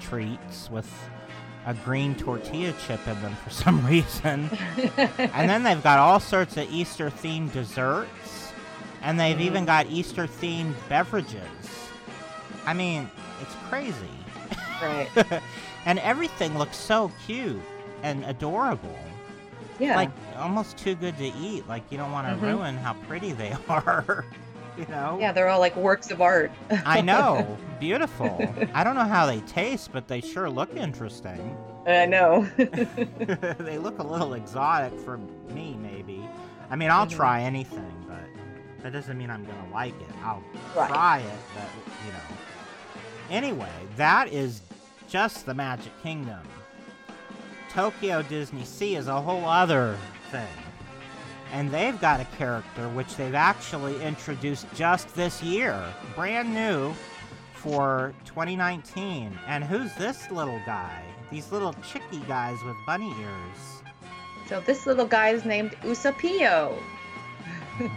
[0.00, 0.90] treats with
[1.66, 4.50] a green tortilla chip in them for some reason.
[4.96, 8.52] and then they've got all sorts of Easter themed desserts,
[9.02, 9.40] and they've Mhm.
[9.42, 11.38] even got Easter themed beverages.
[12.66, 13.10] I mean,
[13.40, 13.94] it's crazy.
[14.82, 15.08] right.
[15.86, 17.60] and everything looks so cute
[18.02, 18.98] and adorable.
[19.78, 19.96] Yeah.
[19.96, 21.66] Like almost too good to eat.
[21.68, 22.42] Like you don't want to Mhm.
[22.52, 24.24] ruin how pretty they are.
[24.78, 25.18] You know?
[25.20, 26.50] yeah, they're all like works of art.
[26.86, 27.56] I know.
[27.80, 28.54] Beautiful.
[28.74, 31.56] I don't know how they taste, but they sure look interesting.
[31.86, 32.42] I know.
[32.56, 35.18] they look a little exotic for
[35.52, 36.26] me, maybe.
[36.70, 37.16] I mean, I'll Mhm.
[37.16, 40.14] try anything, but that doesn't mean I'm gonna like it.
[40.24, 40.42] I'll
[40.76, 40.88] Right.
[40.88, 41.68] try it, but
[42.06, 42.18] you know.
[43.30, 44.62] Anyway, that is
[45.08, 46.40] just the Magic Kingdom.
[47.70, 49.96] Tokyo Disney Sea is a whole other
[50.30, 50.46] thing.
[51.52, 55.80] And they've got a character which they've actually introduced just this year,
[56.16, 56.94] brand new
[57.52, 59.38] for 2019.
[59.46, 61.02] And who's this little guy?
[61.30, 63.82] These little chicky guys with bunny ears.
[64.48, 66.76] So this little guy is named Usapio.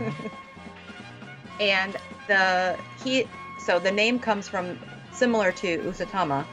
[1.59, 1.95] and
[2.27, 3.27] the he
[3.59, 4.77] so the name comes from
[5.11, 6.45] similar to Usatama,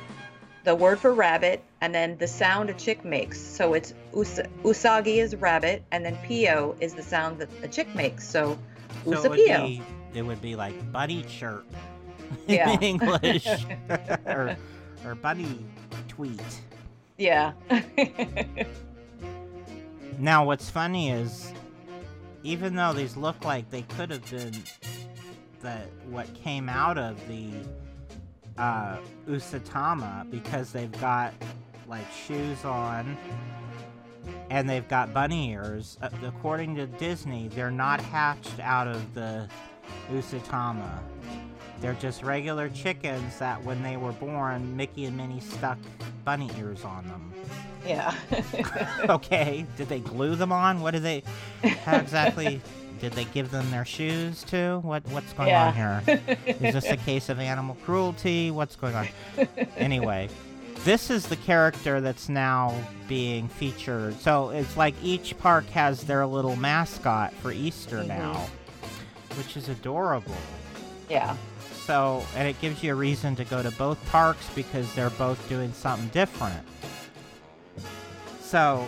[0.65, 3.41] the word for rabbit, and then the sound a chick makes.
[3.41, 7.93] So it's Usa, Usagi is rabbit, and then Pio is the sound that a chick
[7.95, 8.27] makes.
[8.29, 8.59] So
[9.05, 9.67] So it would, Usapio.
[9.67, 9.83] be,
[10.15, 11.65] it would be like bunny chirp
[12.47, 12.71] Yeah.
[12.73, 13.47] in English,
[14.27, 14.57] or,
[15.05, 15.65] or bunny
[16.09, 16.41] tweet.
[17.19, 17.53] Yeah.
[20.19, 21.53] Now, what's funny is,
[22.43, 24.53] even though these look like they could have been
[25.63, 27.51] that what came out of the
[28.59, 31.33] uh, Usatama, because they've got
[31.89, 33.17] like shoes on
[34.51, 35.99] and they've got bunny ears.
[36.03, 39.49] Uh, according to Disney, they're not hatched out of the
[40.11, 40.99] Usatama.
[41.81, 45.79] They're just regular chickens that, when they were born, Mickey and Minnie stuck
[46.25, 47.33] bunny ears on them.
[47.85, 48.15] yeah.
[49.09, 49.67] okay.
[49.77, 50.81] Did they glue them on?
[50.81, 51.25] What did they?
[51.85, 52.61] How exactly?
[53.01, 54.79] did they give them their shoes too?
[54.85, 56.03] What What's going on here?
[56.47, 58.53] Is this a case of animal cruelty?
[58.53, 59.09] What's going on?
[59.77, 60.29] Anyway,
[60.85, 62.75] this is the character that's now
[63.09, 64.21] being featured.
[64.21, 68.09] So it's like each park has their little mascot for Easter Mhm.
[68.09, 68.47] now,
[69.37, 70.35] which is adorable.
[71.09, 71.37] yeah.
[71.85, 75.49] So, and it gives you a reason to go to both parks because they're both
[75.49, 76.65] doing something different.
[78.41, 78.87] So,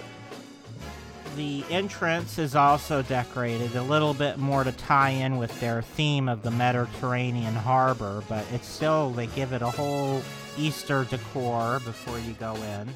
[1.37, 6.29] the entrance is also decorated a little bit more to tie in with their theme
[6.29, 10.23] of the Mediterranean harbor, but it's still, they give it a whole
[10.59, 12.89] Easter decor before you go in.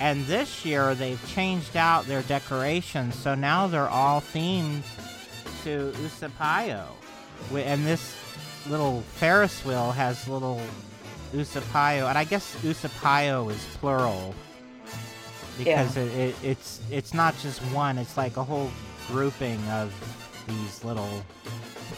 [0.00, 4.82] And this year they've changed out their decorations, so now they're all themed
[5.64, 6.84] to Usapayo.
[7.52, 8.16] And this
[8.68, 10.60] little Ferris wheel has little
[11.32, 14.34] Usapayo, and I guess Usapayo is plural
[15.58, 18.70] because it, it, it's it's not just one; it's like a whole
[19.08, 19.92] grouping of
[20.46, 21.24] these little.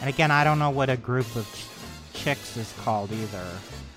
[0.01, 3.47] And again, I don't know what a group of ch- chicks is called either.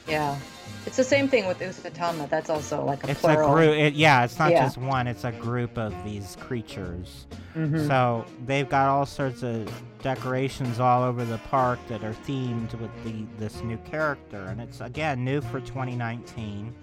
[0.10, 0.38] Yeah.
[0.86, 2.30] It's the same thing with Usatama.
[2.30, 3.52] That's also like a It's plural.
[3.52, 3.76] a group.
[3.76, 4.64] It, yeah, it's not Yeah.
[4.64, 7.28] just one; it's a group of these creatures.
[7.56, 7.86] Mhm.
[7.88, 9.70] So they've got all sorts of
[10.02, 14.80] decorations all over the park that are themed with the this new character, and it's
[14.82, 16.74] again new for 2019.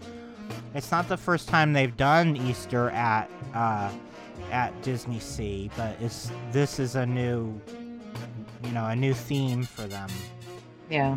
[0.74, 3.90] It's not the first time they've done Easter at uh,
[4.52, 7.58] at Disney Sea, but it's this is a new,
[8.62, 10.10] you know, a new theme for them.
[10.90, 11.16] Yeah.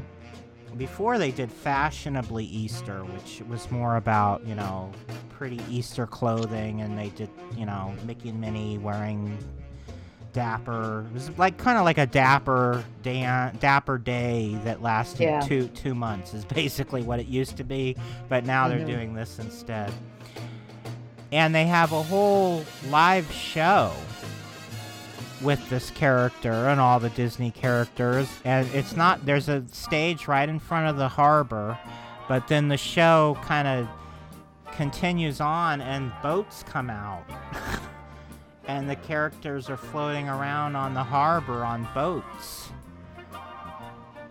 [0.78, 4.92] Before they did fashionably Easter, which was more about you know
[5.30, 9.38] pretty Easter clothing, and they did you know Mickey and Minnie wearing
[10.32, 11.06] dapper.
[11.10, 13.22] It was like kind of like a dapper day,
[13.60, 15.40] dapper day that lasted Yeah.
[15.42, 17.96] two two months is basically what it used to be.
[18.30, 18.86] But now they're Mhm.
[18.88, 19.92] doing this instead,
[21.32, 23.92] and they have a whole live show
[25.42, 28.30] with this character and all the Disney characters.
[28.44, 31.78] And it's not, there's a stage right in front of the harbor,
[32.28, 33.88] but then the show kind of
[34.74, 37.24] continues on and boats come out.
[38.68, 42.70] and the characters are floating around on the harbor on boats.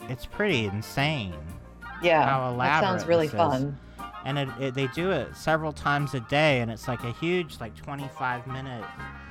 [0.09, 1.35] It's pretty insane.
[2.03, 2.25] Yeah.
[2.25, 3.79] How that sounds really fun.
[4.25, 7.61] And it, it, they do it several times a day, and it's like a huge,
[7.61, 8.85] like 25 minute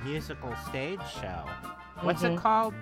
[0.04, 1.44] musical stage show.
[2.02, 2.38] What's it Mhm.
[2.42, 2.74] called?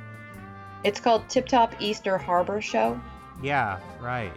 [0.84, 3.00] It's called Tip Top Easter Harbor Show.
[3.42, 4.32] Yeah, right.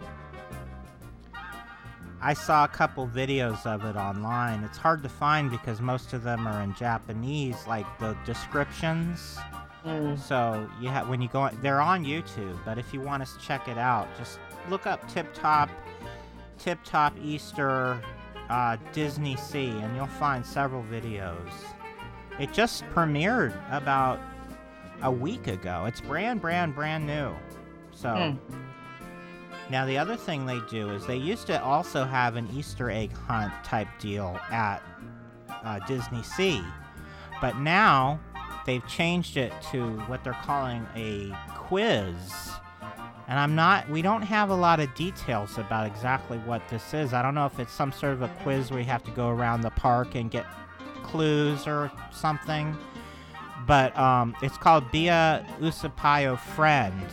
[2.21, 4.63] I saw a couple videos of it online.
[4.63, 9.37] It's hard to find because most of them are in Japanese, like the descriptions.
[9.85, 10.19] Mm.
[10.19, 12.57] So you have when you go, they're on YouTube.
[12.65, 14.39] But if you want to check it out, just
[14.69, 15.69] look up Tip Top,
[16.59, 18.01] Tip Top Easter
[18.49, 21.51] uh, Disney Sea, and you'll find several videos.
[22.39, 24.19] It just premiered about
[25.01, 25.85] a week ago.
[25.87, 27.33] It's brand, brand, brand new.
[27.91, 28.37] So.
[28.49, 28.55] Hmm.
[29.69, 33.13] Now, the other thing they do is they used to also have an Easter egg
[33.13, 34.81] hunt type deal at
[35.63, 36.63] uh, Disney Sea,
[37.39, 38.19] but now
[38.65, 42.51] they've changed it to what they're calling a quiz.
[43.29, 47.13] And I'm not, we don't have a lot of details about exactly what this is.
[47.13, 49.29] I don't know if it's some sort of a quiz where you have to go
[49.29, 50.47] around the park and get
[51.03, 52.75] clues or something.
[53.67, 57.05] But um, it's called Be a Usapayo Friend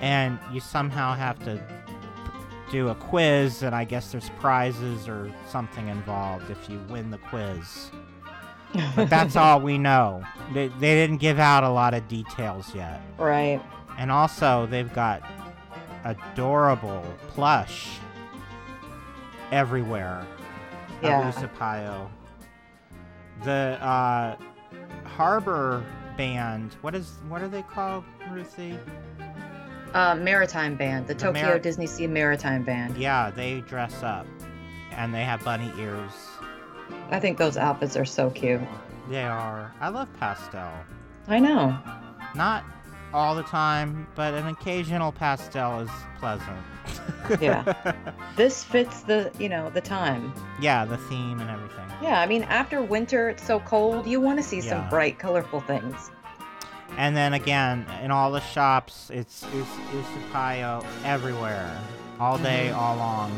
[0.00, 1.62] and you somehow have to
[2.70, 7.18] do a quiz, and I guess there's prizes or something involved if you win the
[7.18, 7.90] quiz.
[8.94, 10.22] But that's all we know.
[10.54, 13.02] They, they didn't give out a lot of details yet.
[13.18, 13.60] right.
[14.00, 15.22] And also, they've got
[16.04, 17.98] adorable plush
[19.52, 20.26] everywhere
[21.02, 21.28] Yeah.
[21.28, 22.08] of Usapayo.
[23.44, 24.36] The uh,
[25.04, 25.84] harbor
[26.16, 28.78] band, what is what are they called, Ruthie?
[29.92, 32.96] Uh, Maritime Band, the The Tokyo Mari- Disney Sea Maritime Band.
[32.96, 34.26] Yeah, they dress up
[34.92, 36.12] and they have bunny ears.
[37.10, 38.62] I think those outfits are so cute.
[39.10, 39.74] They are.
[39.78, 40.70] I love pastel.
[41.28, 41.76] I know.
[42.34, 42.64] Not
[43.12, 46.58] all the time, but an occasional pastel is pleasant.
[47.40, 47.62] Yeah.
[48.36, 50.32] this fits the, you know, the time.
[50.60, 51.84] yeah, the theme and everything.
[52.02, 55.60] Yeah, I mean, after winter, it's so cold, you want to see some bright, colorful
[55.60, 56.10] things.
[56.96, 61.70] And then again, in all the shops, it's it's Usupayo everywhere,
[62.18, 62.76] all day, Mhm.
[62.76, 63.30] all long.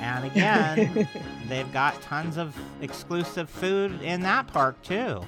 [0.00, 1.06] And again,
[1.48, 5.22] they've got tons of exclusive food in that park too,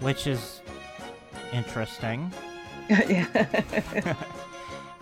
[0.00, 0.59] which is
[1.52, 2.32] interesting.
[2.88, 3.26] yeah.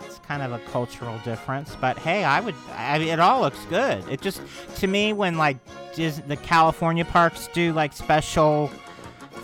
[0.01, 2.55] it's kind of a cultural difference, but hey, I would.
[2.75, 4.03] I mean, it all looks good.
[4.09, 4.41] It just,
[4.77, 5.57] to me, when like
[5.95, 8.69] Dis- the California parks do like special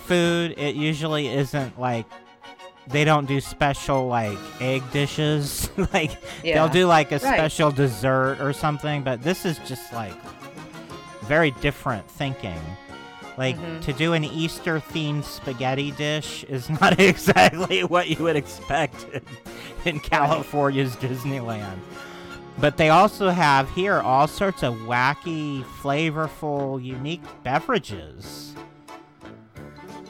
[0.06, 2.06] food, it usually isn't like
[2.88, 5.70] they don't do special like egg dishes.
[5.93, 6.12] like
[6.43, 6.53] yeah.
[6.53, 7.22] they'll do like a Right.
[7.36, 10.14] special dessert or something, but this is just like
[11.24, 12.60] very different thinking.
[13.38, 13.82] Like Mhm.
[13.82, 19.22] to do an Easter themed spaghetti dish is not exactly what you would expect in,
[19.86, 21.80] in California's Disneyland.
[22.58, 28.54] But they also have here all sorts of wacky, flavorful, unique beverages.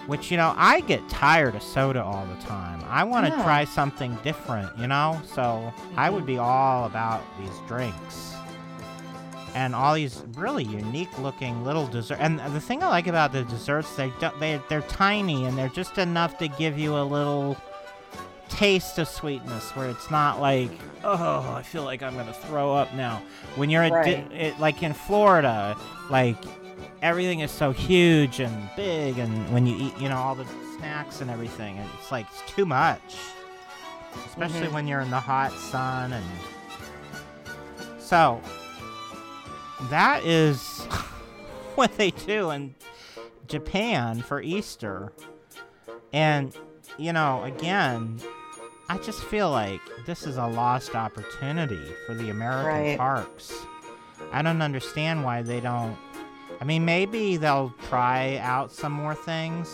[0.06, 2.84] Which, you know, I get tired of soda all the time.
[2.88, 3.42] I want to Yeah.
[3.44, 5.20] try something different, you know?
[5.34, 6.28] So I would Mhm.
[6.28, 8.35] be all about these drinks.
[9.56, 12.20] And all these really unique looking little desserts.
[12.22, 15.97] And the thing I like about the desserts, they they they're tiny and they're just
[15.97, 17.56] enough to give you a little
[18.49, 20.70] taste of sweetness where it's not like,
[21.03, 23.24] oh, I feel like I'm going to throw up now.
[23.56, 25.76] When you're at Di- it, like in Florida,
[26.10, 26.38] like
[27.01, 30.45] everything is so huge and big, and when you eat, you know, all the
[30.78, 33.16] snacks and everything, it's like it's too much.
[34.28, 34.74] Especially Mhm.
[34.74, 36.26] when you're in the hot sun and
[37.99, 38.41] so
[39.90, 40.80] that is
[41.76, 42.76] what they do in
[43.48, 45.12] Japan for Easter.
[46.14, 46.56] And
[46.98, 48.20] you know, again,
[48.90, 52.98] I just feel like this is a lost opportunity for the American Right.
[52.98, 53.54] parks.
[54.32, 55.98] I don't understand why they don't.
[56.62, 59.70] I mean, maybe they'll try out some more things.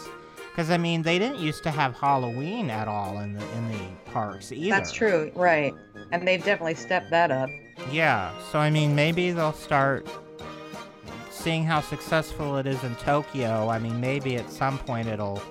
[0.50, 4.12] Because I mean, they didn't used to have Halloween at all in the in the
[4.12, 4.70] parks either.
[4.76, 5.74] That's true, right.
[6.12, 7.50] And they've definitely stepped that up.
[7.90, 8.32] Yeah.
[8.52, 10.08] So I mean, maybe they'll start
[11.30, 13.70] seeing how successful it is in Tokyo.
[13.70, 15.42] I mean, maybe at some point it'll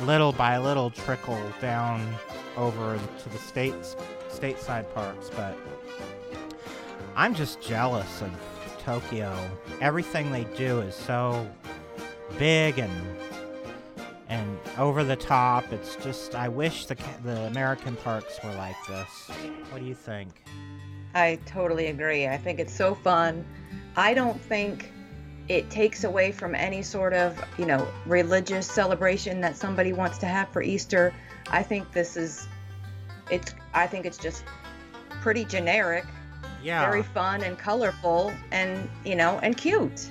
[0.00, 2.14] little by little trickle down
[2.56, 3.96] over to the states
[4.28, 5.56] stateside parks, but
[7.14, 8.30] I'm just jealous of
[8.78, 9.34] Tokyo.
[9.80, 11.48] Everything they do is so
[12.38, 12.92] big and
[14.28, 15.72] and over the top.
[15.72, 19.30] It's just I wish the the American parks were like this.
[19.70, 20.42] What do you think?
[21.16, 22.28] I totally agree.
[22.28, 23.42] I think it's so fun.
[23.96, 24.92] I don't think
[25.48, 30.26] it takes away from any sort of, you know, religious celebration that somebody wants to
[30.26, 31.14] have for Easter.
[31.50, 32.46] I think this is
[33.30, 34.44] it's I think it's just
[35.22, 36.04] pretty generic,
[36.62, 36.84] Yeah.
[36.86, 40.10] very fun and colorful and, you know, and cute.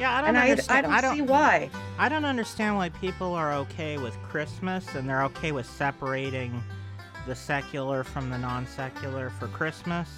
[0.00, 0.86] Yeah, I don't And I, understand.
[0.86, 1.70] I don't see why.
[1.96, 6.60] I don't understand why people are okay with Christmas and they're okay with separating
[7.26, 10.08] the secular from the non-secular for Christmas,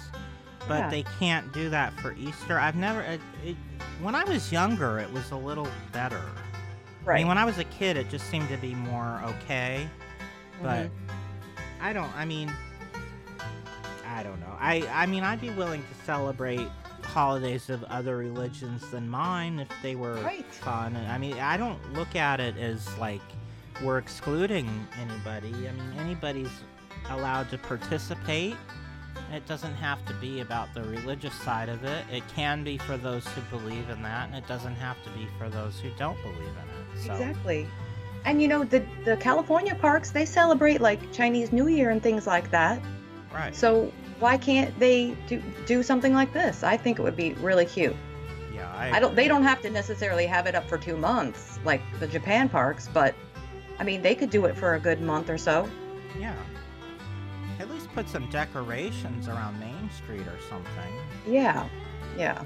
[0.67, 0.89] but Yeah.
[0.89, 2.59] they can't do that for Easter.
[2.59, 3.01] I've never.
[3.01, 3.55] It, it,
[4.01, 6.21] when I was younger, it was a little better.
[6.21, 7.17] I Right.
[7.17, 9.87] mean, when I was a kid, it just seemed to be more okay.
[10.61, 10.89] But Mhm.
[11.81, 12.15] I don't.
[12.15, 12.49] I mean,
[14.07, 14.55] I don't know.
[14.59, 16.67] I I mean, I'd be willing to celebrate
[17.03, 20.45] holidays of other religions than mine if they were Right.
[20.53, 20.95] fun.
[20.95, 23.21] I mean, I don't look at it as like
[23.81, 25.49] we're excluding anybody.
[25.67, 26.51] I mean, anybody's
[27.09, 28.55] allowed to participate.
[29.31, 32.05] It doesn't have to be about the religious side of it.
[32.11, 35.27] It can be for those who believe in that, and it doesn't have to be
[35.39, 37.05] for those who don't believe in it.
[37.05, 37.67] So, Exactly.
[38.25, 42.25] And you know, the the California parks, they celebrate like Chinese New Year and things
[42.27, 42.81] like that.
[43.33, 43.55] right.
[43.55, 46.63] So why can't they do do something like this?
[46.63, 47.95] I think it would be really cute.
[48.53, 51.59] yeah, I, I don't they don't have to necessarily have it up for 2 months
[51.65, 53.13] like the Japan parks, but
[53.79, 55.67] I mean, they could do it for a good month or so.
[56.17, 56.35] Yeah.
[57.93, 60.93] Put some decorations around Main Street or something.
[61.27, 61.67] Yeah.
[62.17, 62.43] Yeah.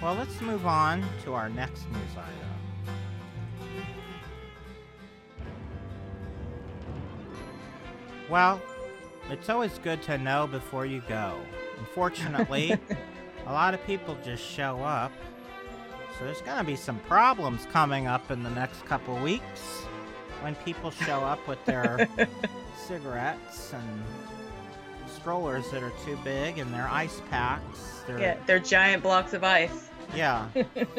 [0.00, 2.52] Well, let's move on to our next news item.
[8.28, 8.60] Well,
[9.30, 11.38] it's always good to know before you go.
[11.78, 12.72] Unfortunately,
[13.46, 15.12] a lot of people just show up.
[16.18, 19.82] So there's going to be some problems coming up in the next couple weeks
[20.42, 22.08] when people show up with their
[22.86, 24.02] cigarettes and
[25.08, 28.02] strollers that are too big and their ice packs.
[28.06, 29.88] Their, Yeah, they're giant blocks of ice.
[30.14, 30.46] yeah.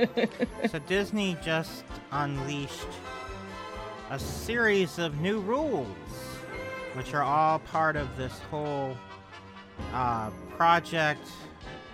[0.72, 2.88] so Disney just unleashed
[4.10, 5.88] a series of new rules,
[6.94, 8.96] which are all part of this whole
[9.94, 11.28] uh, project.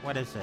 [0.02, 0.41] What is it?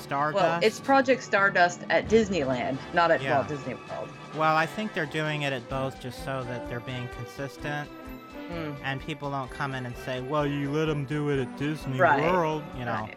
[0.00, 0.42] Stardust.
[0.42, 3.36] Well, it's Project Stardust at Disneyland, not at Yeah.
[3.36, 4.10] Walt Disney World.
[4.36, 7.88] Well, I think they're doing it at both just so that they're being consistent
[8.50, 11.56] Mm, and people don't come in and say, "Well, you let them do it at
[11.58, 12.92] Disney Right, World," you know.
[12.92, 13.16] right.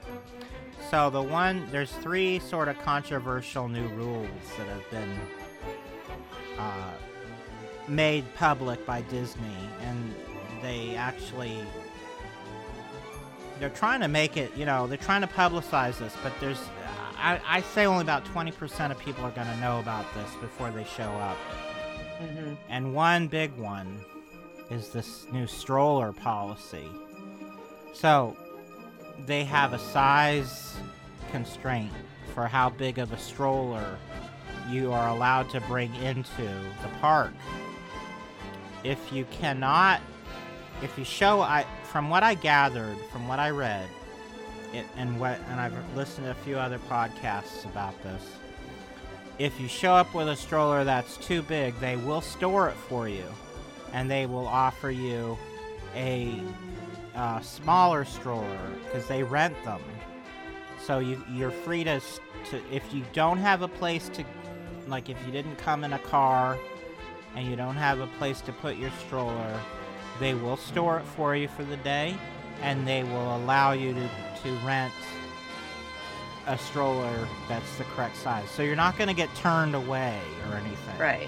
[0.89, 5.19] So the one there's three sort of controversial new rules that have been
[6.57, 6.91] uh,
[7.87, 10.15] made public by Disney, and
[10.61, 11.57] they actually
[13.59, 14.55] they're trying to make it.
[14.55, 16.59] You know, they're trying to publicize this, but there's
[17.19, 20.69] I, I say only about 20% of people are going to know about this before
[20.69, 21.37] they show up.
[22.19, 24.05] hmm And one big one
[24.69, 26.87] is this new stroller policy.
[27.93, 28.35] So
[29.25, 30.77] they have a size
[31.31, 31.91] constraint
[32.33, 33.97] for how big of a stroller
[34.69, 37.33] you are allowed to bring into the park.
[38.83, 40.01] If you cannot,
[40.83, 43.87] if you show, I from what I gathered, from what I read,
[44.73, 48.21] it, and what and I've listened to a few other podcasts about this.
[49.39, 53.07] If you show up with a stroller that's too big, they will store it for
[53.07, 53.25] you,
[53.93, 55.37] and they will offer you
[55.95, 56.39] a
[57.15, 59.81] uh, smaller stroller because they rent them.
[60.83, 61.99] So you you're free to
[62.49, 64.23] to if you don't have a place to,
[64.87, 66.57] like if you didn't come in a car,
[67.35, 69.59] and you don't have a place to put your stroller,
[70.19, 72.15] they will store it for you for the day,
[72.61, 74.09] and they will allow you to
[74.43, 74.93] to rent
[76.47, 78.49] a stroller that's the correct size.
[78.49, 80.19] So you're not going to get turned away
[80.49, 80.97] or anything.
[80.97, 81.27] Right.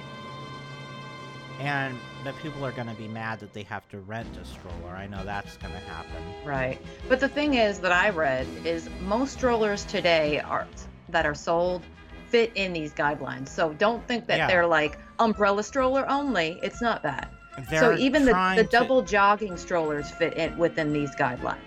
[1.60, 4.95] And but people are going to be mad that they have to rent a stroller.
[4.95, 6.22] I know that's going to happen.
[6.45, 6.80] Right.
[7.07, 10.68] But the thing is that I read is most strollers today are
[11.10, 11.84] that are sold
[12.27, 13.49] fit in these guidelines.
[13.49, 14.48] So don't think that Yeah.
[14.48, 16.60] they're like umbrella stroller only.
[16.64, 17.34] It's not that.
[17.69, 21.57] They're so even the, the to- double jogging strollers fit in within these guidelines.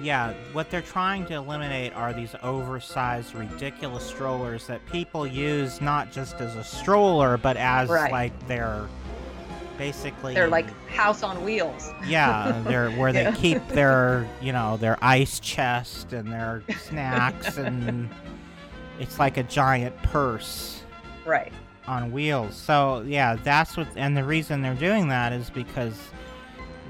[0.00, 6.10] Yeah, what they're trying to eliminate are these oversized, ridiculous strollers that people use not
[6.10, 8.10] just as a stroller, but as Right.
[8.10, 8.86] like their
[9.78, 11.90] basically They're like house on wheels.
[12.06, 18.08] yeah, they're where they keep their you know their ice chest and their snacks and
[19.00, 20.82] it's like a giant purse
[21.24, 21.52] Right.
[21.86, 22.54] on wheels.
[22.56, 25.98] So yeah, that's what and the reason they're doing that is because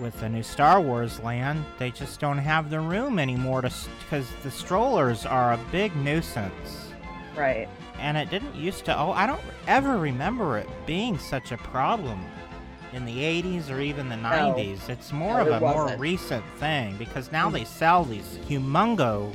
[0.00, 4.26] with the new Star Wars land, they just don't have the room anymore to because
[4.42, 6.88] the strollers are a big nuisance.
[7.36, 7.68] Right.
[7.98, 8.98] And it didn't used to.
[8.98, 12.24] Oh, I don't ever remember it being such a problem
[12.92, 14.88] in the 80s or even the 90s.
[14.88, 16.00] It's more No, of a more wasn't.
[16.00, 17.52] recent thing because now Mhm.
[17.54, 19.32] they sell these humongo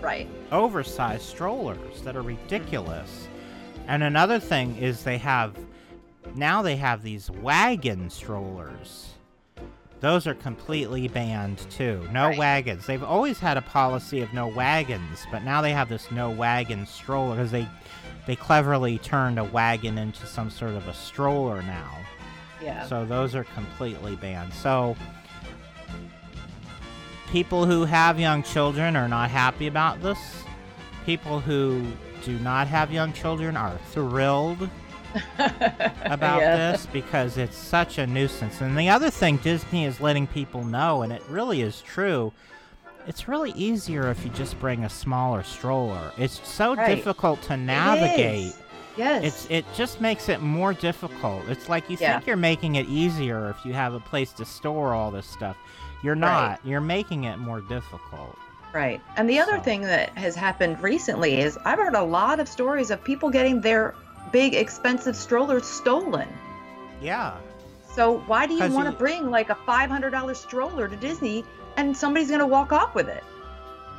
[0.00, 0.28] Right.
[0.52, 3.28] oversized strollers that are ridiculous.
[3.86, 5.54] And another thing is they have
[6.34, 9.14] now they have these wagon strollers.
[10.00, 12.06] Those are completely banned too.
[12.12, 12.38] No Right.
[12.38, 12.86] wagons.
[12.86, 16.86] They've always had a policy of no wagons, but now they have this no wagon
[16.86, 17.66] stroller because they
[18.26, 21.88] they cleverly turned a wagon into some sort of a stroller now.
[22.62, 22.86] Yeah.
[22.86, 24.52] So those are completely banned.
[24.54, 24.96] So
[27.30, 30.18] people who have young children are not happy about this.
[31.04, 31.84] People who
[32.24, 34.68] do not have young children are thrilled
[36.04, 36.72] about Yeah.
[36.72, 38.60] this because it's such a nuisance.
[38.60, 42.32] And the other thing Disney is letting people know, and it really is true,
[43.06, 46.12] it's really easier if you just bring a smaller stroller.
[46.18, 46.94] It's so Right.
[46.96, 48.54] difficult to navigate.
[48.98, 49.22] Yes.
[49.24, 51.48] It's it just makes it more difficult.
[51.48, 52.14] It's like you Yeah.
[52.14, 55.56] think you're making it easier if you have a place to store all this stuff.
[56.02, 56.20] You're Right.
[56.20, 56.60] not.
[56.64, 58.36] You're making it more difficult.
[58.74, 59.00] Right.
[59.16, 62.48] And the other So- thing that has happened recently is I've heard a lot of
[62.48, 63.94] stories of people getting their
[64.32, 66.28] big expensive strollers stolen.
[67.00, 67.32] Yeah.
[67.94, 71.44] So why do you want to bring like a $500 stroller to Disney
[71.76, 73.24] and somebody's going to walk off with it?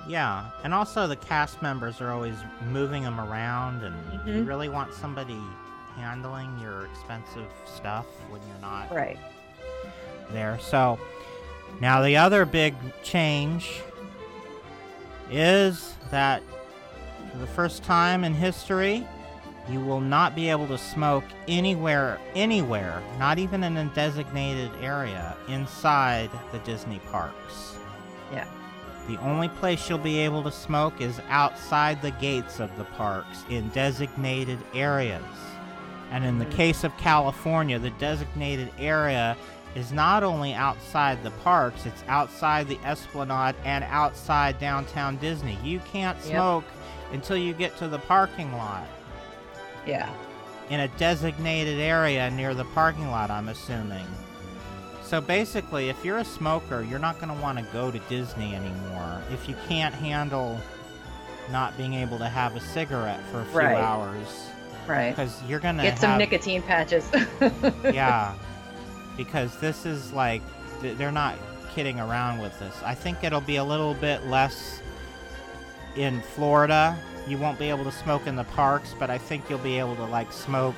[0.07, 0.45] Yeah.
[0.63, 2.35] And also the cast members are always
[2.71, 3.95] moving them around and
[4.25, 4.47] you Mhm.
[4.47, 5.39] really want somebody
[5.95, 9.19] handling your expensive stuff when you're not Right.
[10.31, 10.57] there.
[10.59, 10.97] So
[11.79, 13.81] now the other big change
[15.29, 16.41] is that
[17.31, 19.05] for the first time in history,
[19.69, 25.35] you will not be able to smoke anywhere, anywhere, not even in a designated area
[25.47, 27.77] inside the Disney parks.
[28.33, 28.45] Yeah.
[29.09, 33.43] The only place you'll be able to smoke is outside the gates of the parks
[33.49, 35.23] in designated areas.
[36.11, 36.55] And in the Mhm.
[36.55, 39.35] case of California, the designated area
[39.73, 45.57] is not only outside the parks, it's outside the Esplanade and outside downtown Disney.
[45.63, 46.25] You can't Yep.
[46.31, 46.65] smoke
[47.11, 48.85] until you get to the parking lot.
[49.87, 50.09] Yeah.
[50.69, 54.05] in a designated area near the parking lot, I'm assuming.
[55.09, 58.53] So basically, if you're a smoker, you're not going to want to go to Disney
[58.53, 60.59] anymore if you can't handle
[61.51, 63.75] not being able to have a cigarette for a few Right.
[63.75, 64.49] hours
[64.85, 65.09] Right.
[65.09, 67.09] because you're going to Get some have, nicotine patches.
[67.85, 68.35] yeah,
[69.17, 70.43] because this is like
[70.79, 71.33] they're not
[71.73, 72.75] kidding around with this.
[72.85, 74.79] I think it'll be a little bit less
[75.95, 76.95] in Florida.
[77.27, 79.95] You won't be able to smoke in the parks, but I think you'll be able
[79.95, 80.75] to like smoke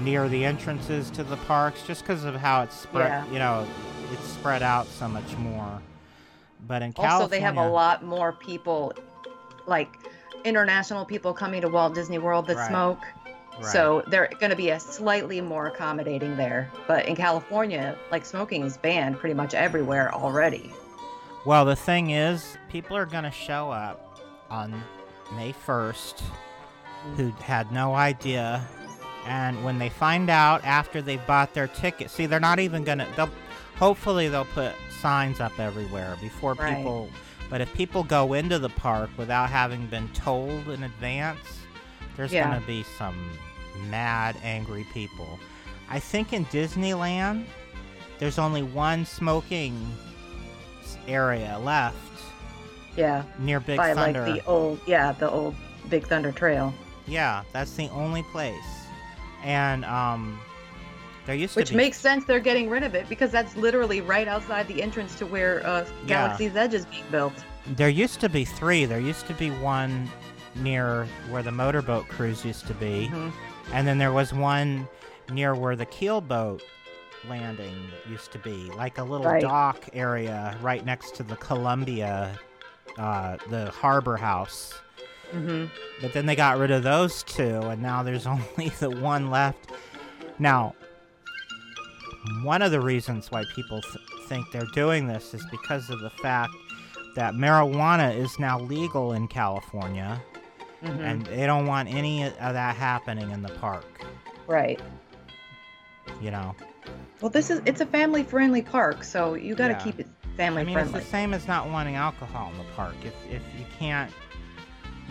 [0.00, 3.08] near the entrances to the parks just because of how it's spread.
[3.08, 3.32] Yeah.
[3.32, 3.66] You know,
[4.12, 5.80] it's spread out so much more.
[6.66, 8.92] But in also, California, they have a lot more people,
[9.66, 9.88] like
[10.44, 12.68] international people coming to Walt Disney World that Right.
[12.68, 13.00] smoke.
[13.58, 13.66] Right.
[13.66, 16.70] So they're going to be a slightly more accommodating there.
[16.86, 20.72] But in California, like smoking is banned pretty much everywhere already.
[21.44, 24.82] Well, the thing is, people are going to show up on
[25.36, 26.22] May 1st
[27.16, 28.64] who had no idea.
[29.26, 32.98] And when they find out after they've bought their ticket, see, they're not even going
[32.98, 33.30] to, they'll,
[33.76, 36.76] hopefully, they'll put signs up everywhere before Right.
[36.76, 37.08] people.
[37.48, 41.38] But if people go into the park without having been told in advance,
[42.16, 42.48] there's Yeah.
[42.48, 43.30] going to be some
[43.90, 45.38] mad, angry people.
[45.88, 47.44] I think in Disneyland,
[48.18, 49.94] there's only one smoking
[51.08, 51.96] area left
[52.96, 54.26] Yeah, near Big by Thunder.
[54.26, 55.54] like the old, yeah, the old
[55.88, 56.72] Big Thunder Trail,
[57.06, 58.54] Yeah, that's the only place.
[59.42, 60.38] And um,
[61.26, 62.24] there used which to be Which makes sense.
[62.24, 65.84] They're getting rid of it because that's literally right outside the entrance to where uh,
[66.06, 66.26] Yeah.
[66.26, 67.32] Galaxy's Edge is being built.
[67.76, 68.84] there used to be three.
[68.84, 70.08] There used to be one
[70.56, 73.32] near where the motorboat cruise used to be, Mhm.
[73.72, 74.86] and then there was one
[75.30, 76.60] near where the keelboat
[77.28, 77.74] landing
[78.10, 79.40] used to be, like a little Right.
[79.40, 82.38] dock area right next to the Columbia,
[82.98, 84.74] uh, the harbor house.
[85.32, 85.64] Hmm
[86.00, 89.70] But then they got rid of those two, and now there's only the one left.
[90.38, 90.74] Now,
[92.42, 93.96] one of the reasons why people th-
[94.28, 96.52] think they're doing this is because of the fact
[97.16, 100.22] that marijuana is now legal in California,
[100.82, 103.84] hmm and they don't want any of that happening in the park.
[104.46, 104.80] right.
[106.20, 106.54] You know,
[107.20, 109.78] Well, this is it's a family friendly park, so you got to Yeah.
[109.84, 110.60] keep it family-friendly.
[110.60, 110.98] I mean, friendly.
[111.00, 112.94] it's the same as not wanting alcohol in the park.
[113.04, 114.12] If if you can't,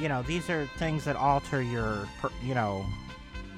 [0.02, 2.08] you know, these are things that alter your,
[2.44, 2.86] you know,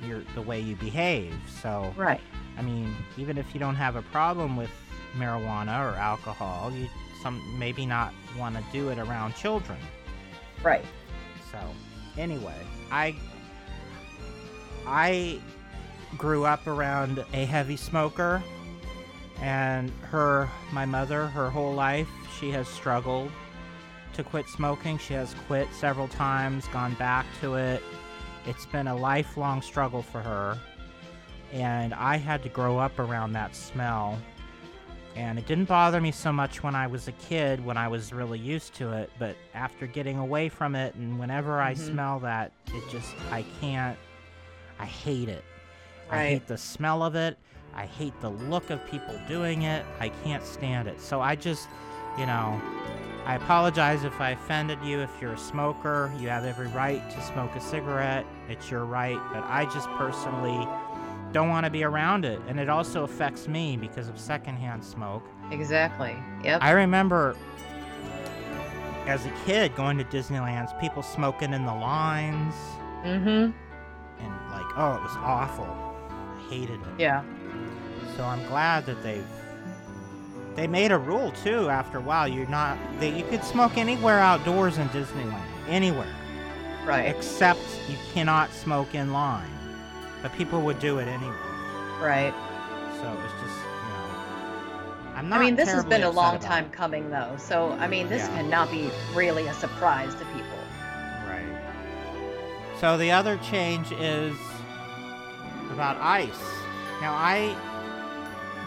[0.06, 1.34] your the way you behave.
[1.62, 1.94] So.
[1.96, 2.22] Right.
[2.58, 4.70] I mean, even if you don't have a problem with
[5.18, 6.88] marijuana or alcohol, you
[7.24, 9.80] some maybe not want to do it around children.
[10.62, 10.86] Right.
[11.52, 11.58] So,
[12.18, 12.60] anyway,
[12.92, 13.16] I
[14.86, 15.40] I
[16.18, 18.44] grew up around a heavy smoker
[19.42, 22.08] and her my mother her whole life
[22.40, 23.32] she has struggled
[24.14, 24.98] to quit smoking.
[24.98, 27.82] She has quit several times, gone back to it.
[28.46, 30.58] It's been a lifelong struggle for her.
[31.52, 34.18] And I had to grow up around that smell.
[35.16, 38.12] And it didn't bother me so much when I was a kid, when I was
[38.12, 39.12] really used to it.
[39.20, 41.92] But after getting away from it, and whenever I Mhm.
[41.92, 43.98] smell that, it just, I can't,
[44.80, 45.44] I hate it.
[46.10, 47.38] I hate the smell of it.
[47.76, 49.86] I hate the look of people doing it.
[50.00, 51.00] I can't stand it.
[51.00, 51.68] So I just,
[52.18, 52.62] you know,
[53.26, 55.00] I apologize if I offended you.
[55.00, 58.26] If you're a smoker, you have every right to smoke a cigarette.
[58.50, 59.20] It's your right.
[59.32, 60.68] But I just personally
[61.32, 62.42] don't want to be around it.
[62.48, 65.24] And it also affects me because of secondhand smoke.
[65.52, 66.16] Exactly.
[66.44, 66.62] Yep.
[66.62, 67.36] I remember
[69.06, 72.54] as a kid going to Disneyland's, people smoking in the lines.
[73.04, 73.52] mm-hmm.
[74.20, 75.66] And like, oh, it was awful.
[75.66, 77.00] I hated it.
[77.00, 77.24] Yeah.
[78.16, 79.26] So I'm glad that they've
[80.56, 81.70] they made a rule too.
[81.70, 86.14] After a while, you're not that you could smoke anywhere outdoors in Disneyland, anywhere
[86.86, 87.06] Right.
[87.08, 89.50] except you cannot smoke in line.
[90.22, 91.36] But people would do it anyway.
[92.02, 92.34] Right.
[93.02, 95.16] So it was just you know.
[95.16, 95.40] I'm not.
[95.42, 96.72] I mean, this has been a long time it.
[96.72, 97.36] coming, though.
[97.38, 98.36] So, I mean, this Yeah.
[98.36, 100.58] cannot be really a surprise to people.
[101.28, 101.46] Right.
[102.80, 104.36] So the other change is
[105.72, 106.30] about ice.
[107.02, 107.56] Now I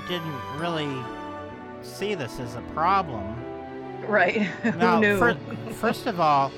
[0.09, 0.89] didn't really
[1.87, 3.35] see this as a problem.
[4.07, 4.49] Right.
[4.65, 5.19] Now, Who knew?
[5.19, 5.39] fir-
[5.73, 6.53] first of all,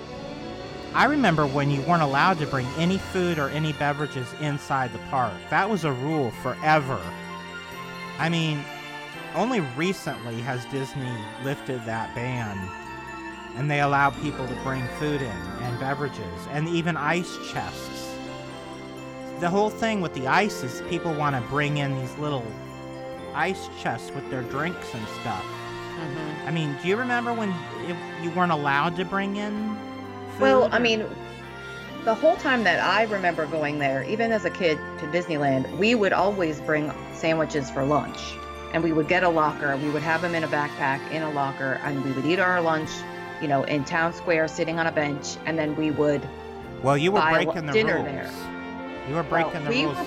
[0.94, 4.98] I remember when you weren't allowed to bring any food or any beverages inside the
[5.10, 5.34] park.
[5.50, 7.00] That was a rule forever.
[8.18, 8.64] I mean,
[9.34, 11.12] only recently has Disney
[11.44, 12.56] lifted that ban
[13.56, 18.16] and they allow people to bring food in and beverages and even ice chests.
[19.40, 22.44] The whole thing with the ice is people want to bring in these little
[23.38, 25.44] ice chests with their drinks and stuff.
[25.96, 26.48] Mhm.
[26.48, 27.50] I mean, do you remember when
[27.86, 29.76] it, you weren't allowed to bring in
[30.32, 30.40] food?
[30.42, 31.04] Well, I mean,
[32.04, 35.94] the whole time that I remember going there, even as a kid to Disneyland, we
[35.94, 38.18] would always bring sandwiches for lunch.
[38.74, 41.30] And we would get a locker, we would have them in a backpack in a
[41.30, 42.90] locker, and we would eat our lunch,
[43.40, 46.20] you know, in town square sitting on a bench, and then we would
[46.82, 48.06] Well, you were breaking the dinner rules.
[48.06, 48.30] there.
[49.08, 49.96] You were Well, breaking the we rules.
[49.96, 50.04] were-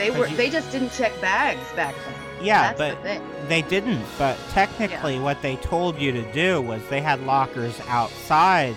[0.00, 2.14] they were you- they just didn't check bags back then.
[2.44, 4.02] Yeah, That's but the they didn't.
[4.18, 8.74] But technically, what they told you to do was they had lockers outside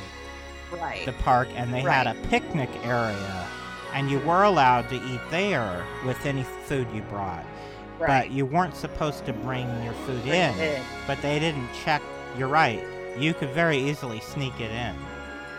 [0.72, 1.06] Right.
[1.06, 3.48] the park and they had a picnic area,
[3.94, 7.46] and you were allowed to eat there with any food you brought.
[8.00, 8.08] right.
[8.24, 10.60] But you weren't supposed to bring your food Bring in.
[10.60, 10.82] it in.
[11.08, 12.02] But they didn't check.
[12.38, 12.84] You're right.
[13.18, 14.96] You could very easily sneak it in.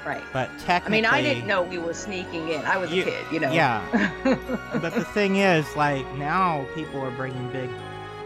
[0.05, 0.23] Right.
[0.33, 2.61] But technically, I mean, I didn't know we were sneaking in.
[2.63, 3.51] I was You- a kid, you know.
[3.53, 3.81] Yeah.
[4.81, 7.71] but the thing is, like now, people are bringing big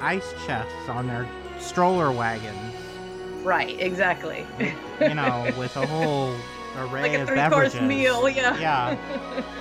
[0.00, 1.28] ice chests on their
[1.60, 2.74] stroller wagons.
[3.44, 3.80] right.
[3.80, 4.44] Exactly.
[5.00, 6.34] You know, with a whole
[6.78, 7.80] array like a of beverages.
[7.80, 8.28] meal.
[8.28, 8.58] Yeah.
[8.58, 9.42] Yeah.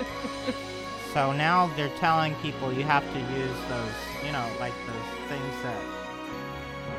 [1.13, 3.91] So now they're telling people you have to use those,
[4.23, 5.81] you know, like those things that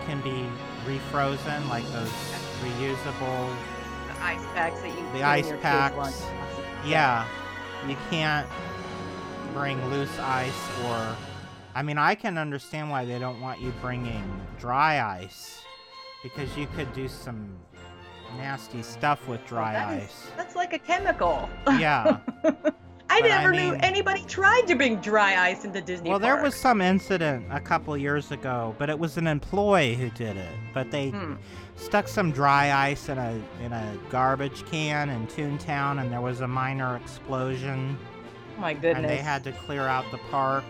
[0.06, 0.44] can be
[0.90, 2.10] refrozen, like those
[2.64, 3.54] reusable.
[4.20, 6.24] Ice packs that you The ice packs.
[6.84, 7.26] Yeah,
[7.86, 8.48] you can't
[9.52, 11.16] bring loose ice or.
[11.74, 14.24] I mean, I can understand why they don't want you bringing
[14.58, 15.62] dry ice
[16.22, 17.56] because you could do some
[18.36, 20.30] nasty stuff with dry that is- ice.
[20.36, 21.48] That's like a chemical.
[21.78, 22.18] Yeah.
[23.10, 26.10] I But I never knew anybody tried to bring dry ice into Disney.
[26.10, 30.10] Well, there was some incident a couple years ago, but it was an employee who
[30.10, 30.50] did it.
[30.74, 31.34] But they Hmm.
[31.76, 36.42] stuck some dry ice in a in a garbage can in Toontown, and there was
[36.42, 37.96] a minor explosion,
[38.56, 38.96] Oh my goodness.
[38.96, 40.64] and they had to clear out the park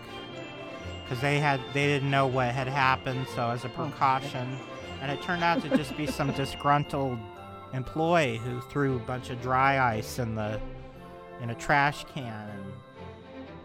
[1.03, 3.27] because they had they didn't know what had happened.
[3.35, 4.57] So as a Oh, precaution,
[5.01, 7.19] and it turned out to just be some disgruntled
[7.73, 10.59] employee who threw a bunch of dry ice in the
[11.41, 12.73] in a trash can and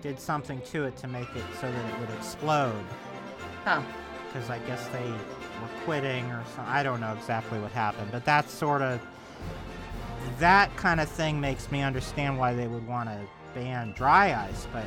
[0.03, 2.85] did something to it to make it so that it would explode
[3.65, 3.81] Huh.
[4.27, 6.73] because I guess they were quitting or something.
[6.73, 9.01] I don't know exactly what happened, but that's sort of
[10.39, 13.19] that kind of thing makes me understand why they would want to
[13.55, 14.67] ban dry ice.
[14.73, 14.85] But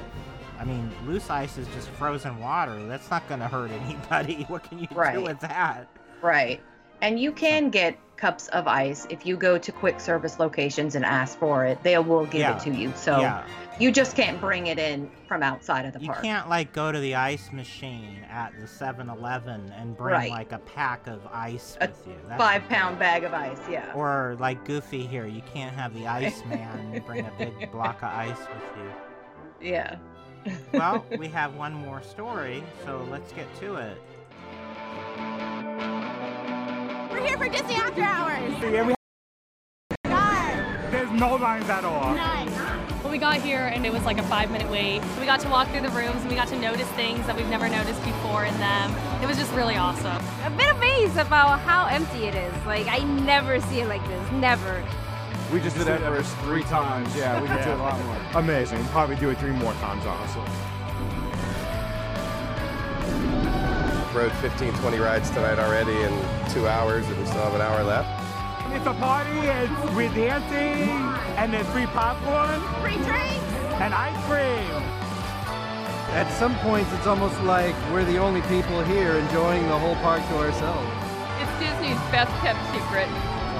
[0.59, 2.85] I mean, loose ice is just frozen water.
[2.87, 4.43] That's not going to hurt anybody.
[4.47, 5.87] What can you do with that?
[6.21, 6.61] Right.
[7.01, 11.05] And you can get cups of ice if you go to quick service locations and
[11.05, 11.81] ask for it.
[11.83, 12.57] They will give Yeah.
[12.57, 12.91] it to you.
[12.95, 13.45] So yeah,
[13.79, 16.23] you just can't bring it in from outside of the you park.
[16.23, 20.31] You can't like go to the ice machine at the 7-Eleven and bring Right.
[20.31, 22.15] like a pack of ice A with you.
[22.27, 23.59] That's five pound bag of ice.
[23.69, 23.93] Yeah.
[23.93, 28.09] Or like Goofy here, you can't have the ice man bring a big block of
[28.09, 28.91] ice with you.
[29.69, 29.97] Yeah.
[30.73, 33.97] well, we have one more story, so let's get to it.
[37.17, 38.53] We're here for Disney After Hours.
[38.61, 38.93] Yeah, we,
[40.05, 42.13] God, there's no lines at all.
[42.13, 42.47] nice.
[43.01, 45.01] Well, we got here and it was like a five minute wait.
[45.19, 47.49] We got to walk through the rooms and we got to notice things that we've
[47.49, 48.93] never noticed before in them.
[49.23, 50.23] It was just really awesome.
[50.45, 52.53] a bit amazed about how empty it is.
[52.67, 54.31] Like I never see it like this.
[54.33, 54.85] Never.
[55.51, 57.15] We just did Everest three times.
[57.15, 58.17] Yeah, we could do a lot more.
[58.35, 58.85] Amazing.
[58.89, 60.43] Probably do it three more times, honestly.
[64.17, 66.09] Rode 15, 20 rides tonight already in
[66.49, 68.09] two hours, and we still have an hour left.
[68.73, 70.89] It's a party, it's, we're dancing,
[71.37, 73.45] and there's free popcorn Free drinks.
[73.77, 74.73] and ice cream.
[76.17, 80.25] At some points, it's almost like we're the only people here enjoying the whole park
[80.29, 80.89] to ourselves.
[81.37, 83.05] It's Disney's best kept secret.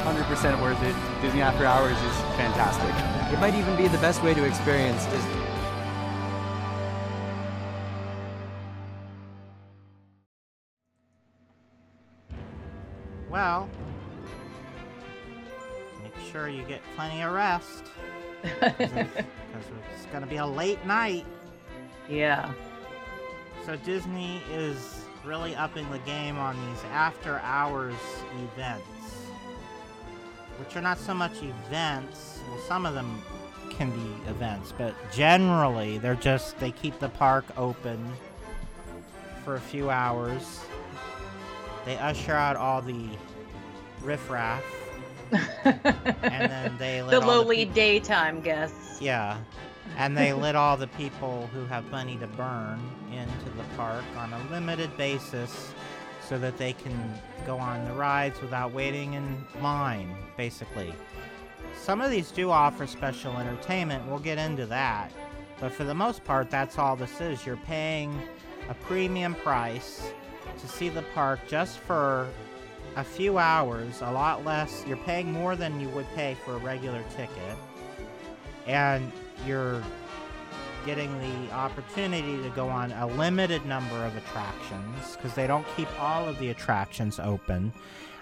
[0.09, 0.95] 100% worth it.
[1.21, 2.89] Disney After Hours is fantastic.
[3.31, 5.46] It might even be the best way to experience Disney.
[13.37, 13.69] Well,
[16.01, 17.83] make sure you get plenty of rest
[18.41, 18.55] because
[18.89, 21.23] it's going to be a late night.
[22.09, 22.51] yeah.
[23.63, 27.93] So Disney is really upping the game on these after hours
[28.55, 29.27] events,
[30.57, 32.39] which are not so much events.
[32.49, 33.21] Well, some of them
[33.69, 38.13] can be events, but generally they're just they keep the park open
[39.45, 40.61] for a few hours.
[41.87, 43.07] They usher out all the
[44.07, 44.63] riffraff,
[45.31, 49.01] and then they let the lowly people- daytime guests.
[49.01, 49.37] yeah.
[49.97, 52.79] And they let all the people who have money to burn
[53.11, 55.73] into the park on a limited basis
[56.21, 57.13] so that they can
[57.47, 60.93] go on the rides without waiting in line, basically.
[61.75, 65.11] Some of these do offer special entertainment, we'll get into that.
[65.59, 67.45] But for the most part, that's all this is.
[67.45, 68.21] You're paying
[68.69, 70.11] a premium price
[70.59, 72.27] to see the park just for
[72.95, 74.83] a few hours, a lot less.
[74.87, 77.57] You're paying more than you would pay for a regular ticket
[78.67, 79.11] and
[79.45, 79.81] you're
[80.85, 85.87] getting the opportunity to go on a limited number of attractions because they don't keep
[85.99, 87.73] all of the attractions open.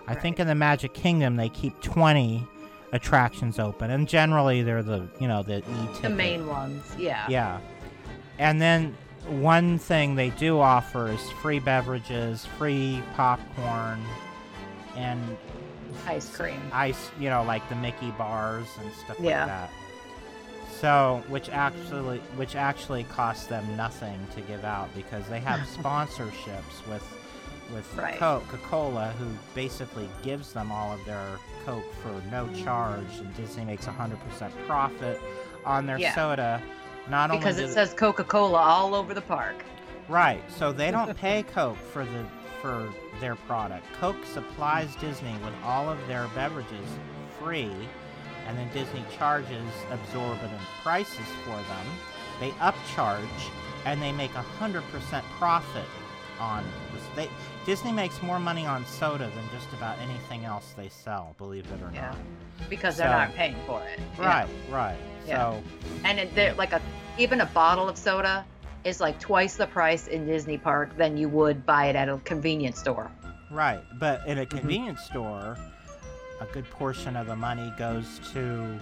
[0.07, 2.47] I think in the Magic Kingdom they keep 20
[2.91, 7.25] attractions open, and generally they're the you know the e The main ones, yeah.
[7.27, 7.59] yeah.
[8.37, 8.95] And then
[9.27, 14.01] one thing they do offer is free beverages, free popcorn,
[14.95, 15.37] and
[16.07, 16.59] Ice cream.
[16.73, 19.39] ice, you know, like the Mickey bars and stuff Yeah.
[19.39, 19.69] like that.
[20.81, 26.85] So, which actually, which actually costs them nothing to give out because they have sponsorships
[26.89, 27.03] with,
[27.73, 28.17] with Right.
[28.19, 31.25] Coca-Cola, who basically gives them all of their
[31.65, 35.19] Coke for no charge, and Disney makes a hundred percent profit
[35.65, 36.13] on their Yeah.
[36.13, 36.61] soda.
[37.09, 39.63] Not only Because it says Coca Cola all over the park.
[40.09, 40.43] Right.
[40.51, 42.25] So they don't pay Coke for the
[42.61, 42.87] for
[43.19, 43.85] their product.
[43.99, 46.87] Coke supplies Disney with all of their beverages
[47.39, 47.71] free,
[48.47, 51.85] and then Disney charges exorbitant prices for them.
[52.39, 53.19] They upcharge,
[53.85, 55.85] and they make a hundred percent profit
[56.39, 56.63] on
[56.93, 57.03] this.
[57.15, 57.29] They
[57.65, 61.33] Disney makes more money on soda than just about anything else they sell.
[61.37, 62.09] Believe it or Yeah.
[62.09, 62.69] not.
[62.69, 63.99] Because they're not paying for it.
[64.17, 64.47] Right.
[64.69, 64.97] Right.
[65.25, 65.37] Yeah.
[65.37, 65.63] So.
[66.03, 66.81] And it, they're like a
[67.17, 68.45] even a bottle of soda
[68.85, 72.17] is like twice the price in Disney Park than you would buy it at a
[72.19, 73.11] convenience store.
[73.51, 74.41] Right, but in Mm-hmm.
[74.41, 75.57] a convenience store,
[76.39, 78.79] a good portion of the money goes to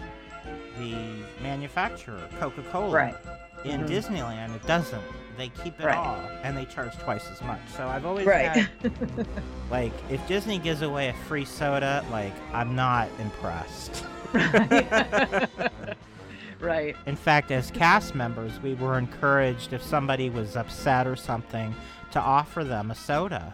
[0.78, 0.96] the
[1.42, 2.90] manufacturer, Coca Cola.
[2.94, 3.16] Right.
[3.64, 3.88] In Mhm.
[3.90, 5.02] Disneyland, it doesn't.
[5.38, 5.98] They keep it Right.
[5.98, 7.62] all, and they charge twice as much.
[7.78, 8.46] So I've always Right.
[8.48, 8.70] had,
[9.72, 14.04] like, if Disney gives away a free soda, like, I'm not impressed.
[16.64, 16.96] Right.
[17.06, 21.76] In fact, as cast members, we were encouraged if somebody was upset or something
[22.12, 23.54] to offer them a soda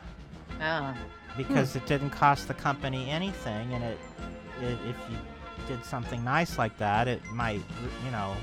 [0.61, 0.95] Ah.
[1.35, 3.97] because it didn't cost the company anything, and it,
[4.61, 5.17] it if you
[5.67, 7.61] did something nice like that, it might
[8.05, 8.35] you know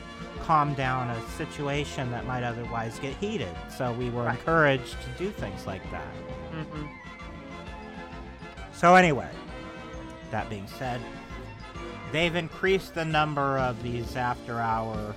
[0.43, 3.55] calm down a situation that might otherwise get heated.
[3.77, 4.37] So we were Right.
[4.39, 6.13] encouraged to do things like that.
[6.53, 6.87] hmm
[8.73, 9.31] So anyway,
[10.33, 11.01] that being said,
[12.17, 15.15] they've increased the number of these after-hour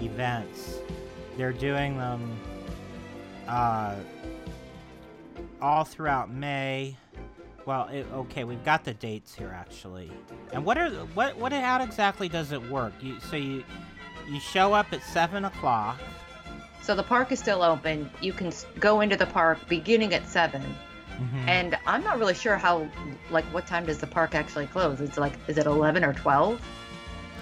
[0.00, 0.78] events.
[1.36, 2.34] They're doing them
[3.46, 3.96] uh,
[5.60, 6.96] all throughout May.
[7.66, 10.10] Well, it, okay, we've got the dates here actually.
[10.54, 12.94] And what are what what how exactly does it work?
[13.02, 13.62] You so you
[14.26, 16.00] you show up at seven o'clock.
[16.80, 18.10] So the park is still open.
[18.22, 18.50] You can
[18.80, 20.62] go into the park beginning at 7
[21.22, 21.48] Mhm.
[21.48, 22.88] And I'm not really sure how,
[23.30, 25.00] like, what time does the park actually close?
[25.00, 26.60] It's like, is it 11 or 12?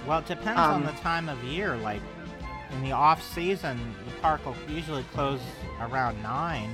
[0.07, 1.77] Well, it depends on Um, the time of year.
[1.77, 2.01] Like
[2.73, 5.41] in the off season, the park will usually close
[5.81, 6.71] around nine.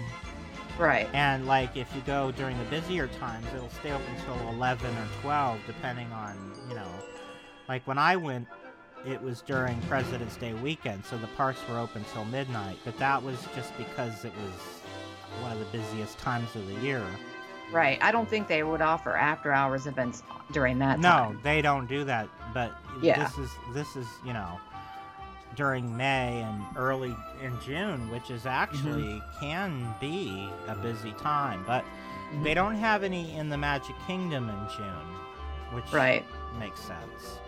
[0.79, 1.09] Right.
[1.13, 5.07] And like if you go during the busier times, it'll stay open until eleven or
[5.23, 6.37] twelve, depending on
[6.69, 6.89] you know.
[7.69, 8.47] Like when I went,
[9.07, 12.79] it was during President's Day weekend, so the parks were open till midnight.
[12.85, 14.76] But that was just because it was
[15.41, 17.03] one of the busiest times of the year.
[17.73, 17.99] Right.
[18.01, 20.23] I don't think they would offer after hours events
[20.53, 21.41] during that no, time.
[21.43, 22.29] they don't do that.
[22.55, 22.73] But
[23.03, 23.23] Yeah.
[23.25, 24.61] this is this is you know
[25.57, 29.41] during May and early in June, which is actually Mm-hmm.
[29.41, 31.65] can be a busy time.
[31.67, 32.43] But Mm-hmm.
[32.45, 35.09] they don't have any in the Magic Kingdom in June,
[35.73, 36.25] which Right.
[36.59, 37.39] makes sense.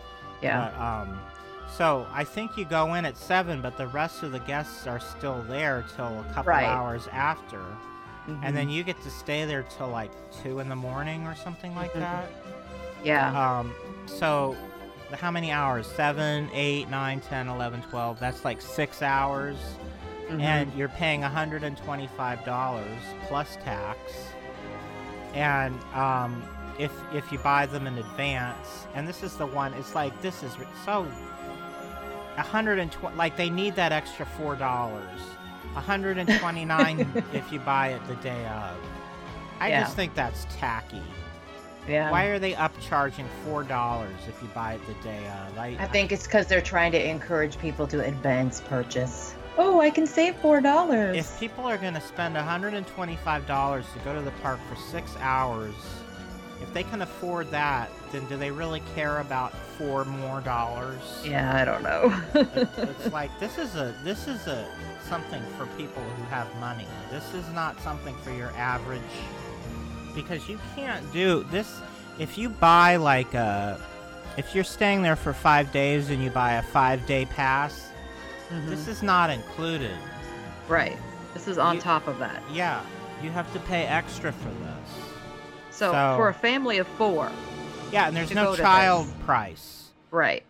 [0.42, 0.70] Yeah.
[0.70, 1.20] But, um,
[1.76, 4.98] so I think you go in at seven, but the rest of the guests are
[5.00, 6.64] still there till a couple Right.
[6.66, 7.60] hours after,
[8.42, 8.72] and then Mhm.
[8.72, 10.10] you get to stay there till like
[10.42, 12.00] two in the morning or something like Mhm.
[12.00, 12.24] that.
[13.04, 13.58] Yeah.
[13.58, 13.72] Um,
[14.06, 14.56] so
[15.18, 15.86] how many hours?
[15.86, 18.18] Seven, eight, nine, ten, eleven, twelve.
[18.20, 19.56] That's like six hours.
[20.28, 20.40] Mhm.
[20.42, 23.98] And you're paying $125 plus tax.
[25.34, 26.42] And um,
[26.78, 30.42] if if you buy them in advance, and this is the one, it's like this
[30.42, 30.54] is
[30.84, 31.06] so
[32.39, 35.20] 120 like they need that extra four dollars
[35.74, 38.77] 129 if you buy it the day of
[39.60, 39.82] i Yeah.
[39.82, 41.02] just think that's tacky
[41.89, 42.10] yeah.
[42.10, 45.56] why are they upcharging four dollars if you buy it the day of?
[45.59, 49.35] I, I think it's because they're trying to encourage people to advance purchase.
[49.56, 51.16] Oh, I can save four dollars.
[51.16, 54.60] if people are going to spend hundred and twenty-five dollars to go to the park
[54.69, 55.73] for six hours,
[56.60, 61.01] if they can afford that, then do they really care about four more dollars?
[61.24, 62.14] Yeah, I don't know.
[62.35, 64.66] It- it's like this is a this is a
[65.09, 66.86] something for people who have money.
[67.10, 69.01] This is not something for your average
[70.14, 71.80] because you can't do this
[72.18, 73.80] if you buy like a
[74.36, 77.89] if you're staying there for 5 days and you buy a 5-day pass,
[78.66, 78.89] this Mhm.
[78.89, 79.97] is not included.
[80.68, 80.97] right.
[81.35, 82.43] This is on You- top of that.
[82.52, 82.80] Yeah,
[83.22, 85.05] you have to pay extra for this.
[85.70, 87.30] So, So- for a family of four,
[87.93, 89.90] Yeah, and there's no child price.
[90.10, 90.43] right?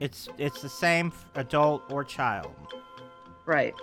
[0.00, 2.54] It's it's the same adult or child.
[3.46, 3.74] Right.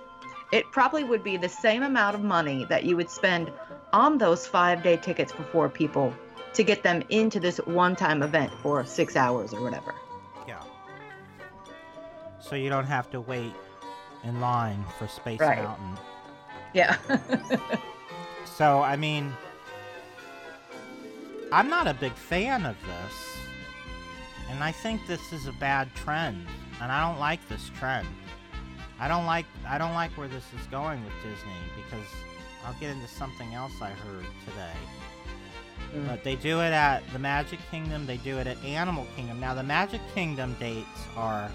[0.51, 3.51] It probably would be the same amount of money that you would spend
[3.93, 6.13] on those five day tickets for four people
[6.53, 9.95] to get them into this one time event for six hours or whatever.
[10.47, 10.61] Yeah.
[12.39, 13.53] So you don't have to wait
[14.23, 15.63] in line for Space Right.
[15.63, 15.97] Mountain.
[16.73, 16.97] Yeah.
[18.45, 19.31] So I mean,
[21.53, 23.37] I'm not a big fan of this,
[24.49, 26.47] and I think this is a bad trend,
[26.81, 28.07] and I don't like this trend.
[29.01, 32.07] I don't like I don't like where this is going with Disney because
[32.65, 35.93] I'll get into something else I heard today.
[35.93, 36.07] Mm.
[36.07, 39.41] But they do it at the Magic Kingdom, they do it at Animal Kingdom.
[39.41, 40.87] Now the Magic Kingdom dates
[41.17, 41.51] are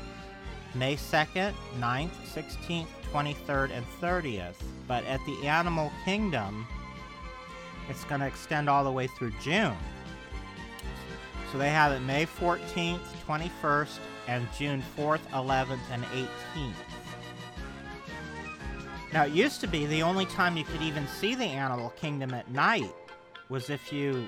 [0.74, 4.56] May 2nd, 9th, 16th, 23rd, and 30th.
[4.86, 6.66] But at the Animal Kingdom,
[7.88, 9.76] it's going to extend all the way through June.
[11.52, 13.98] So they have it May 14th, 21st,
[14.28, 16.72] and June 4th, 11th, and 18th.
[19.12, 22.34] Now, it used to be the only time you could even see the Animal Kingdom
[22.34, 22.92] at night
[23.48, 24.26] was if you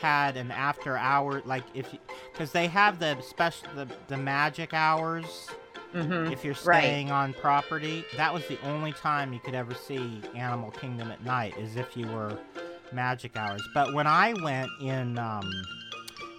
[0.00, 1.98] had an after hour, like if you,
[2.32, 5.48] because they have the special, the, the magic hours.
[5.92, 6.32] Mhm.
[6.32, 6.82] If you're Right.
[6.82, 11.22] staying on property, that was the only time you could ever see Animal Kingdom at
[11.24, 12.36] night, is if you were
[12.92, 13.62] magic hours.
[13.74, 15.50] But when I went in um,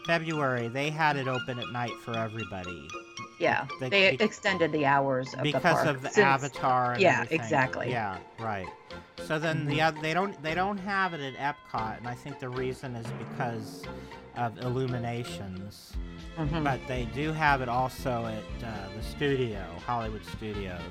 [0.06, 2.88] February, they had it open at night for everybody.
[3.40, 3.68] Yeah.
[3.80, 6.94] They- extended the hours of the because park of the since- Avatar.
[6.94, 7.40] And yeah, everything.
[7.42, 7.90] exactly.
[7.90, 8.68] Yeah, right.
[9.26, 12.40] So then the other, they don't they don't have it at Epcot, and I think
[12.40, 13.84] the reason is because
[14.38, 15.94] of illuminations.
[16.38, 16.64] Mhm.
[16.64, 20.82] But they do have it also at uh, the studio, Hollywood Studios.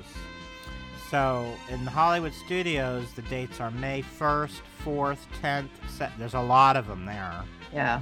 [1.15, 5.69] So in the Hollywood Studios, the dates are May 1st, 4th, 10th.
[5.87, 7.41] Se- there's a lot of them there
[7.73, 8.01] Yeah.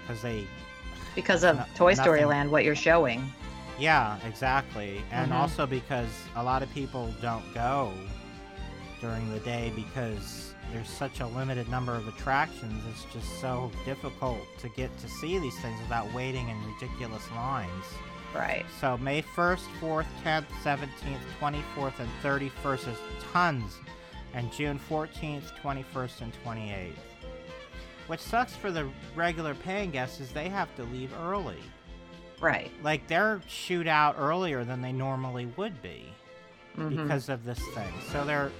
[0.00, 0.46] because they
[1.14, 2.28] Because of No- Toy Story nothing.
[2.30, 3.30] Land, what you're showing.
[3.78, 5.02] Yeah, exactly.
[5.10, 5.34] And Mhm.
[5.34, 7.92] also because a lot of people don't go
[9.02, 12.82] during the day because there's such a limited number of attractions.
[12.90, 17.84] It's just so difficult to get to see these things without waiting in ridiculous lines.
[18.34, 18.66] Right.
[18.80, 22.98] So May 1st, 4th, 10th, 17th, 24th, and 31st is
[23.32, 23.76] tons.
[24.34, 26.92] And June 14th, 21st, and 28th.
[28.08, 31.58] Which sucks for the regular paying guests is they have to leave early.
[32.40, 32.70] Right.
[32.82, 36.12] Like they're shoot out earlier than they normally would be
[36.76, 36.90] Mhm.
[36.90, 37.92] because of this thing.
[38.12, 38.52] So they're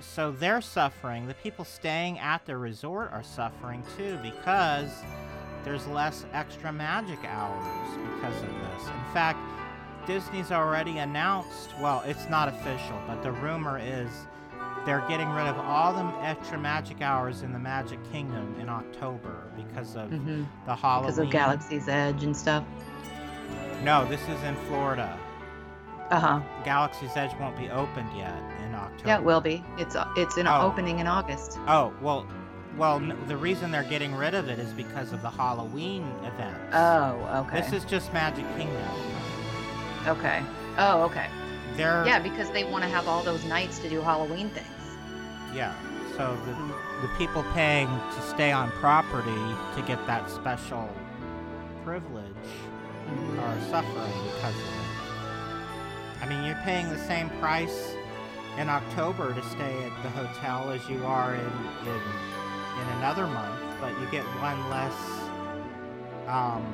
[0.00, 1.26] so they're suffering.
[1.26, 4.90] The people staying at the resort are suffering too because
[5.64, 7.64] there's less extra magic hours
[8.14, 8.86] because of this.
[8.88, 9.38] In fact,
[10.06, 14.10] Disney's already announced, well, it's not official, but the rumor is
[14.84, 19.44] they're getting rid of all the extra magic hours in the Magic Kingdom in October
[19.56, 20.44] because of Mhm.
[20.66, 21.02] the Halloween.
[21.06, 22.64] Because of Galaxy's Edge and stuff.
[23.84, 25.16] No, this is in Florida.
[26.10, 26.40] Uh huh.
[26.64, 28.34] Galaxy's Edge won't be opened yet
[28.66, 29.08] in October.
[29.08, 29.64] Yeah, it will be.
[29.78, 30.62] It's it's an Oh.
[30.62, 31.58] opening in August.
[31.68, 32.26] Oh well,
[32.76, 36.56] well, the reason they're getting rid of it is because of the Halloween event.
[36.72, 37.60] Oh, okay.
[37.60, 38.88] This is just Magic Kingdom.
[40.06, 40.42] Okay.
[40.78, 41.26] Oh, okay.
[41.76, 44.66] They're Yeah, because they want to have all those nights to do Halloween things.
[45.54, 45.74] yeah.
[46.16, 46.52] So the
[47.06, 50.88] the people paying to stay on property to get that special
[51.84, 52.24] privilege
[53.06, 53.40] mm-hmm.
[53.40, 56.22] are suffering because of it.
[56.22, 57.94] I mean, you're paying the same price
[58.58, 62.00] in October to stay at the hotel as you are in in,
[62.82, 64.94] in another month, but you get one less
[66.26, 66.64] um,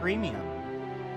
[0.00, 0.40] premium.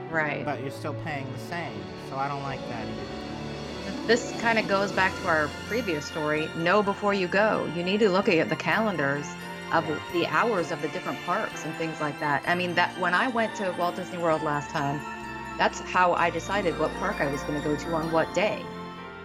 [0.10, 0.44] Right.
[0.44, 4.08] But you're still paying the same, so I don't like that either.
[4.08, 6.50] This kind of goes back to our previous story.
[6.58, 7.72] Know before you go.
[7.76, 9.28] You need to look at the calendars
[9.72, 12.44] of the hours of the different parks and things like that.
[12.48, 15.00] I mean, that when I went to Walt Disney World last time,
[15.60, 18.64] that's how I decided what park I was going to go to on what day,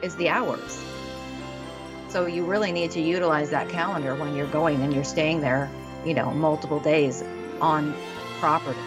[0.03, 0.85] is the hours.
[2.15, 5.69] So you really need to utilize that calendar when you're going and you're staying there,
[6.07, 7.25] you know, multiple days
[7.61, 7.93] on
[8.39, 8.79] property.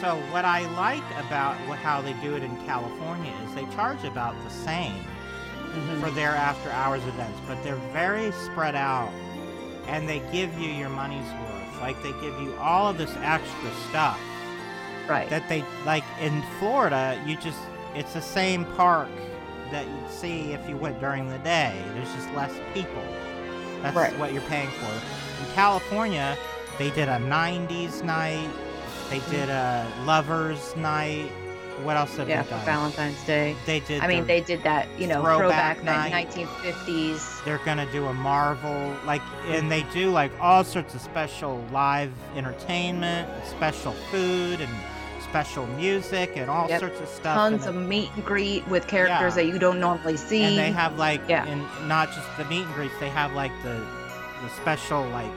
[0.00, 4.34] So what I like about how they do it in California is they charge about
[4.42, 6.00] the same Mm-hmm.
[6.00, 9.12] for their after hours events, but they're very spread out
[9.86, 11.80] and they give you your money's worth.
[11.80, 14.18] Like they give you all of this extra stuff.
[15.06, 15.28] Right.
[15.28, 17.60] That they like in Florida, you just
[17.94, 19.10] it's the same park
[19.70, 21.74] that you'd see if you went during the day.
[21.94, 23.02] There's just less people.
[23.82, 24.18] That's Right.
[24.18, 24.86] what you're paying for.
[24.92, 26.36] In California,
[26.78, 28.48] they did a 90s night.
[29.10, 29.30] They mm.
[29.30, 31.30] did a lovers night.
[31.82, 32.64] What else have Yeah, they done?
[32.64, 33.54] Valentine's Day.
[33.66, 34.00] They did.
[34.02, 36.30] I mean, they did that, you know, throwback throwback, night.
[36.30, 37.44] 1950s.
[37.44, 42.10] They're gonna do a Marvel, like, and they do like all sorts of special live
[42.34, 44.72] entertainment, special food, and
[45.36, 46.80] special music and all Yep.
[46.80, 47.34] sorts of stuff.
[47.36, 49.42] Tons and of meet and greet with characters Yeah.
[49.42, 50.42] that you don't normally see.
[50.42, 51.44] and they have like Yeah.
[51.44, 53.76] and not just the meet and greets they have like the
[54.42, 55.30] the special like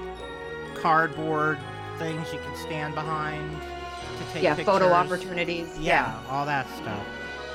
[0.81, 1.57] cardboard
[1.97, 4.73] things you can stand behind to take yeah, pictures.
[4.73, 5.67] photo opportunities.
[5.77, 7.05] yeah, all that stuff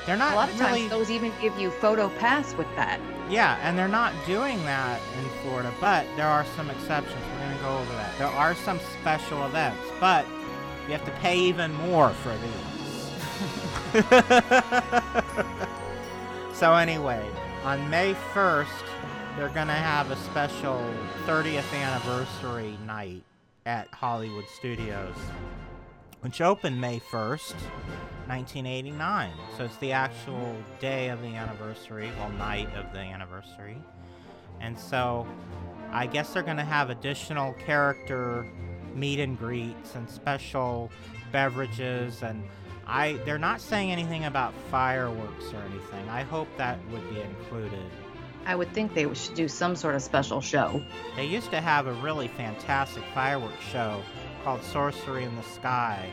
[0.05, 2.99] they're not A lot of really times those even give you photo pass with that.
[3.27, 7.57] yeah and they're not doing that in florida but there are some exceptions we're going
[7.57, 10.25] to go over that there are some special events but
[10.87, 12.51] you have to pay even more for these.
[16.55, 17.21] So anyway
[17.65, 18.85] on may 1st
[19.35, 20.81] they're going to have a special
[21.25, 23.23] 30th anniversary night
[23.65, 25.15] at hollywood studios
[26.21, 27.55] which opened may 1st
[28.27, 33.75] 1989 so it's the actual day of the anniversary well night of the anniversary.
[34.61, 35.27] And so
[35.91, 38.47] i guess they're going to have additional character
[38.95, 40.91] meet and greets and special
[41.31, 42.43] beverages and
[42.87, 47.91] i they're not saying anything about fireworks or anything i hope that would be included
[48.47, 50.81] I would think they should do some sort of special show.
[51.15, 54.03] they used to have a really fantastic fireworks show
[54.43, 56.07] called Sorcery in the Sky.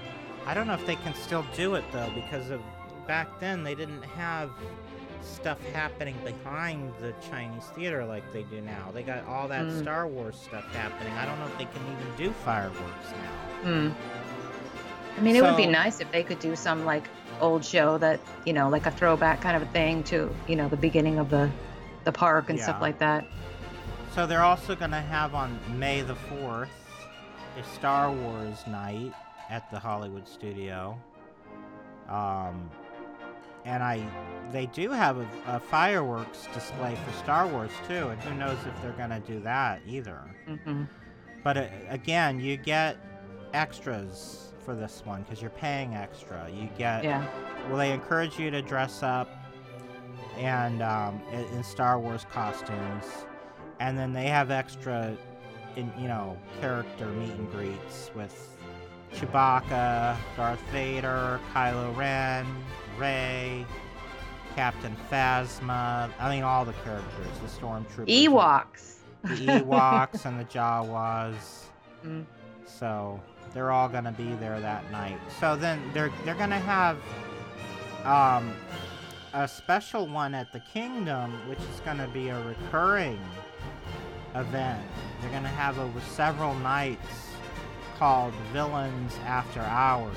[0.46, 2.62] I don't know if they can still do it though, because of
[3.06, 4.50] back then they didn't have
[5.24, 8.90] stuff happening behind the Chinese theater like they do now.
[8.92, 9.80] They got all that Mm.
[9.82, 11.12] Star Wars stuff happening.
[11.14, 13.62] I don't know if they can even do fireworks now.
[13.62, 13.90] Hmm.
[15.18, 17.04] I mean, it would be nice if they could do some like
[17.40, 20.68] old show that you know, like a throwback kind of a thing to you know
[20.68, 21.50] the beginning of the
[22.04, 22.64] the park and Yeah.
[22.64, 23.24] stuff like that.
[24.14, 26.68] So they're also going to have on May the 4th
[27.58, 29.12] a Star Wars night
[29.48, 30.98] at the Hollywood studio.
[32.08, 32.68] Um,
[33.64, 34.04] and I,
[34.50, 38.82] they do have a, a fireworks display for Star Wars too, and who knows if
[38.82, 40.20] they're going to do that either.
[40.46, 40.84] hmm
[41.44, 42.96] But uh, again, you get
[43.54, 46.48] extras for this one because you're paying extra.
[46.50, 47.26] You get Yeah.
[47.68, 49.28] well, they encourage you to dress up
[50.38, 53.04] and um, in, in Star Wars costumes,
[53.80, 55.16] and then they have extra,
[55.76, 58.56] in you know, character meet and greets with
[59.14, 62.46] Chewbacca, Darth Vader, Kylo Ren,
[62.98, 63.66] Rey,
[64.54, 66.10] Captain Phasma.
[66.18, 68.96] I mean, all the characters, the stormtroopers, Ewoks.
[69.22, 69.28] the
[69.62, 71.64] Ewoks, and the Jawas.
[72.04, 72.24] Mm.
[72.66, 73.20] So
[73.54, 75.18] they're all gonna be there that night.
[75.40, 76.98] So then they're they're gonna have
[78.04, 78.54] um,
[79.34, 83.20] a special one at the Kingdom, which is gonna be a recurring
[84.34, 84.82] event.
[85.20, 87.28] They're gonna have over several nights
[87.98, 90.16] called Villains After Hours.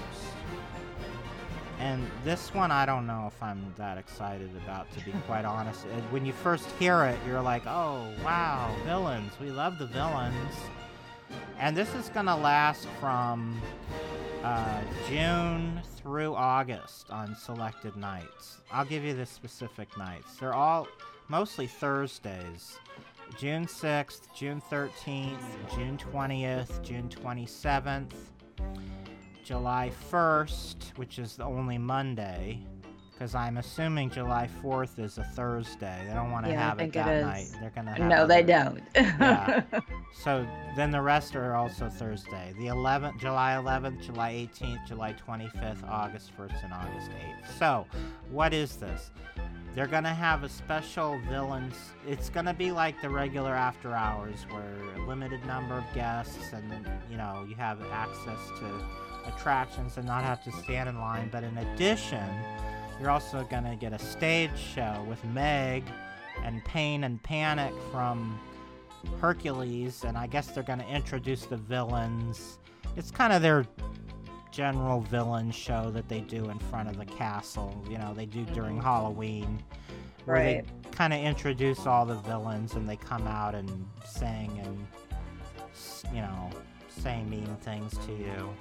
[1.80, 5.86] And this one, I don't know if I'm that excited about, to be quite honest.
[5.86, 9.34] Uh, When you first hear it, you're like, oh, wow, villains.
[9.42, 10.54] We love the villains.
[11.60, 13.62] And this is going to last from
[14.44, 18.60] uh, June through August on selected nights.
[18.72, 20.36] I'll give you the specific nights.
[20.38, 20.88] They're all
[21.28, 22.78] mostly Thursdays.
[23.38, 25.40] June 6th, June 13th,
[25.76, 28.12] June 20th, June 27th,
[29.50, 32.60] July 1st, which is the only Monday,
[33.12, 36.04] because I'm assuming July 4th is a Thursday.
[36.08, 37.46] They don't want to Yeah, have it think it night.
[37.62, 38.84] They're gonna have No, they other- don't.
[38.96, 39.62] yeah.
[40.16, 40.46] So
[40.76, 42.54] then the rest are also Thursday.
[42.58, 47.58] The 11th, July 11th, July 18th, July 25th, August 1st, and August 8th.
[47.60, 47.86] So,
[48.32, 49.12] what is this?
[49.76, 51.76] They're gonna have a special villains.
[52.08, 56.72] It's gonna be like the regular after hours, where a limited number of guests, and
[56.72, 58.66] then you know you have access to
[59.28, 61.30] attractions and not have to stand in line.
[61.32, 62.28] But in addition,
[63.00, 65.84] you're also gonna get a stage show with Meg
[66.44, 68.40] and Pain and Panic from
[69.20, 72.60] Hercules, and I guess they're going to introduce the villains.
[72.96, 73.66] It's kind of their
[74.52, 77.84] general villain show that they do in front of the castle.
[77.90, 78.86] You know, they do during mm-hmm.
[78.86, 79.64] Halloween,
[80.26, 80.66] where Right.
[80.66, 84.88] they kind of introduce all the villains and they come out and sing and,
[86.14, 86.50] you know,
[86.90, 88.56] say mean things to you.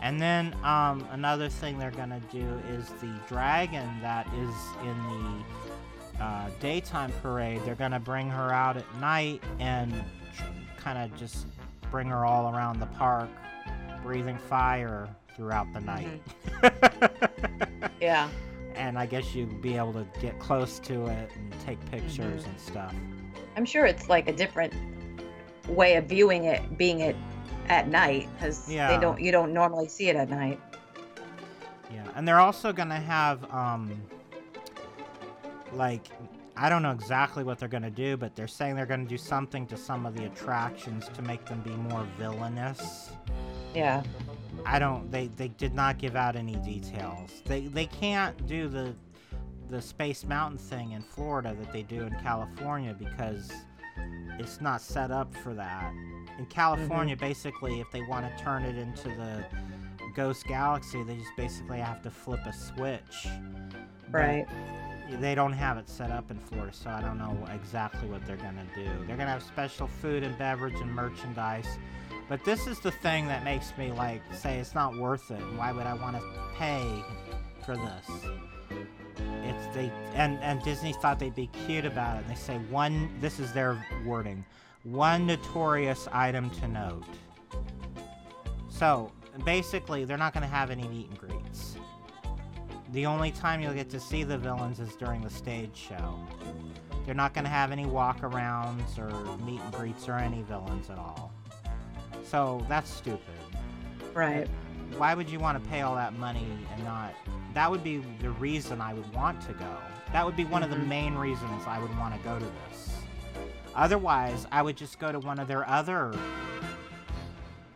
[0.00, 5.44] And then um, another thing they're going to do is the dragon that is in
[6.18, 7.60] the uh, daytime parade.
[7.64, 9.92] They're going to bring her out at night and
[10.76, 11.46] kind of just
[11.90, 13.28] bring her all around the park,
[14.02, 16.22] breathing fire throughout the night.
[18.00, 18.28] Yeah.
[18.76, 22.60] and I guess you'd be able to get close to it and take pictures and
[22.60, 22.94] stuff.
[23.56, 24.72] I'm sure it's like a different
[25.66, 27.16] way of viewing it, being it
[27.68, 28.88] at night, because Yeah.
[28.88, 30.60] they don't you don't normally see it at night.
[31.92, 34.00] Yeah, and they're also gonna have um
[35.72, 36.06] like
[36.56, 39.66] I don't know exactly what they're gonna do, but they're saying they're gonna do something
[39.68, 43.12] to some of the attractions to make them be more villainous.
[43.74, 44.02] Yeah.
[44.66, 45.10] I don't.
[45.12, 47.42] They they did not give out any details.
[47.44, 48.94] They they can't do the
[49.70, 53.52] the Space Mountain thing in Florida that they do in California because
[54.38, 55.92] it's not set up for that.
[56.38, 57.26] In California, mm-hmm.
[57.26, 59.44] basically, if they want to turn it into the
[60.14, 63.26] Ghost Galaxy, they just basically have to flip a switch.
[64.10, 64.46] But Right.
[65.20, 68.36] They don't have it set up in Florida, so I don't know exactly what they're
[68.36, 68.84] gonna do.
[69.06, 71.78] They're gonna have special food and beverage and merchandise.
[72.28, 75.40] But this is the thing that makes me like say it's not worth it.
[75.56, 76.22] Why would I want to
[76.56, 77.02] pay
[77.64, 78.06] for this?
[79.44, 82.28] It's they and and Disney thought they'd be cute about it.
[82.28, 83.08] They say one.
[83.20, 84.44] This is their wording.
[84.84, 87.04] One notorious item to note.
[88.68, 89.12] So
[89.44, 91.76] basically, they're not going to have any meet and greets.
[92.92, 96.18] The only time you'll get to see the villains is during the stage show.
[97.04, 100.98] They're not going to have any walk-arounds or meet and greets or any villains at
[100.98, 101.32] all.
[102.24, 103.34] So that's stupid.
[104.14, 104.48] Right.
[104.96, 107.14] Why would you want to pay all that money and not?
[107.54, 109.76] That would be the reason I would want to go.
[110.12, 110.88] That would be one of the mm-hmm.
[110.88, 112.77] main reasons I would want to go to this.
[113.78, 116.12] Otherwise, I would just go to one of their other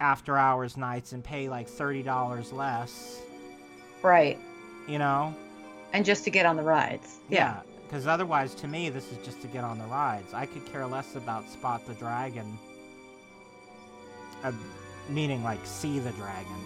[0.00, 3.20] after hours nights and pay like $30 less,
[4.02, 4.36] Right.
[4.88, 5.32] you know?
[5.92, 7.20] And just to get on the rides.
[7.28, 7.60] Yeah.
[7.86, 10.34] Because otherwise, to me, this is just to get on the rides.
[10.34, 12.58] I could care less about Spot the Dragon.
[14.42, 14.50] Uh,
[15.08, 16.56] meaning, like, see the dragon.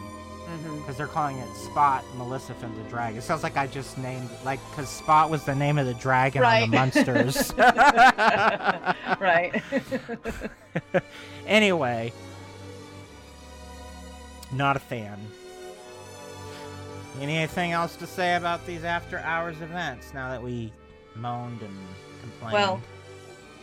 [0.49, 0.79] Mhm.
[0.79, 3.19] Because they're calling it Spot Maleficent the Dragon.
[3.19, 6.43] It sounds like I just named, like, because Spot was the name of the dragon
[6.45, 6.93] on the Right.
[6.95, 7.53] Munsters.
[9.21, 9.63] right.
[11.47, 12.13] anyway,
[14.53, 15.19] not a fan.
[17.21, 20.71] Anything else to say about these after hours events now that we
[21.15, 21.77] moaned and
[22.21, 22.53] complained?
[22.53, 22.81] Well,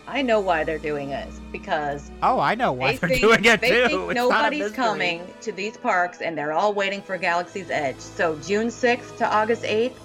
[0.07, 3.45] I know why they're doing it because oh, I know why they they're think, doing
[3.45, 3.87] it they too.
[3.87, 7.99] think It's nobody's coming to these parks and they're all waiting for Galaxy's Edge.
[7.99, 9.95] So June 6th to August 8th,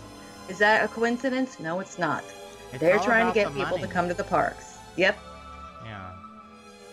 [0.48, 1.58] is that a coincidence?
[1.58, 2.24] No, it's not.
[2.70, 3.82] It's they're trying to get people money.
[3.82, 4.78] to come to the parks.
[4.96, 5.18] Yep.
[5.84, 6.10] Yeah.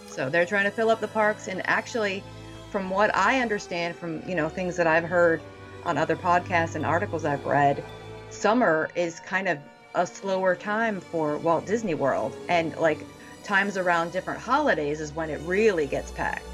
[0.07, 2.23] So they're trying to fill up the parks and actually
[2.71, 5.41] from what I understand from, you know, things that I've heard
[5.85, 7.83] on other podcasts and articles I've read,
[8.31, 9.59] summer is kind of
[9.95, 12.99] a slower time for Walt Disney World and like
[13.43, 16.45] times around different holidays is when it really gets packed.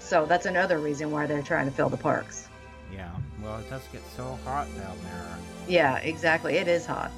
[0.00, 2.48] So that's another reason why they're trying to fill the parks.
[2.92, 3.10] Yeah.
[3.42, 5.36] Well, it does get so hot down there.
[5.68, 6.56] Yeah, exactly.
[6.56, 7.10] It is hot.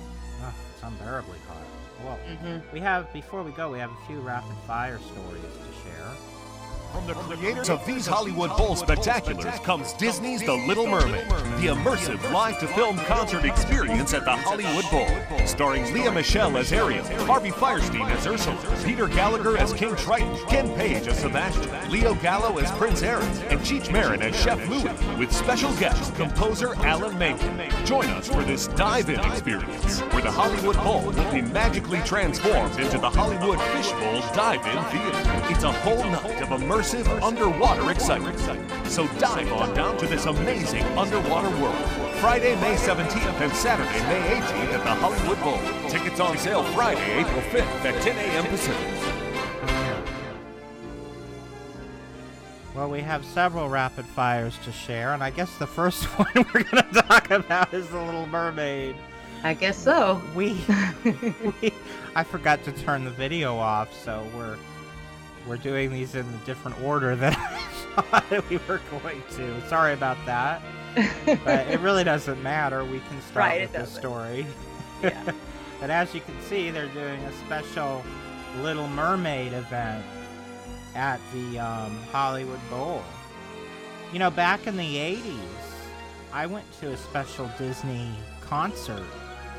[0.42, 1.56] Oh, it's unbearably hot.
[2.04, 2.62] Well, Mhm.
[2.72, 6.08] we have before we go, we have a few rapid fire stories to share.
[6.92, 11.28] From the creators of these Hollywood Bowl spectaculars comes Disney's The Little Mermaid,
[11.60, 15.46] the immersive live-to-film concert experience at the Hollywood Bowl.
[15.46, 20.74] Starring Lea Michele as Ariel, Harvey Fierstein as Ursula, Peter Gallagher as King Triton, Ken
[20.76, 25.30] Page as Sebastian, Leo Gallo as Prince Eric, and Cheech Marin as Chef Louis, with
[25.30, 27.60] special guest composer Alan Menken.
[27.84, 32.98] Join us for this dive-in experience, where the Hollywood Bowl will be magically transformed into
[32.98, 35.52] the Hollywood Fishbowl Dive-In Theater.
[35.52, 38.38] It's a whole night of immersive underwater excitement.
[38.86, 41.74] So dive on down to this amazing underwater world.
[42.20, 45.90] Friday, May 17th and Saturday, May 18th at the Hollywood Bowl.
[45.90, 48.46] Tickets on sale Friday, April 5th at 10 a.m.
[48.46, 49.14] Pacific.
[52.76, 56.62] Well, we have several rapid fires to share, and I guess the first one we're
[56.62, 58.94] going to talk about is the Little Mermaid.
[59.42, 60.22] I guess so.
[60.36, 60.60] We,
[61.60, 61.72] we
[62.14, 64.56] I forgot to turn the video off, so we're
[65.48, 67.34] we're doing these in a different order than
[67.96, 69.68] I thought we were going to.
[69.68, 70.62] Sorry about that,
[71.44, 72.84] but it really doesn't matter.
[72.84, 74.46] We can start Right, with it the story.
[75.02, 75.32] Yeah.
[75.80, 78.04] but as you can see, they're doing a special
[78.62, 80.04] Little Mermaid event
[80.94, 83.02] at the um, Hollywood Bowl.
[84.12, 85.38] You know, back in the 80s,
[86.32, 88.10] I went to a special Disney
[88.40, 89.04] concert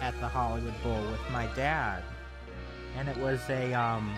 [0.01, 2.03] at the Hollywood Bowl with my dad.
[2.97, 4.13] And it was a, um,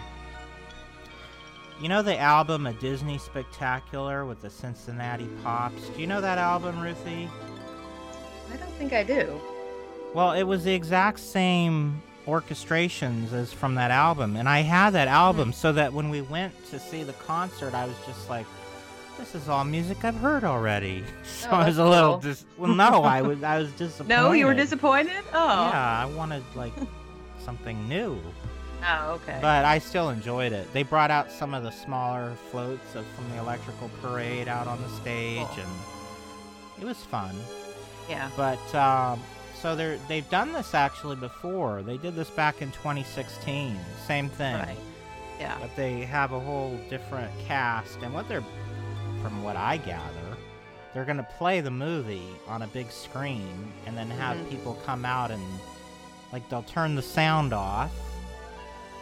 [1.82, 5.90] you know, the album A Disney Spectacular with the Cincinnati Pops?
[5.90, 7.28] Do you know that album, Ruthie?
[8.54, 9.42] I don't think I do.
[10.14, 15.08] Well, it was the exact same orchestrations as from that album, and I had that
[15.08, 15.54] album hmm.
[15.54, 18.46] so that when we went to see the concert, I was just like,
[19.18, 22.20] "This is all music I've heard already." So Oh, I was a little cool.
[22.20, 22.46] dis.
[22.58, 24.14] Well, no, I was I was disappointed.
[24.14, 25.24] No, you were disappointed?
[25.34, 25.70] Oh.
[25.70, 26.74] Yeah, I wanted like
[27.44, 28.20] something new,
[28.84, 29.38] Oh, okay.
[29.42, 30.72] but I still enjoyed it.
[30.74, 34.82] They brought out some of the smaller floats of, from the electrical parade out on
[34.82, 35.64] the stage, Cool.
[35.64, 37.36] and it was fun.
[38.10, 38.30] yeah.
[38.36, 39.22] But um,
[39.62, 41.84] so they're they've done this actually before.
[41.84, 43.78] They did this back in 2016.
[44.08, 44.56] Same thing.
[44.56, 44.78] Right.
[45.40, 45.58] Yeah.
[45.62, 48.44] But they have a whole different cast, and what they're,
[49.22, 50.38] from what I gather,
[50.94, 54.50] they're gonna play the movie on a big screen and then have Mhm.
[54.50, 55.42] people come out and
[56.34, 57.92] like they'll turn the sound off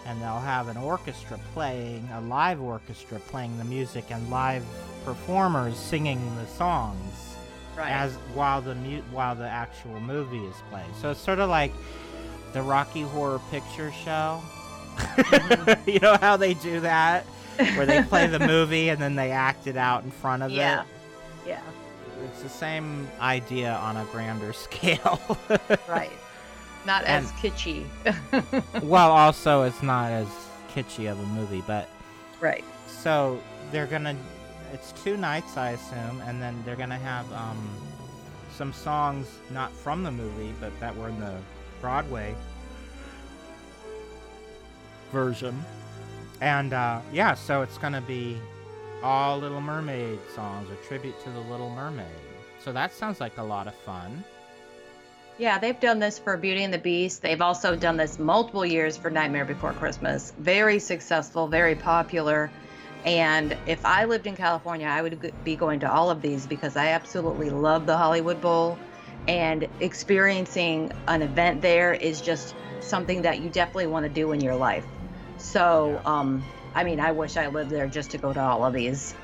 [0.06, 4.64] and they'll have an orchestra playing a live orchestra playing the music and live
[5.06, 7.14] performers singing the songs
[7.78, 7.92] Right.
[7.92, 10.90] as while the mu- while the actual movie is playing.
[11.02, 11.72] So it's sort of like
[12.52, 14.42] the Rocky Horror Picture Show.
[14.98, 15.90] Mm-hmm.
[15.90, 17.24] you know how they do that,
[17.58, 20.82] where they play the movie and then they act it out in front of Yeah.
[20.82, 20.88] it.
[21.48, 21.62] Yeah.
[22.26, 25.22] It's the same idea on a grander scale.
[25.88, 26.12] Right.
[26.86, 27.86] Not And- as kitschy.
[28.84, 30.28] well, also it's not as
[30.74, 31.90] kitschy of a movie, but
[32.40, 32.64] right.
[32.88, 33.40] so
[33.72, 34.16] they're gonna.
[34.72, 37.70] It's two nights, I assume, and then they're gonna have um,
[38.56, 41.36] some songs not from the movie, but that were in the
[41.82, 42.36] Broadway
[45.12, 45.64] version.
[46.42, 48.38] And uh, yeah, so it's gonna be
[49.04, 52.06] all Little Mermaid songs, a tribute to the Little Mermaid.
[52.64, 54.24] So that sounds like a lot of fun.
[55.40, 57.22] Yeah, they've done this for Beauty and the Beast.
[57.22, 60.34] They've also done this multiple years for Nightmare Before Christmas.
[60.38, 62.52] Very successful, very popular.
[63.06, 66.76] And if I lived in California, I would be going to all of these because
[66.76, 68.78] I absolutely love the Hollywood Bowl.
[69.30, 74.42] And experiencing an event there is just something that you definitely want to do in
[74.42, 74.86] your life.
[75.38, 76.44] So, um,
[76.76, 79.16] I mean, I wish I lived there just to go to all of these.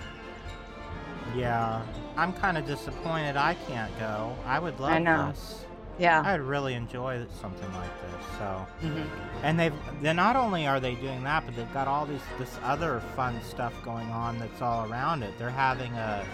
[1.36, 1.84] Yeah,
[2.16, 4.34] I'm kind of disappointed I can't go.
[4.46, 5.34] I would love I know.
[5.36, 5.65] this.
[5.98, 6.22] Yeah.
[6.26, 8.26] I'd really enjoy something like this.
[8.38, 9.06] So, Mhm.
[9.44, 12.58] and they've they not only are they doing that, but they've got all these this
[12.64, 15.38] other fun stuff going on that's all around it.
[15.38, 16.26] They're having a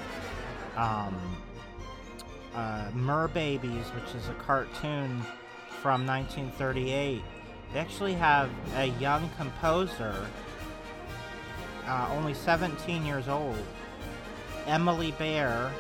[0.78, 1.16] um,
[2.56, 5.22] uh, Merbabies, which is a cartoon
[5.82, 7.22] from 1938.
[7.74, 10.16] They actually have a young composer,
[11.88, 13.58] uh, only 17 years old,
[14.66, 15.72] Emily Bear.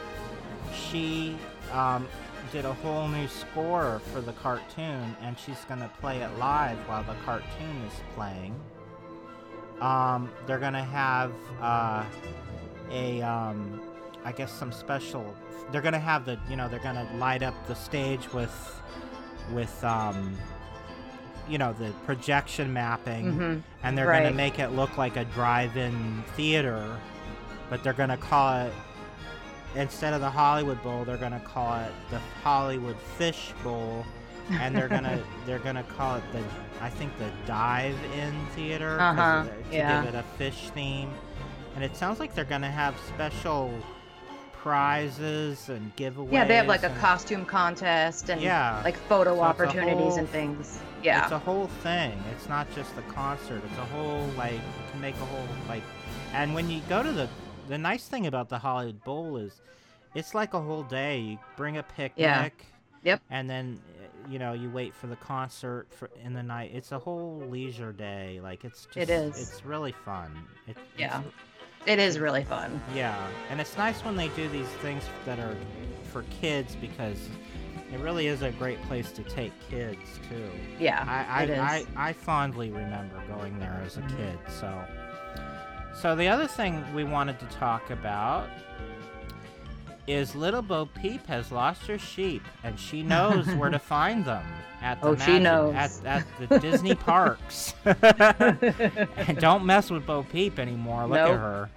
[0.74, 1.38] She
[1.74, 2.08] um,
[2.52, 7.03] did a whole new score for the cartoon, and she's gonna play it live while
[7.03, 8.53] the cartoon is playing.
[9.80, 12.03] Um, they're gonna have uh,
[12.91, 13.82] a, um,
[14.26, 15.34] I guess, some special.
[15.72, 18.82] They're gonna have the, you know, they're gonna light up the stage with,
[19.53, 20.36] with, um,
[21.48, 23.61] you know, the projection mapping, Mhm.
[23.84, 26.98] and they're gonna make it look like a drive-in theater,
[27.69, 28.73] but they're gonna call it
[29.76, 34.06] instead of the Hollywood Bowl, they're gonna call it the Hollywood Fish Bowl,
[34.52, 36.43] and they're gonna they're gonna call it the
[36.81, 40.03] I think the Dive In Theater Uh-huh, to yeah.
[40.03, 41.10] give it a fish theme,
[41.76, 43.72] and it sounds like they're gonna have special
[44.61, 46.31] prizes and giveaways.
[46.31, 48.80] Yeah, they have like a costume contest and Yeah.
[48.84, 50.80] like photo So opportunities whole- and things.
[51.02, 51.23] Yeah.
[51.23, 52.14] It's a whole thing.
[52.31, 53.61] It's not just the concert.
[53.68, 55.81] It's a whole like you can make a whole like
[56.34, 57.27] and when you go to the
[57.68, 59.62] the nice thing about the Hollywood Bowl is
[60.16, 61.20] it's like a whole day.
[61.20, 62.66] You bring a picnic.
[63.04, 63.22] Yep.
[63.30, 66.72] And then uh, you know, you wait for the concert for in the night.
[66.74, 68.40] It's a whole leisure day.
[68.44, 69.40] Like it's just It is.
[69.42, 70.32] it's really fun.
[70.68, 71.22] It, Yeah.
[71.88, 72.80] It is really fun.
[72.94, 73.18] yeah,
[73.50, 75.56] and it's nice when they do these things that are
[76.14, 77.18] for kids because
[77.92, 79.98] it really is a great place to take kids
[80.30, 80.48] too.
[80.80, 81.56] Yeah, I I.
[81.60, 84.38] I, I fondly remember going there as a kid.
[84.48, 84.72] So,
[86.02, 88.48] so the other thing we wanted to talk about
[90.07, 94.44] is Little Bo Peep has lost her sheep, and she knows where to find them
[94.82, 95.76] at the Oh, she knows.
[95.76, 97.76] at at the Disney parks.
[97.86, 101.03] and don't mess with Bo Peep anymore.
[101.03, 101.30] Look Nope.
[101.30, 101.69] at her.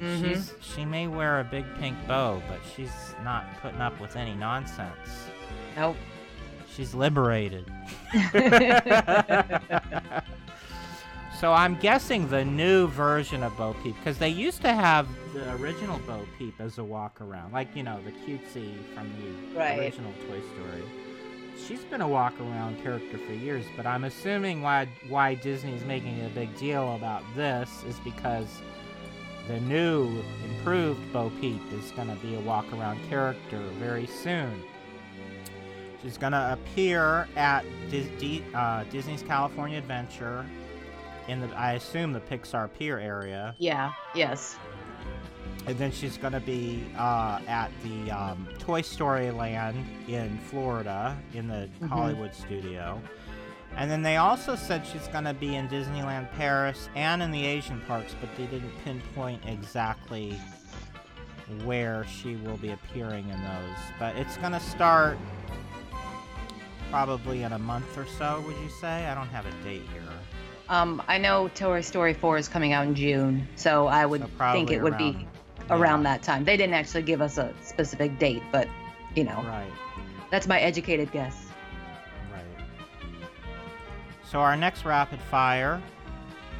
[0.00, 0.20] Mhm.
[0.20, 2.92] She's she may wear a big pink bow, but she's
[3.22, 5.28] not putting up with any nonsense.
[5.76, 5.96] Nope.
[6.74, 7.64] She's liberated.
[11.40, 15.52] So I'm guessing the new version of Bo Peep, because they used to have the
[15.56, 19.78] original Bo Peep as a walk around, like you know the cutesy from the Right.
[19.78, 20.82] original Toy Story.
[21.66, 26.24] She's been a walk around character for years, but I'm assuming why why Disney's making
[26.24, 28.48] a big deal about this is because
[29.48, 34.62] the new improved Bo Peep is going to be a walk around character very soon.
[36.02, 40.44] She's going to appear at Dis- D- uh, Disney's California Adventure
[41.28, 43.54] in the, I assume, the Pixar Pier area.
[43.58, 43.92] Yeah.
[44.14, 44.56] Yes.
[45.66, 51.16] And then she's going to be uh, at the um, Toy Story Land in Florida
[51.32, 51.88] in the Mhm.
[51.88, 53.00] Hollywood studio.
[53.76, 57.44] And then they also said she's going to be in Disneyland Paris and in the
[57.44, 60.38] Asian parks, but they didn't pinpoint exactly
[61.64, 63.78] where she will be appearing in those.
[63.98, 65.18] But it's going to start
[66.90, 69.06] probably in a month or so, would you say?
[69.06, 70.02] I don't have a date here.
[70.68, 74.52] Um, I know Toy Story 4 is coming out in June, so I would So
[74.52, 75.10] think it would be
[75.68, 76.44] around around that time.
[76.44, 78.68] They didn't actually give us a specific date, but
[79.14, 79.70] you know, Right.
[80.30, 81.46] that's my educated guess.
[82.32, 82.42] Right.
[84.30, 85.82] So our next rapid fire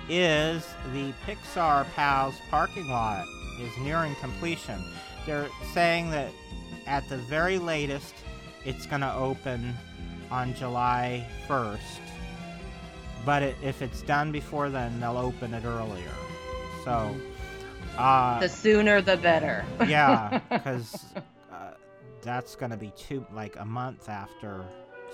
[0.09, 3.25] is the Pixar Pals parking lot
[3.61, 4.83] is nearing completion.
[5.27, 6.31] They're saying that
[6.87, 8.15] at the very latest,
[8.67, 9.75] it's going to open
[10.31, 11.79] on July 1st.
[13.25, 16.11] But it, if it's done before then, they'll open it earlier.
[16.85, 17.15] So,
[17.97, 19.65] uh, the sooner the better.
[19.87, 21.05] yeah, because
[21.53, 21.71] uh,
[22.23, 24.65] that's going to be two like a month after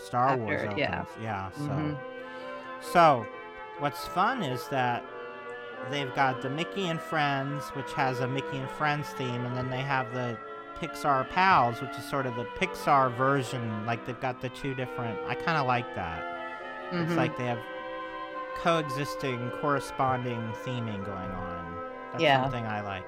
[0.05, 0.79] Star After Wars opens.
[0.79, 1.05] yeah.
[1.23, 1.51] Yeah.
[1.53, 1.97] So, Mhm.
[2.81, 3.27] so
[3.79, 5.05] what's fun is that
[5.91, 9.71] they've got the Mickey and Friends, which has a Mickey and Friends theme, and then
[9.71, 10.37] they have the
[10.81, 13.85] Pixar Pals, which is sort of the Pixar version.
[13.87, 15.19] Like they've got the two different.
[15.29, 16.25] I kind of like that.
[16.93, 17.17] It's Mhm.
[17.17, 17.59] like they have
[18.59, 21.75] coexisting, corresponding theming going on.
[22.13, 22.43] That's Yeah.
[22.43, 23.05] something I like.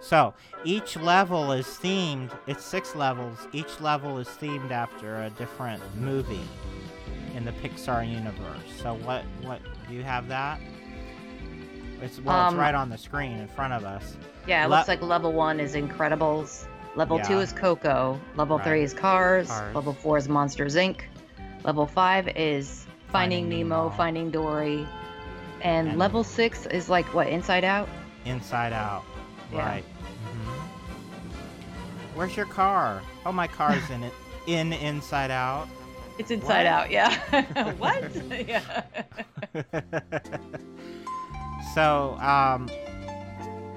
[0.00, 0.34] So
[0.64, 2.30] each level is themed.
[2.46, 3.48] It's six levels.
[3.52, 6.46] Each level is themed after a different movie
[7.34, 8.62] in the Pixar universe.
[8.82, 9.24] So what?
[9.42, 10.60] What do you have that?
[12.02, 14.16] It's well, it's Um, right on the screen in front of us.
[14.46, 16.66] Yeah, it Le- looks like level one is Incredibles.
[16.96, 18.20] Level two is Coco.
[18.36, 18.66] Level Right.
[18.66, 19.48] three is Cars.
[19.48, 19.74] Cars.
[19.74, 21.00] Level four is Monsters Inc.
[21.64, 23.90] Level five is Finding, Nemo.
[23.90, 24.84] Finding Dory.
[25.60, 27.88] And, And- level six is like what, Inside Out?
[28.24, 29.04] Inside Out.
[29.52, 29.58] Yeah.
[29.64, 29.84] Right.
[29.84, 30.50] hmm
[32.16, 33.00] Where's your car?
[33.24, 34.12] Oh, my car's in it.
[34.48, 35.68] In Inside Out.
[36.18, 36.66] It's Inside What?
[36.66, 37.72] Out, yeah.
[37.78, 38.48] what?
[38.48, 38.82] yeah.
[41.72, 42.68] So, um,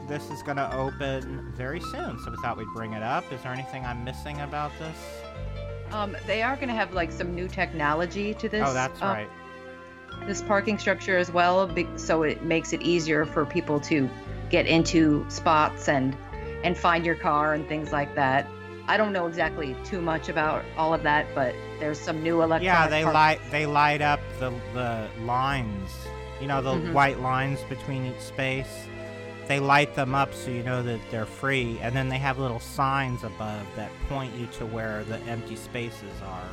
[0.08, 2.20] this is going to open very soon.
[2.24, 3.24] So we thought we'd bring it up.
[3.32, 4.98] Is there anything I'm missing about this?
[5.92, 8.68] Um, they are going to have like some new technology to this.
[8.68, 9.30] oh, that's uh, right.
[10.26, 14.10] This parking structure as well, so it makes it easier for people to
[14.50, 16.16] get into spots and
[16.64, 18.48] and find your car and things like that.
[18.88, 22.64] I don't know exactly too much about all of that, but there's some new electronic.
[22.64, 25.92] Yeah, they park- light they light up the the lines.
[26.42, 26.94] You know the Mhm.
[26.94, 28.87] white lines between each space.
[29.48, 32.60] They light them up so you know that they're free, and then they have little
[32.60, 36.50] signs above that point you to where the empty spaces are.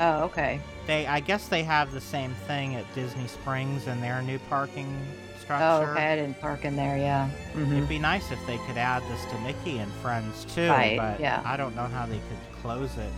[0.00, 0.60] Oh, okay.
[0.86, 4.96] They, I guess they have the same thing at Disney Springs and their new parking
[5.40, 5.64] structure.
[5.86, 6.12] Oh, okay.
[6.12, 6.96] I didn't park in there.
[6.96, 7.28] Yeah.
[7.54, 7.76] Mhm.
[7.76, 11.20] It'd be nice if they could add this to Mickey and Friends too, Right, but
[11.20, 11.42] yeah.
[11.44, 13.12] I don't know how they could close it.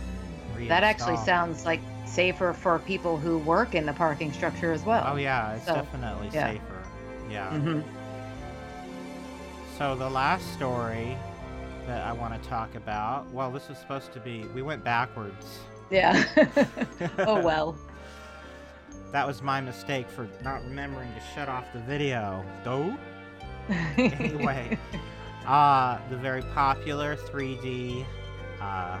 [0.57, 4.83] and That actually sounds like safer for people who work in the parking structure as
[4.83, 5.03] well.
[5.07, 6.51] Oh yeah, it's So, definitely yeah.
[6.53, 6.83] safer.
[7.29, 7.49] Yeah.
[7.51, 7.83] Mhm.
[9.81, 11.17] So the last story
[11.87, 14.45] that I want to talk about, well, this was supposed to be.
[14.53, 15.57] We went backwards.
[15.89, 16.23] Yeah.
[17.17, 17.75] oh well.
[19.11, 22.45] That was my mistake for not remembering to shut off the video.
[22.63, 22.95] Though.
[23.97, 24.77] anyway,
[25.47, 28.05] uh, the very popular 3D
[28.61, 28.99] uh,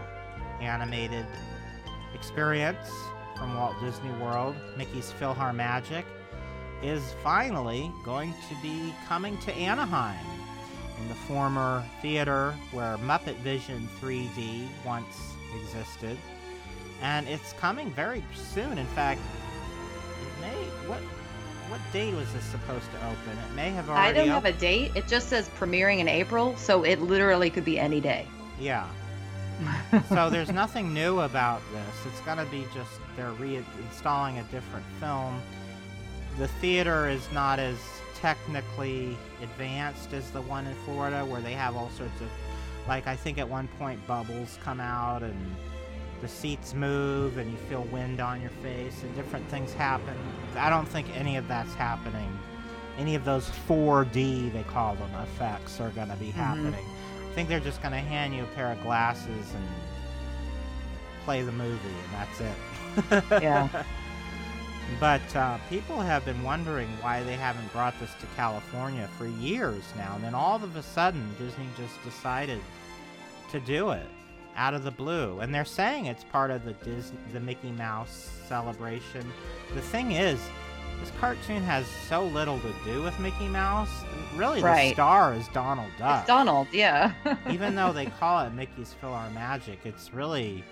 [0.61, 1.27] animated
[2.15, 2.89] experience
[3.37, 6.05] from Walt Disney World, Mickey's PhilharMagic,
[6.81, 10.40] is finally going to be coming to Anaheim
[11.01, 16.17] in the former theater where Muppet Vision 3D once existed.
[17.01, 18.77] And it's coming very soon.
[18.77, 19.19] In fact,
[20.21, 20.87] it may.
[20.87, 21.01] What
[21.69, 23.37] what date was this supposed to open?
[23.49, 24.09] It may have already.
[24.09, 24.91] I don't have a date.
[24.95, 28.27] It just says premiering in April, so it literally could be any day.
[28.59, 28.87] Yeah.
[30.09, 32.11] so there's nothing new about this.
[32.11, 35.41] It's gonna be just they're reinstalling a different film.
[36.37, 37.77] The theater is not as
[38.21, 42.29] technically advanced as the one in Florida, where they have all sorts of,
[42.87, 45.55] like I think at one point bubbles come out and
[46.21, 50.15] the seats move and you feel wind on your face and different things happen.
[50.55, 52.37] I don't think any of that's happening.
[52.97, 56.39] Any of those 4D they call them effects are gonna be mm-hmm.
[56.39, 56.85] happening.
[57.29, 59.67] I think they're just gonna hand you a pair of glasses and
[61.25, 63.41] play the movie, and that's it.
[63.41, 63.83] Yeah.
[64.99, 69.83] But uh, people have been wondering why they haven't brought this to California for years
[69.95, 72.59] now, and then all of a sudden Disney just decided
[73.51, 74.07] to do it
[74.55, 78.29] out of the blue, and they're saying it's part of the Disney, the Mickey Mouse
[78.47, 79.25] celebration.
[79.73, 80.39] The thing is,
[80.99, 83.89] this cartoon has so little to do with Mickey Mouse.
[84.35, 86.19] Really, the star is Donald Duck.
[86.19, 87.13] It's Donald, yeah.
[87.49, 90.63] Even though they call it Mickey's Fill Our PhilharMagic, it's really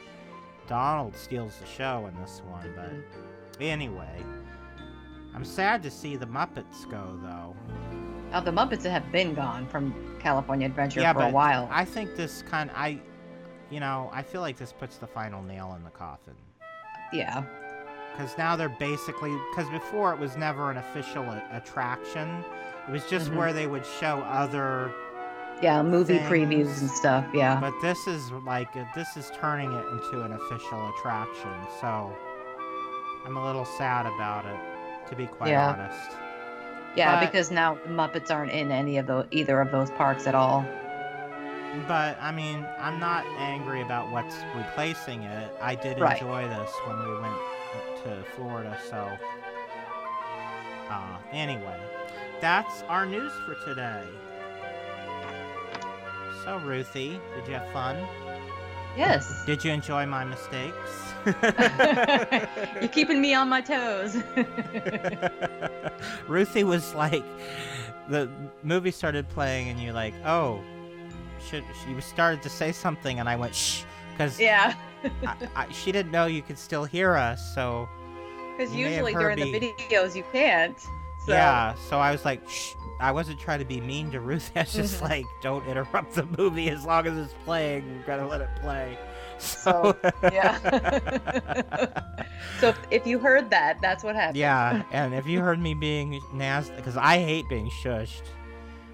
[0.68, 2.72] Donald steals the show in this one.
[2.76, 2.92] But
[3.62, 4.24] anyway,
[5.36, 7.56] I'm sad to see the Muppets go, though.
[8.32, 11.68] Now, the Muppets have been gone from California Adventure yeah, for a while.
[11.72, 13.00] I think this kind, of, I,
[13.70, 16.36] you know, I feel like this puts the final nail in the coffin.
[17.12, 17.44] Yeah.
[18.12, 22.44] Because now they're basically, because before it was never an official a- attraction.
[22.88, 23.36] It was just Mhm.
[23.38, 24.92] where they would show other
[25.62, 26.30] Yeah, movie things.
[26.30, 27.26] previews and stuff.
[27.34, 27.60] Yeah.
[27.60, 32.12] But this is like this is turning it into an official attraction, so
[33.26, 35.70] I'm a little sad about it, to be quite Yeah.
[35.72, 36.12] honest.
[36.96, 40.26] yeah, but- because now the Muppets aren't in any of the either of those parks
[40.28, 40.66] at all.
[41.88, 45.52] But I mean, I'm not angry about what's replacing it.
[45.62, 46.20] I did Right.
[46.20, 47.36] enjoy this when we went
[48.04, 49.08] to Florida, so
[50.90, 51.80] uh, anyway,
[52.42, 54.04] that's our news for today.
[56.44, 57.98] So Ruthie, did you have fun?
[58.98, 59.46] Yes.
[59.46, 61.14] Did you enjoy my mistakes?
[62.80, 64.18] You're keeping me on my toes.
[66.28, 67.24] Ruthie was like,
[68.08, 68.30] the
[68.64, 70.62] movie started playing, and you're like, oh,
[71.46, 74.76] should she started to say something, and I went shh, because yeah.
[75.26, 77.88] I, I, she didn't know you could still hear us, so
[78.60, 80.78] Because You usually during the videos you can't.
[81.26, 81.34] So.
[81.34, 81.76] yeah.
[81.90, 82.74] So I was like, shh.
[83.02, 84.52] I wasn't trying to be mean to Ruthie.
[84.60, 85.10] I was just Mhm.
[85.10, 87.84] like, don't interrupt the movie as long as it's playing.
[87.98, 88.98] We're gonna let it play.
[89.40, 89.96] So,
[90.34, 90.58] yeah.
[92.60, 94.36] So if, if you heard that, that's what happened.
[94.36, 94.84] yeah.
[94.92, 98.24] And if you heard me being nasty, because I hate being shushed.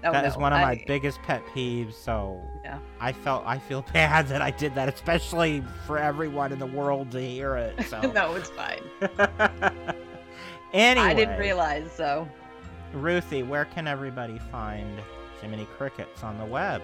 [0.04, 1.94] Oh, That is no, one of my I- biggest pet peeves.
[1.94, 2.78] So Yeah.
[3.00, 7.10] I felt I feel bad that I did that, especially for everyone in the world
[7.10, 7.82] to hear it.
[7.88, 8.82] So no, it's fine.
[10.76, 12.28] Anyway, I didn't realize so.
[12.92, 15.00] Ruthie, where can everybody find
[15.40, 16.82] Jiminy Crickets on the web?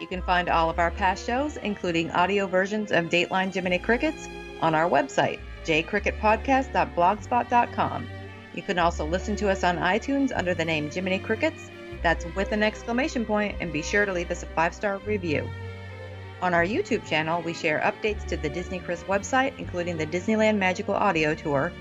[0.00, 4.28] You can find all of our past shows, including audio versions of Dateline Jiminy Crickets,
[4.60, 8.08] on our website, jcricketpodcast.blogspot.com.
[8.54, 11.70] You can also listen to us on iTunes under the name Jiminy Crickets.
[12.02, 15.48] That's with an exclamation point, and be sure to leave us a five star review.
[16.40, 20.58] On our YouTube channel, we share updates to the Disney Chris website, including the Disneyland
[20.58, 21.72] Magical Audio Tour,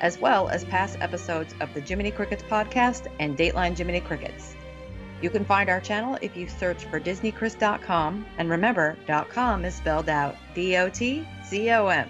[0.00, 4.54] as well as past episodes of the Jiminy Crickets podcast and Dateline Jiminy Crickets.
[5.22, 8.96] You can find our channel if you search for DisneyChris.com, and remember,
[9.30, 12.08] .com is spelled out D-O-T-C-O-M.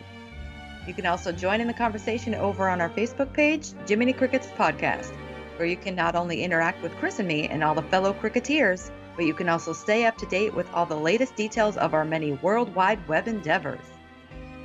[0.87, 5.13] You can also join in the conversation over on our Facebook page, Jiminy Crickets Podcast,
[5.57, 8.91] where you can not only interact with Chris and me and all the fellow Cricketeers,
[9.17, 12.05] but you can also stay up to date with all the latest details of our
[12.05, 13.81] many worldwide web endeavors.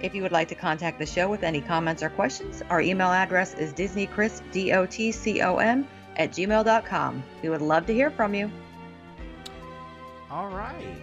[0.01, 3.09] If you would like to contact the show with any comments or questions, our email
[3.09, 5.87] address is DisneyChris, D-O-T-C-O-M,
[6.17, 7.23] at gmail.com.
[7.43, 8.49] We would love to hear from you.
[10.31, 10.97] All right.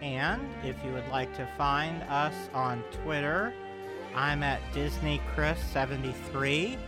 [0.00, 3.54] And if you would like to find us on Twitter,
[4.14, 6.78] I'm at DisneyChris73.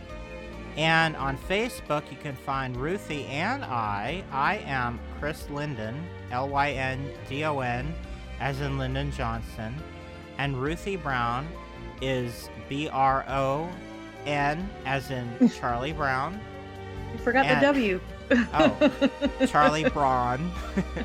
[0.75, 4.25] And on Facebook, you can find Ruthie and I.
[4.29, 7.95] I am Chris Lyndon, L Y N D O N,
[8.41, 9.73] as in Lyndon Johnson.
[10.37, 11.47] And Ruthie Brown
[12.01, 13.69] is B R O
[14.25, 16.39] N, as in Charlie Brown.
[17.13, 17.99] You forgot And- the W.
[18.31, 18.99] Oh,
[19.47, 20.51] Charlie Braun.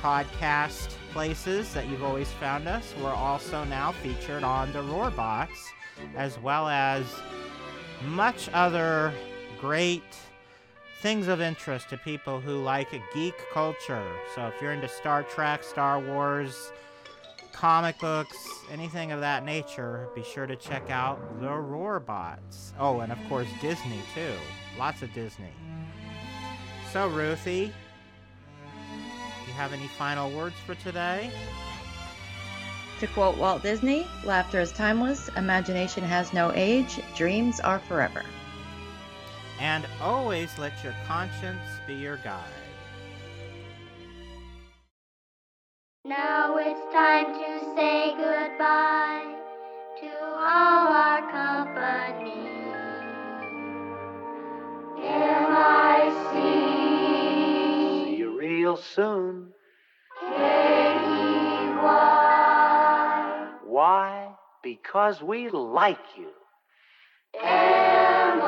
[0.02, 5.70] podcast places that you've always found us, we're also now featured on The Roarbots,
[6.16, 7.06] as well as
[8.04, 9.14] much other
[9.60, 10.04] great
[11.02, 14.08] things of interest to people who like a geek culture.
[14.36, 16.72] So if you're into Star Trek, Star Wars,
[17.54, 18.38] comic books,
[18.72, 22.72] anything of that nature, be sure to check out the Roarbots.
[22.80, 24.34] Oh, and of course Disney too.
[24.80, 25.54] Lots of Disney.
[26.92, 27.72] So Ruthie,
[29.52, 31.30] you have any final words for today?
[33.00, 38.24] To quote Walt Disney, laughter is timeless, imagination has no age, dreams are forever.
[39.60, 42.40] And always let your conscience be your guide.
[46.06, 49.36] Now it's time to say goodbye
[50.00, 52.48] to all our company.
[55.04, 56.62] M-I-C.
[58.62, 59.54] Real soon.
[60.20, 60.38] K-E-Y.
[63.66, 64.36] Why?
[64.62, 66.30] Because we like you.
[67.42, 68.40] M